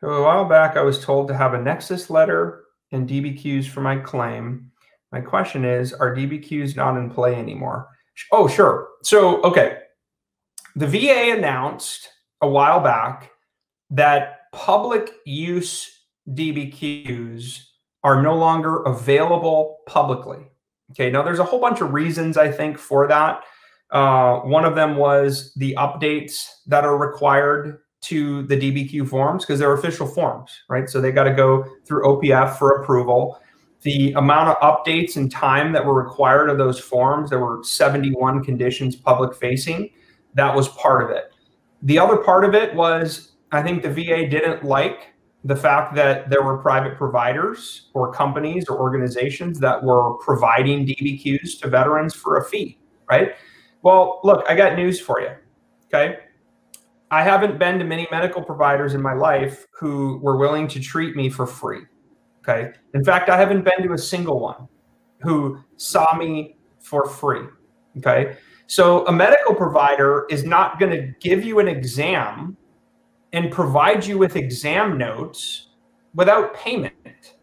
So 0.00 0.08
a 0.08 0.22
while 0.22 0.44
back, 0.44 0.76
I 0.76 0.82
was 0.82 1.02
told 1.02 1.28
to 1.28 1.36
have 1.36 1.54
a 1.54 1.60
Nexus 1.60 2.10
letter 2.10 2.65
and 2.92 3.08
DBQs 3.08 3.66
for 3.66 3.80
my 3.80 3.96
claim. 3.96 4.70
My 5.12 5.20
question 5.20 5.64
is, 5.64 5.92
are 5.92 6.14
DBQs 6.14 6.76
not 6.76 6.96
in 6.96 7.10
play 7.10 7.34
anymore? 7.34 7.88
Oh, 8.32 8.48
sure. 8.48 8.88
So, 9.02 9.42
okay. 9.42 9.78
The 10.74 10.86
VA 10.86 11.36
announced 11.36 12.08
a 12.40 12.48
while 12.48 12.80
back 12.80 13.30
that 13.90 14.50
public 14.52 15.12
use 15.24 15.88
DBQs 16.28 17.60
are 18.02 18.22
no 18.22 18.36
longer 18.36 18.82
available 18.82 19.78
publicly. 19.86 20.38
Okay. 20.92 21.10
Now, 21.10 21.22
there's 21.22 21.38
a 21.38 21.44
whole 21.44 21.60
bunch 21.60 21.80
of 21.80 21.92
reasons 21.92 22.36
I 22.36 22.50
think 22.50 22.78
for 22.78 23.06
that. 23.08 23.42
Uh, 23.90 24.40
one 24.40 24.64
of 24.64 24.74
them 24.74 24.96
was 24.96 25.52
the 25.54 25.74
updates 25.78 26.46
that 26.66 26.84
are 26.84 26.96
required 26.96 27.78
to 28.08 28.42
the 28.44 28.56
DBQ 28.56 29.08
forms 29.08 29.44
because 29.44 29.58
they're 29.58 29.72
official 29.72 30.06
forms, 30.06 30.50
right? 30.68 30.88
So 30.88 31.00
they 31.00 31.12
got 31.12 31.24
to 31.24 31.34
go 31.34 31.64
through 31.84 32.04
OPF 32.04 32.58
for 32.58 32.82
approval. 32.82 33.40
The 33.82 34.12
amount 34.12 34.50
of 34.50 34.56
updates 34.58 35.16
and 35.16 35.30
time 35.30 35.72
that 35.72 35.84
were 35.84 35.94
required 35.94 36.50
of 36.50 36.58
those 36.58 36.78
forms, 36.78 37.30
there 37.30 37.38
were 37.38 37.62
71 37.62 38.44
conditions 38.44 38.96
public 38.96 39.34
facing. 39.36 39.90
That 40.34 40.54
was 40.54 40.68
part 40.68 41.04
of 41.04 41.10
it. 41.10 41.32
The 41.82 41.98
other 41.98 42.16
part 42.16 42.44
of 42.44 42.54
it 42.54 42.74
was 42.74 43.32
I 43.52 43.62
think 43.62 43.82
the 43.82 43.90
VA 43.90 44.28
didn't 44.28 44.64
like 44.64 45.14
the 45.44 45.56
fact 45.56 45.94
that 45.94 46.28
there 46.28 46.42
were 46.42 46.58
private 46.58 46.96
providers 46.96 47.88
or 47.94 48.12
companies 48.12 48.68
or 48.68 48.80
organizations 48.80 49.60
that 49.60 49.82
were 49.82 50.14
providing 50.14 50.84
DBQs 50.84 51.60
to 51.60 51.68
veterans 51.68 52.14
for 52.14 52.38
a 52.38 52.44
fee, 52.44 52.78
right? 53.08 53.34
Well, 53.82 54.20
look, 54.24 54.44
I 54.48 54.56
got 54.56 54.74
news 54.74 55.00
for 55.00 55.20
you. 55.20 55.30
Okay. 55.86 56.18
I 57.10 57.22
haven't 57.22 57.58
been 57.58 57.78
to 57.78 57.84
many 57.84 58.08
medical 58.10 58.42
providers 58.42 58.94
in 58.94 59.02
my 59.02 59.14
life 59.14 59.66
who 59.78 60.18
were 60.18 60.36
willing 60.36 60.66
to 60.68 60.80
treat 60.80 61.14
me 61.14 61.30
for 61.30 61.46
free. 61.46 61.82
Okay. 62.40 62.72
In 62.94 63.04
fact, 63.04 63.28
I 63.28 63.36
haven't 63.36 63.64
been 63.64 63.82
to 63.82 63.92
a 63.92 63.98
single 63.98 64.40
one 64.40 64.68
who 65.20 65.60
saw 65.76 66.16
me 66.16 66.56
for 66.80 67.06
free. 67.08 67.46
Okay. 67.98 68.36
So 68.66 69.06
a 69.06 69.12
medical 69.12 69.54
provider 69.54 70.26
is 70.30 70.44
not 70.44 70.80
going 70.80 70.92
to 70.92 71.12
give 71.20 71.44
you 71.44 71.60
an 71.60 71.68
exam 71.68 72.56
and 73.32 73.50
provide 73.52 74.04
you 74.04 74.18
with 74.18 74.36
exam 74.36 74.98
notes 74.98 75.68
without 76.14 76.54
payment. 76.54 77.34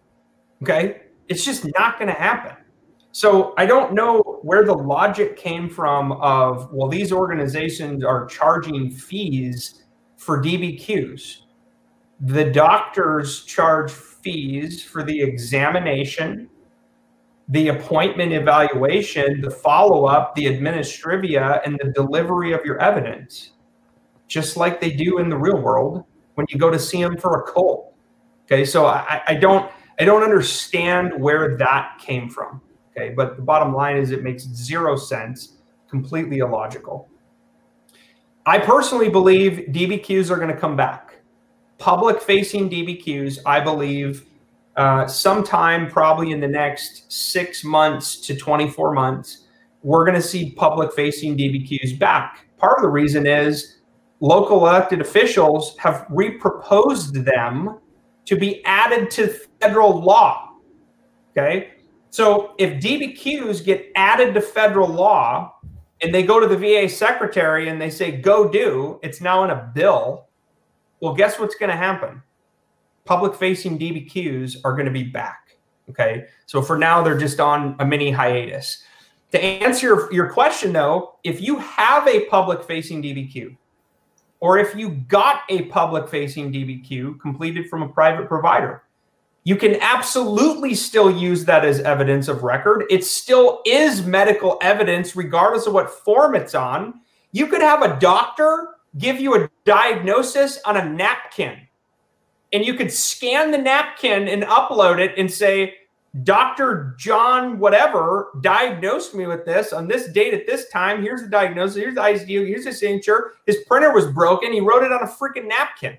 Okay. 0.61 1.02
It's 1.30 1.45
just 1.45 1.65
not 1.77 1.98
going 1.99 2.10
to 2.10 2.19
happen. 2.19 2.62
So 3.14 3.53
I 3.57 3.68
don't 3.68 3.94
know 3.94 4.40
where 4.41 4.65
the 4.65 4.73
logic 4.73 5.38
came 5.38 5.69
from 5.69 6.14
of, 6.14 6.73
well, 6.73 6.88
these 6.88 7.11
organizations 7.11 8.03
are 8.03 8.26
charging 8.26 8.90
fees 8.90 9.84
for 10.18 10.41
DBQs. 10.41 11.41
The 12.22 12.45
doctors 12.45 13.45
charge 13.45 13.91
fees 13.91 14.84
for 14.84 15.03
the 15.03 15.22
examination, 15.22 16.49
the 17.49 17.68
appointment 17.68 18.34
evaluation, 18.34 19.41
the 19.41 19.52
follow 19.52 20.06
up, 20.06 20.34
the 20.34 20.45
administrivia, 20.45 21.61
and 21.68 21.80
the 21.84 21.91
delivery 21.91 22.52
of 22.52 22.65
your 22.65 22.81
evidence, 22.81 23.52
just 24.27 24.57
like 24.57 24.81
they 24.81 24.90
do 24.90 25.19
in 25.19 25.30
the 25.30 25.38
real 25.38 25.61
world 25.61 26.03
when 26.34 26.48
you 26.49 26.57
go 26.57 26.72
to 26.72 26.80
see 26.80 27.03
them 27.03 27.18
for 27.18 27.41
a 27.41 27.44
cold. 27.44 27.94
Okay, 28.48 28.65
so 28.65 28.88
I, 28.88 29.22
I 29.27 29.35
don't 29.35 29.72
I 29.99 30.06
don't 30.06 30.23
understand 30.23 31.14
where 31.22 31.56
that 31.57 31.99
came 31.99 32.27
from. 32.27 32.60
Okay, 32.95 33.14
but 33.15 33.36
the 33.36 33.41
bottom 33.41 33.74
line 33.74 33.98
is 33.98 34.11
it 34.11 34.24
makes 34.24 34.44
zero 34.44 34.95
sense, 34.95 35.57
completely 35.90 36.40
illogical. 36.40 37.10
I 38.45 38.60
personally 38.60 39.10
believe 39.10 39.68
DBQs 39.70 40.30
are 40.30 40.36
going 40.36 40.49
to 40.49 40.57
come 40.57 40.76
back. 40.76 41.22
Public 41.80 42.22
facing 42.22 42.70
DBQs, 42.70 43.40
I 43.45 43.61
believe, 43.61 44.26
uh, 44.76 45.07
sometime 45.07 45.90
probably 45.90 46.32
in 46.32 46.40
the 46.40 46.48
next 46.48 47.11
six 47.11 47.64
months 47.64 48.18
to 48.22 48.36
24 48.36 48.94
months, 48.94 49.45
we're 49.82 50.06
going 50.06 50.15
to 50.15 50.28
see 50.28 50.52
public 50.52 50.94
facing 50.94 51.38
DBQs 51.38 51.98
back. 51.98 52.48
Part 52.57 52.78
of 52.78 52.84
the 52.84 52.90
reason 52.90 53.26
is 53.26 53.80
local 54.20 54.68
elected 54.68 55.02
officials 55.02 55.78
have 55.78 56.06
reproposed 56.10 57.26
them 57.26 57.80
to 58.26 58.36
be 58.36 58.64
added 58.65 59.11
to 59.11 59.28
federal 59.60 60.02
law. 60.02 60.53
Okay. 61.32 61.72
So 62.14 62.53
if 62.60 62.80
DBQs 62.80 63.65
get 63.65 63.91
added 63.95 64.35
to 64.35 64.41
federal 64.41 64.88
law 64.88 65.56
and 65.99 66.14
they 66.14 66.22
go 66.22 66.40
to 66.40 66.45
the 66.45 66.56
VA 66.56 66.88
secretary 66.88 67.69
and 67.69 67.81
they 67.81 67.90
say, 67.90 68.11
go 68.11 68.48
do, 68.48 68.99
it's 69.02 69.19
now 69.19 69.44
in 69.44 69.49
a 69.49 69.72
bill. 69.73 70.27
Well, 70.99 71.15
guess 71.15 71.40
what's 71.40 71.56
going 71.56 71.72
to 71.72 71.76
happen? 71.76 72.22
Public 73.06 73.34
facing 73.34 73.80
DBQs 73.80 74.57
are 74.64 74.73
going 74.73 74.85
to 74.85 74.91
be 74.91 75.02
back. 75.02 75.57
Okay. 75.90 76.26
So 76.45 76.61
for 76.61 76.77
now, 76.77 77.02
they're 77.02 77.18
just 77.18 77.40
on 77.40 77.76
a 77.80 77.85
mini 77.85 78.11
hiatus. 78.11 78.84
To 79.31 79.44
answer 79.44 79.88
your, 79.88 80.14
your 80.14 80.31
question, 80.31 80.72
though, 80.72 81.15
if 81.23 81.41
you 81.41 81.57
have 81.57 82.07
a 82.07 82.26
public 82.26 82.64
facing 82.64 83.02
DBQ, 83.02 83.57
or 84.40 84.60
if 84.60 84.76
you 84.76 84.90
got 85.07 85.41
a 85.49 85.64
public 85.64 86.07
facing 86.07 86.53
DBQ 86.53 87.19
completed 87.19 87.72
from 87.72 87.81
a 87.81 87.90
private 87.90 88.27
provider, 88.27 88.84
you 89.45 89.56
can 89.57 89.76
absolutely 89.82 90.74
still 90.74 91.11
use 91.11 91.44
that 91.45 91.65
as 91.65 91.82
evidence 91.82 92.28
of 92.28 92.44
record. 92.44 92.86
It 92.90 93.03
still 93.03 93.61
is 93.65 94.06
medical 94.06 94.57
evidence, 94.61 95.15
regardless 95.15 95.68
of 95.68 95.74
what 95.74 95.90
form 95.90 96.36
it's 96.36 96.56
on. 96.56 97.02
You 97.32 97.48
could 97.48 97.61
have 97.61 97.82
a 97.82 97.99
doctor 97.99 98.70
give 98.98 99.20
you 99.20 99.36
a 99.36 99.49
diagnosis 99.65 100.60
on 100.65 100.78
a 100.78 100.88
napkin, 100.88 101.60
and 102.53 102.65
you 102.65 102.76
could 102.76 102.91
scan 102.91 103.52
the 103.52 103.57
napkin 103.57 104.28
and 104.28 104.44
upload 104.44 104.99
it 104.99 105.18
and 105.18 105.30
say, 105.30 105.76
Dr. 106.22 106.95
John, 106.99 107.57
whatever, 107.57 108.30
diagnosed 108.41 109.15
me 109.15 109.26
with 109.26 109.45
this 109.45 109.74
on 109.74 109.88
this 109.88 110.10
date 110.10 110.36
at 110.36 110.45
this 110.45 110.70
time. 110.70 111.02
Here's 111.02 111.24
the 111.24 111.28
diagnosis. 111.28 111.78
Here's 111.78 111.95
the 111.95 112.02
ICD. 112.02 112.48
Here's 112.48 112.65
his 112.65 112.80
signature. 112.80 113.34
His 113.48 113.57
printer 113.68 113.91
was 113.91 114.06
broken. 114.06 114.53
He 114.53 114.61
wrote 114.61 114.84
it 114.84 114.91
on 114.91 115.02
a 115.02 115.07
freaking 115.07 115.48
napkin. 115.48 115.98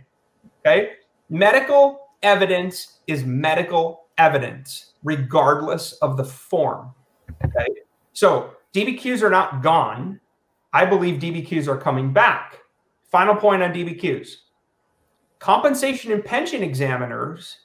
Okay. 0.60 0.92
Medical 1.30 2.03
evidence 2.24 3.00
is 3.06 3.24
medical 3.24 4.06
evidence, 4.18 4.94
regardless 5.04 5.92
of 5.94 6.16
the 6.16 6.24
form. 6.24 6.92
Okay. 7.44 7.66
So 8.12 8.54
DBQs 8.74 9.22
are 9.22 9.30
not 9.30 9.62
gone. 9.62 10.20
I 10.72 10.84
believe 10.84 11.20
DBQs 11.20 11.68
are 11.68 11.76
coming 11.76 12.12
back. 12.12 12.58
Final 13.10 13.36
point 13.36 13.62
on 13.62 13.72
DBQs 13.72 14.38
compensation 15.44 16.10
and 16.10 16.24
pension 16.24 16.62
examiners 16.62 17.58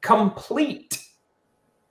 complete 0.00 1.02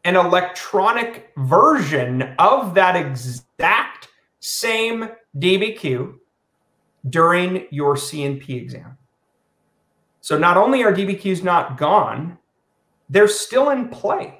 an 0.06 0.16
electronic 0.16 1.30
version 1.36 2.22
of 2.40 2.74
that 2.74 2.96
exact 2.96 4.08
same 4.40 5.10
DBQ 5.38 6.14
during 7.10 7.66
your 7.70 7.98
C&P 7.98 8.56
exam. 8.56 8.98
So 10.26 10.40
not 10.40 10.58
only 10.58 10.84
are 10.84 10.92
DBQs 10.92 11.44
not 11.44 11.78
gone, 11.78 12.40
they're 13.12 13.28
still 13.28 13.70
in 13.70 13.90
play. 13.90 14.40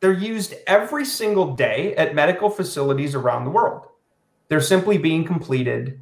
They're 0.00 0.14
used 0.14 0.54
every 0.66 1.04
single 1.04 1.54
day 1.54 1.94
at 1.96 2.14
medical 2.14 2.48
facilities 2.48 3.14
around 3.14 3.44
the 3.44 3.50
world. 3.50 3.88
They're 4.48 4.62
simply 4.62 4.96
being 4.96 5.22
completed 5.22 6.00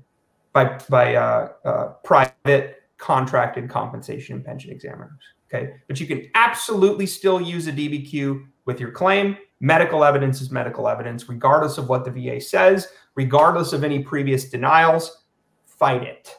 by, 0.53 0.78
by 0.89 1.16
uh, 1.16 1.49
uh, 1.65 1.87
private 2.05 2.85
contracted 2.99 3.69
compensation 3.69 4.37
and 4.37 4.45
pension 4.45 4.70
examiners. 4.70 5.19
Okay. 5.53 5.73
But 5.89 5.99
you 5.99 6.07
can 6.07 6.31
absolutely 6.37 7.07
still 7.07 7.41
use 7.41 7.66
a 7.66 7.73
DBQ 7.73 8.47
with 8.65 8.78
your 8.78 8.93
claim. 8.93 9.37
Medical 9.59 10.05
evidence 10.05 10.41
is 10.41 10.53
medical 10.53 10.87
evidence, 10.87 11.28
regardless 11.28 11.78
of 11.78 11.89
what 11.89 12.05
the 12.05 12.12
VA 12.12 12.41
says, 12.41 12.87
regardless 13.16 13.73
of 13.73 13.82
any 13.82 14.05
previous 14.05 14.49
denials. 14.49 15.24
Fight 15.66 16.05
it. 16.05 16.37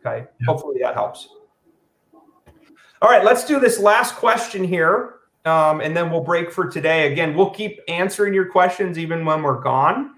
Okay. 0.00 0.24
Hopefully 0.46 0.78
that 0.80 0.94
helps. 0.94 1.28
All 3.02 3.10
right, 3.10 3.24
let's 3.24 3.44
do 3.44 3.60
this 3.60 3.78
last 3.78 4.14
question 4.14 4.64
here, 4.64 5.16
um, 5.44 5.80
and 5.82 5.94
then 5.94 6.10
we'll 6.10 6.22
break 6.22 6.50
for 6.50 6.66
today. 6.66 7.12
Again, 7.12 7.36
we'll 7.36 7.50
keep 7.50 7.78
answering 7.88 8.32
your 8.32 8.46
questions 8.46 8.98
even 8.98 9.24
when 9.24 9.42
we're 9.42 9.60
gone. 9.60 10.12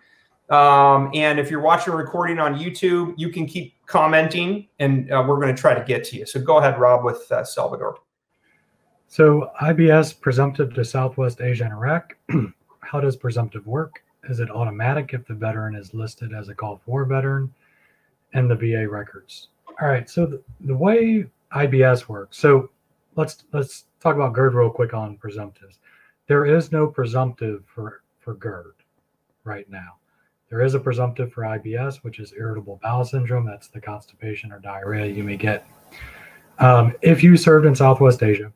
Um, 0.49 1.11
and 1.13 1.41
if 1.41 1.51
you're 1.51 1.61
watching 1.61 1.93
a 1.93 1.97
recording 1.97 2.39
on 2.39 2.55
YouTube, 2.55 3.15
you 3.17 3.31
can 3.31 3.47
keep 3.47 3.75
commenting, 3.87 4.69
and 4.79 5.11
uh, 5.11 5.25
we're 5.27 5.41
going 5.41 5.55
to 5.55 5.61
try 5.61 5.75
to 5.75 5.85
get 5.85 6.05
to 6.05 6.17
you. 6.17 6.25
So 6.25 6.41
go 6.41 6.59
ahead, 6.59 6.79
Rob, 6.79 7.05
with 7.05 7.31
uh, 7.33 7.43
Salvador. 7.43 7.99
So 9.09 9.51
IBS 9.61 10.19
presumptive 10.21 10.73
to 10.75 10.85
Southwest 10.85 11.41
Asia 11.41 11.65
and 11.65 11.73
Iraq. 11.73 12.17
How 12.81 13.01
does 13.01 13.17
presumptive 13.17 13.67
work? 13.67 14.05
Is 14.31 14.39
it 14.39 14.51
automatic 14.51 15.15
if 15.15 15.27
the 15.27 15.35
veteran 15.35 15.75
is 15.75 15.95
listed 15.95 16.33
as 16.33 16.49
a 16.49 16.55
Gulf 16.55 16.81
War 16.87 17.05
veteran 17.05 17.53
and 18.35 18.49
the 18.49 18.55
VA 18.55 18.89
records? 18.89 19.49
All 19.81 19.89
right. 19.89 20.09
So 20.09 20.27
the, 20.27 20.43
the 20.61 20.77
way 20.77 21.27
IBS 21.53 22.09
works. 22.09 22.39
So 22.39 22.71
let's 23.17 23.45
let's 23.53 23.85
talk 24.01 24.15
about 24.15 24.35
GERD 24.35 24.55
real 24.55 24.71
quick 24.71 24.95
on 24.95 25.17
presumptives. 25.17 25.79
There 26.27 26.45
is 26.45 26.73
no 26.73 26.87
presumptive 26.87 27.65
for 27.67 28.03
for 28.19 28.35
GERD 28.35 28.75
right 29.45 29.69
now. 29.71 29.97
There 30.51 30.63
is 30.63 30.75
a 30.75 30.81
presumptive 30.81 31.33
for 31.33 31.43
IBS, 31.43 31.97
which 31.97 32.21
is 32.21 32.33
irritable 32.33 32.81
bowel 32.83 33.05
syndrome. 33.05 33.45
That's 33.45 33.69
the 33.69 33.81
constipation 33.81 34.51
or 34.53 34.59
diarrhea 34.59 35.07
you 35.07 35.25
may 35.25 35.37
get 35.37 35.67
um, 36.59 36.95
if 37.03 37.23
you 37.23 37.37
served 37.37 37.67
in 37.67 37.75
Southwest 37.75 38.23
Asia 38.23 38.53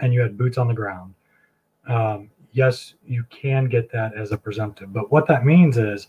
and 0.00 0.12
you 0.12 0.20
had 0.20 0.36
boots 0.36 0.58
on 0.58 0.68
the 0.68 0.74
ground. 0.74 1.14
Um, 1.86 2.30
yes, 2.52 2.94
you 3.06 3.24
can 3.30 3.66
get 3.66 3.90
that 3.92 4.14
as 4.14 4.32
a 4.32 4.36
presumptive. 4.36 4.92
But 4.92 5.10
what 5.10 5.26
that 5.28 5.44
means 5.44 5.78
is 5.78 6.08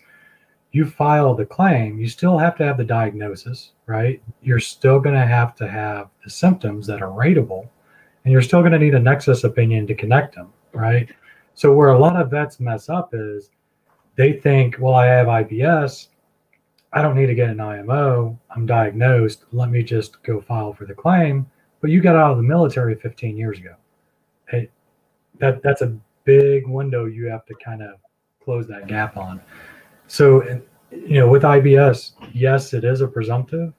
you 0.71 0.85
file 0.85 1.33
the 1.33 1.45
claim, 1.45 1.97
you 1.97 2.07
still 2.07 2.37
have 2.37 2.55
to 2.57 2.63
have 2.63 2.77
the 2.77 2.83
diagnosis, 2.83 3.71
right? 3.87 4.21
You're 4.41 4.59
still 4.59 4.99
going 4.99 5.15
to 5.15 5.25
have 5.25 5.55
to 5.55 5.67
have 5.67 6.09
the 6.23 6.29
symptoms 6.29 6.85
that 6.87 7.01
are 7.01 7.09
rateable, 7.09 7.67
and 8.23 8.31
you're 8.31 8.41
still 8.41 8.61
going 8.61 8.73
to 8.73 8.79
need 8.79 8.93
a 8.93 8.99
nexus 8.99 9.43
opinion 9.43 9.87
to 9.87 9.95
connect 9.95 10.35
them, 10.35 10.53
right? 10.73 11.09
So, 11.55 11.73
where 11.73 11.89
a 11.89 11.99
lot 11.99 12.21
of 12.21 12.29
vets 12.29 12.59
mess 12.59 12.87
up 12.87 13.09
is 13.13 13.49
they 14.15 14.33
think, 14.33 14.77
well, 14.79 14.93
I 14.93 15.07
have 15.07 15.27
IBS. 15.27 16.07
I 16.93 17.01
don't 17.01 17.15
need 17.15 17.27
to 17.27 17.35
get 17.35 17.49
an 17.49 17.59
IMO. 17.59 18.37
I'm 18.55 18.65
diagnosed. 18.65 19.45
Let 19.51 19.69
me 19.69 19.83
just 19.83 20.21
go 20.23 20.41
file 20.41 20.73
for 20.73 20.85
the 20.85 20.93
claim. 20.93 21.49
But 21.81 21.91
you 21.91 22.01
got 22.01 22.15
out 22.15 22.31
of 22.31 22.37
the 22.37 22.43
military 22.43 22.95
15 22.95 23.37
years 23.37 23.59
ago. 23.59 23.75
It, 24.51 24.71
that 25.39 25.61
that's 25.63 25.81
a 25.81 25.97
big 26.25 26.67
window 26.67 27.05
you 27.05 27.25
have 27.27 27.45
to 27.45 27.55
kind 27.55 27.81
of 27.81 27.95
close 28.43 28.67
that 28.67 28.87
gap 28.87 29.17
on. 29.17 29.39
So, 30.09 30.43
you 30.91 31.19
know, 31.19 31.27
with 31.27 31.43
IBS, 31.43 32.13
yes, 32.33 32.73
it 32.73 32.83
is 32.83 33.01
a 33.01 33.07
presumptive, 33.07 33.73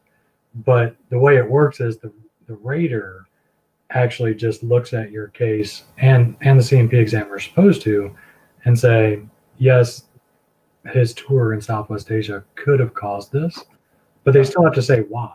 but 0.65 0.97
the 1.11 1.19
way 1.19 1.36
it 1.36 1.48
works 1.48 1.81
is 1.81 1.98
the, 1.98 2.12
the 2.47 2.55
rater 2.55 3.27
actually 3.90 4.35
just 4.35 4.62
looks 4.62 4.93
at 4.93 5.11
your 5.11 5.27
case 5.28 5.82
and 5.98 6.36
and 6.43 6.57
the 6.57 6.62
C&P 6.62 6.97
examiner 6.97 7.36
is 7.36 7.44
supposed 7.44 7.82
to 7.82 8.15
and 8.65 8.78
say, 8.78 9.20
yes, 9.59 10.05
his 10.86 11.12
tour 11.15 11.52
in 11.52 11.61
Southwest 11.61 12.12
Asia 12.12 12.44
could 12.55 12.78
have 12.78 12.94
caused 12.94 13.32
this, 13.32 13.65
but 14.23 14.32
they 14.32 14.44
still 14.44 14.62
have 14.62 14.74
to 14.74 14.82
say 14.82 15.01
why, 15.01 15.35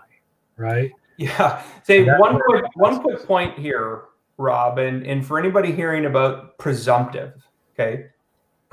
right? 0.55 0.91
Yeah. 1.17 1.61
Say 1.83 2.05
one 2.05 2.39
quick 2.39 2.65
one 2.75 3.01
quick 3.01 3.25
point 3.25 3.59
here, 3.59 4.03
Rob, 4.37 4.77
and, 4.77 5.05
and 5.05 5.25
for 5.25 5.37
anybody 5.37 5.73
hearing 5.73 6.05
about 6.05 6.57
presumptive, 6.57 7.33
okay, 7.73 8.07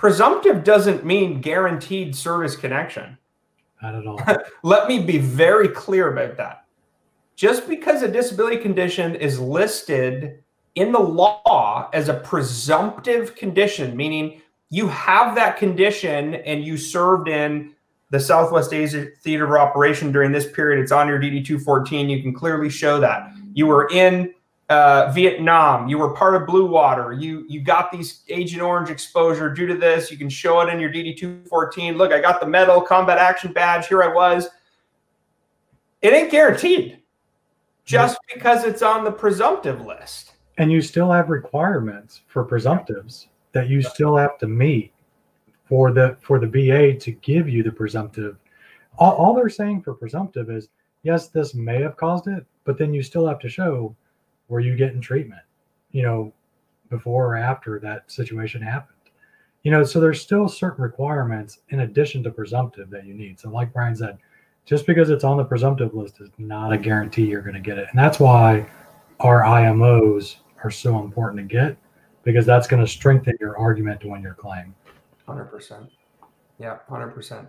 presumptive 0.02 0.64
doesn't 0.64 1.04
mean 1.04 1.40
guaranteed 1.40 2.16
service 2.16 2.56
connection. 2.56 3.16
Not 3.80 3.94
at 3.94 4.04
all. 4.04 4.20
Let 4.64 4.88
me 4.88 4.98
be 4.98 5.18
very 5.18 5.68
clear 5.68 6.12
about 6.12 6.36
that. 6.38 6.64
Just 7.36 7.68
because 7.68 8.02
a 8.02 8.08
disability 8.08 8.56
condition 8.56 9.14
is 9.14 9.38
listed 9.38 10.42
in 10.74 10.90
the 10.90 10.98
law 10.98 11.88
as 11.92 12.08
a 12.08 12.14
presumptive 12.14 13.36
condition, 13.36 13.96
meaning 13.96 14.42
you 14.70 14.88
have 14.88 15.36
that 15.36 15.56
condition 15.56 16.34
and 16.34 16.64
you 16.64 16.76
served 16.76 17.28
in 17.28 17.72
the 18.10 18.18
Southwest 18.18 18.72
Asia 18.72 19.06
Theater 19.20 19.54
of 19.54 19.62
Operation 19.62 20.10
during 20.10 20.32
this 20.32 20.50
period, 20.50 20.82
it's 20.82 20.90
on 20.90 21.06
your 21.06 21.20
DD 21.20 21.44
214. 21.44 22.10
You 22.10 22.20
can 22.22 22.34
clearly 22.34 22.70
show 22.70 22.98
that. 22.98 23.30
You 23.52 23.68
were 23.68 23.88
in 23.92 24.34
uh, 24.72 25.12
Vietnam. 25.12 25.88
You 25.88 25.98
were 25.98 26.14
part 26.14 26.34
of 26.34 26.46
Blue 26.46 26.66
Water. 26.66 27.12
You 27.12 27.44
you 27.48 27.60
got 27.60 27.92
these 27.92 28.22
Agent 28.28 28.62
Orange 28.62 28.90
exposure 28.90 29.52
due 29.52 29.66
to 29.66 29.74
this. 29.74 30.10
You 30.10 30.16
can 30.16 30.30
show 30.30 30.60
it 30.60 30.72
in 30.72 30.80
your 30.80 30.90
DD 30.90 31.16
214. 31.16 31.96
Look, 31.96 32.12
I 32.12 32.20
got 32.20 32.40
the 32.40 32.46
medal, 32.46 32.80
combat 32.80 33.18
action 33.18 33.52
badge. 33.52 33.86
Here 33.86 34.02
I 34.02 34.12
was. 34.12 34.48
It 36.00 36.12
ain't 36.14 36.30
guaranteed 36.30 36.98
just 37.84 38.18
because 38.32 38.64
it's 38.64 38.82
on 38.82 39.04
the 39.04 39.12
presumptive 39.12 39.84
list. 39.84 40.32
And 40.58 40.72
you 40.72 40.80
still 40.80 41.10
have 41.10 41.28
requirements 41.28 42.22
for 42.26 42.44
presumptives 42.44 43.26
that 43.52 43.68
you 43.68 43.82
still 43.82 44.16
have 44.16 44.38
to 44.38 44.46
meet 44.48 44.92
for 45.64 45.92
the 45.92 46.16
for 46.22 46.38
the 46.38 46.46
VA 46.46 46.98
to 46.98 47.12
give 47.12 47.48
you 47.48 47.62
the 47.62 47.72
presumptive. 47.72 48.36
All, 48.98 49.12
all 49.12 49.34
they're 49.34 49.48
saying 49.48 49.82
for 49.82 49.94
presumptive 49.94 50.50
is 50.50 50.68
yes, 51.02 51.28
this 51.28 51.54
may 51.54 51.82
have 51.82 51.96
caused 51.96 52.26
it, 52.26 52.46
but 52.64 52.78
then 52.78 52.94
you 52.94 53.02
still 53.02 53.26
have 53.26 53.38
to 53.40 53.48
show 53.48 53.94
were 54.48 54.60
you 54.60 54.76
getting 54.76 55.00
treatment, 55.00 55.42
you 55.90 56.02
know, 56.02 56.32
before 56.90 57.34
or 57.34 57.36
after 57.36 57.78
that 57.80 58.10
situation 58.10 58.62
happened. 58.62 58.96
You 59.62 59.70
know, 59.70 59.84
so 59.84 60.00
there's 60.00 60.20
still 60.20 60.48
certain 60.48 60.82
requirements 60.82 61.60
in 61.70 61.80
addition 61.80 62.22
to 62.24 62.30
presumptive 62.30 62.90
that 62.90 63.06
you 63.06 63.14
need. 63.14 63.38
So, 63.38 63.48
like 63.48 63.72
Brian 63.72 63.94
said, 63.94 64.18
just 64.64 64.86
because 64.86 65.10
it's 65.10 65.24
on 65.24 65.36
the 65.36 65.44
presumptive 65.44 65.94
list 65.94 66.20
is 66.20 66.30
not 66.38 66.72
a 66.72 66.78
guarantee 66.78 67.26
you're 67.26 67.42
going 67.42 67.54
to 67.54 67.60
get 67.60 67.78
it. 67.78 67.86
And 67.90 67.98
that's 67.98 68.20
why 68.20 68.66
our 69.20 69.42
IMOs 69.42 70.36
are 70.64 70.70
so 70.70 71.00
important 71.00 71.48
to 71.48 71.54
get 71.54 71.76
because 72.24 72.46
that's 72.46 72.66
going 72.66 72.82
to 72.84 72.88
strengthen 72.88 73.36
your 73.40 73.56
argument 73.56 74.00
to 74.00 74.08
win 74.08 74.22
your 74.22 74.34
claim. 74.34 74.74
100%. 75.28 75.88
Yeah, 76.58 76.78
100%. 76.88 77.46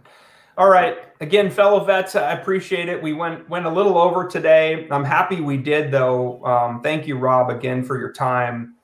All 0.56 0.70
right. 0.70 0.98
Again, 1.20 1.50
fellow 1.50 1.84
vets, 1.84 2.16
I 2.16 2.34
appreciate 2.34 2.88
it. 2.88 3.02
We 3.02 3.14
went 3.14 3.50
went 3.50 3.66
a 3.66 3.70
little 3.70 3.98
over 3.98 4.28
today. 4.28 4.88
I'm 4.92 5.04
happy 5.04 5.42
we 5.42 5.58
did, 5.58 5.92
though. 5.92 6.46
Um, 6.46 6.82
thank 6.82 7.08
you, 7.08 7.18
Rob, 7.18 7.50
again 7.50 7.84
for 7.84 7.98
your 7.98 8.12
time. 8.12 8.76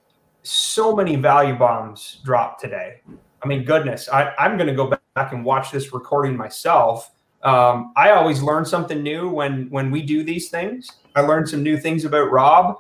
So 0.42 0.96
many 0.96 1.16
value 1.16 1.56
bombs 1.56 2.22
dropped 2.24 2.60
today. 2.60 3.02
I 3.44 3.48
mean, 3.48 3.66
goodness, 3.66 4.10
I, 4.10 4.34
I'm 4.40 4.58
going 4.58 4.68
to 4.68 4.74
go 4.74 4.88
back 5.16 5.32
and 5.32 5.46
watch 5.46 5.72
this 5.72 5.94
recording 5.94 6.36
myself. 6.36 7.12
Um, 7.44 7.94
I 7.96 8.12
always 8.12 8.42
learn 8.42 8.66
something 8.66 9.04
new 9.04 9.30
when 9.30 9.70
when 9.70 9.92
we 9.92 10.02
do 10.02 10.24
these 10.24 10.50
things. 10.50 10.90
I 11.16 11.22
learned 11.22 11.50
some 11.50 11.62
new 11.62 11.78
things 11.78 12.04
about 12.04 12.32
Rob. 12.32 12.78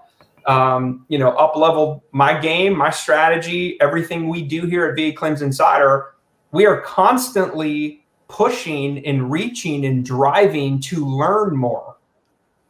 Um, 0.48 1.06
you 1.10 1.20
know, 1.20 1.30
up 1.32 1.56
leveled 1.56 2.02
my 2.12 2.40
game, 2.40 2.76
my 2.76 2.90
strategy, 2.90 3.80
everything 3.82 4.30
we 4.30 4.42
do 4.42 4.66
here 4.66 4.88
at 4.88 4.96
VA 4.96 5.16
Claims 5.16 5.44
Insider. 5.44 6.16
We 6.52 6.66
are 6.66 6.82
constantly 6.82 7.99
pushing 8.30 9.06
and 9.06 9.30
reaching 9.30 9.86
and 9.86 10.06
driving 10.06 10.80
to 10.80 11.06
learn 11.06 11.58
more, 11.58 11.98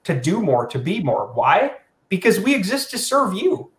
to 0.05 0.19
do 0.19 0.41
more, 0.41 0.65
to 0.65 0.79
be 0.79 1.03
more. 1.03 1.27
Why? 1.33 1.73
Because 2.07 2.39
we 2.39 2.55
exist 2.55 2.89
to 2.91 2.97
serve 2.97 3.35
you, 3.35 3.69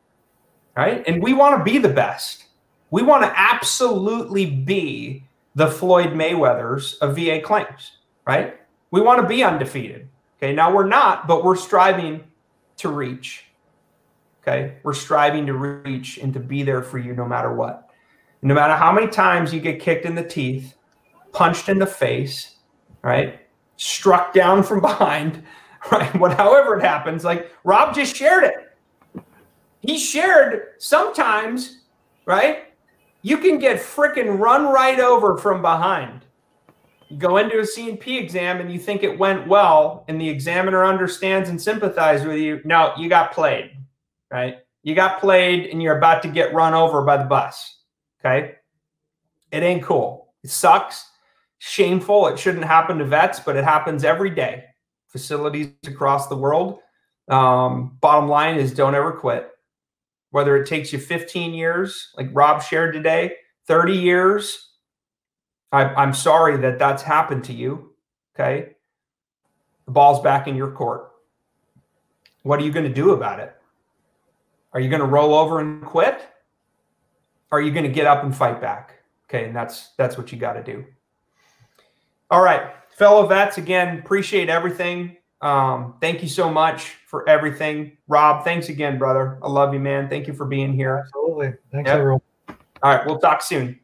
right? 0.76 1.02
And 1.08 1.20
we 1.20 1.32
want 1.32 1.58
to 1.58 1.64
be 1.64 1.78
the 1.78 1.88
best. 1.88 2.44
We 2.90 3.02
want 3.02 3.24
to 3.24 3.32
absolutely 3.34 4.46
be 4.46 5.24
the 5.54 5.66
Floyd 5.66 6.10
Mayweathers 6.10 6.98
of 6.98 7.16
VA 7.16 7.40
claims, 7.40 7.98
right? 8.26 8.60
We 8.90 9.00
want 9.00 9.20
to 9.20 9.26
be 9.26 9.42
undefeated. 9.42 10.08
Okay. 10.38 10.54
Now 10.54 10.72
we're 10.72 10.86
not, 10.86 11.26
but 11.26 11.44
we're 11.44 11.56
striving 11.56 12.24
to 12.78 12.88
reach. 12.88 13.46
Okay. 14.42 14.76
We're 14.82 14.94
striving 14.94 15.46
to 15.46 15.54
reach 15.54 16.18
and 16.18 16.32
to 16.34 16.40
be 16.40 16.62
there 16.62 16.82
for 16.82 16.98
you 16.98 17.14
no 17.14 17.26
matter 17.26 17.52
what. 17.52 17.90
No 18.42 18.54
matter 18.54 18.74
how 18.74 18.92
many 18.92 19.06
times 19.06 19.52
you 19.52 19.60
get 19.60 19.80
kicked 19.80 20.06
in 20.06 20.14
the 20.14 20.24
teeth, 20.24 20.74
punched 21.32 21.68
in 21.68 21.78
the 21.78 21.86
face, 21.86 22.56
right? 23.02 23.40
Struck 23.76 24.32
down 24.32 24.62
from 24.62 24.80
behind, 24.80 25.42
right? 25.92 26.14
What, 26.18 26.36
however 26.36 26.78
it 26.78 26.82
happens, 26.82 27.24
like 27.24 27.50
Rob 27.64 27.94
just 27.94 28.16
shared 28.16 28.44
it. 28.44 28.54
He 29.80 29.98
shared 29.98 30.74
sometimes, 30.78 31.80
right? 32.26 32.64
You 33.22 33.38
can 33.38 33.58
get 33.58 33.78
freaking 33.78 34.38
run 34.38 34.66
right 34.66 35.00
over 35.00 35.36
from 35.36 35.62
behind. 35.62 36.24
You 37.08 37.16
go 37.16 37.38
into 37.38 37.58
a 37.58 37.66
C&P 37.66 38.18
exam 38.18 38.60
and 38.60 38.70
you 38.70 38.78
think 38.78 39.02
it 39.02 39.18
went 39.18 39.48
well, 39.48 40.04
and 40.06 40.20
the 40.20 40.28
examiner 40.28 40.84
understands 40.84 41.48
and 41.48 41.60
sympathizes 41.60 42.26
with 42.26 42.38
you. 42.38 42.60
No, 42.64 42.92
you 42.96 43.08
got 43.08 43.32
played, 43.32 43.72
right? 44.30 44.58
You 44.82 44.94
got 44.94 45.20
played 45.20 45.66
and 45.66 45.82
you're 45.82 45.98
about 45.98 46.22
to 46.22 46.28
get 46.28 46.54
run 46.54 46.72
over 46.72 47.02
by 47.02 47.16
the 47.16 47.24
bus. 47.24 47.78
Okay. 48.20 48.56
It 49.50 49.62
ain't 49.62 49.82
cool. 49.82 50.32
It 50.44 50.50
sucks 50.50 51.09
shameful. 51.60 52.26
It 52.26 52.38
shouldn't 52.38 52.64
happen 52.64 52.98
to 52.98 53.04
vets, 53.04 53.38
but 53.38 53.54
it 53.54 53.64
happens 53.64 54.02
every 54.02 54.30
day. 54.30 54.64
Facilities 55.08 55.72
across 55.86 56.26
the 56.26 56.36
world. 56.36 56.80
Um, 57.28 57.98
bottom 58.00 58.28
line 58.28 58.56
is 58.56 58.74
don't 58.74 58.94
ever 58.94 59.12
quit. 59.12 59.50
Whether 60.30 60.56
it 60.56 60.66
takes 60.66 60.92
you 60.92 60.98
15 60.98 61.52
years, 61.52 62.12
like 62.16 62.28
Rob 62.32 62.62
shared 62.62 62.94
today, 62.94 63.34
30 63.66 63.92
years, 63.92 64.70
I, 65.70 65.84
I'm 65.84 66.14
sorry 66.14 66.56
that 66.58 66.78
that's 66.78 67.02
happened 67.02 67.44
to 67.44 67.52
you. 67.52 67.92
Okay. 68.34 68.70
The 69.84 69.92
ball's 69.92 70.22
back 70.22 70.48
in 70.48 70.56
your 70.56 70.70
court. 70.70 71.10
What 72.42 72.58
are 72.58 72.64
you 72.64 72.72
going 72.72 72.88
to 72.88 72.94
do 72.94 73.10
about 73.10 73.38
it? 73.38 73.54
Are 74.72 74.80
you 74.80 74.88
going 74.88 75.00
to 75.00 75.06
roll 75.06 75.34
over 75.34 75.60
and 75.60 75.84
quit? 75.84 76.26
Are 77.52 77.60
you 77.60 77.70
going 77.70 77.84
to 77.84 77.90
get 77.90 78.06
up 78.06 78.24
and 78.24 78.34
fight 78.34 78.60
back? 78.60 78.94
Okay, 79.28 79.44
and 79.44 79.54
that's 79.54 79.90
that's 79.96 80.16
what 80.16 80.32
you 80.32 80.38
got 80.38 80.54
to 80.54 80.62
do. 80.62 80.84
All 82.30 82.42
right, 82.42 82.72
fellow 82.96 83.26
vets, 83.26 83.58
again, 83.58 83.98
appreciate 83.98 84.48
everything. 84.48 85.16
Um, 85.40 85.94
thank 86.00 86.22
you 86.22 86.28
so 86.28 86.50
much 86.50 86.96
for 87.06 87.28
everything. 87.28 87.96
Rob, 88.08 88.44
thanks 88.44 88.68
again, 88.68 88.98
brother. 88.98 89.38
I 89.42 89.48
love 89.48 89.74
you, 89.74 89.80
man. 89.80 90.08
Thank 90.08 90.26
you 90.26 90.34
for 90.34 90.44
being 90.44 90.72
here. 90.72 91.06
Absolutely. 91.06 91.54
Thanks, 91.72 91.88
yep. 91.88 91.98
everyone. 91.98 92.20
All 92.48 92.56
right, 92.94 93.04
we'll 93.04 93.18
talk 93.18 93.42
soon. 93.42 93.80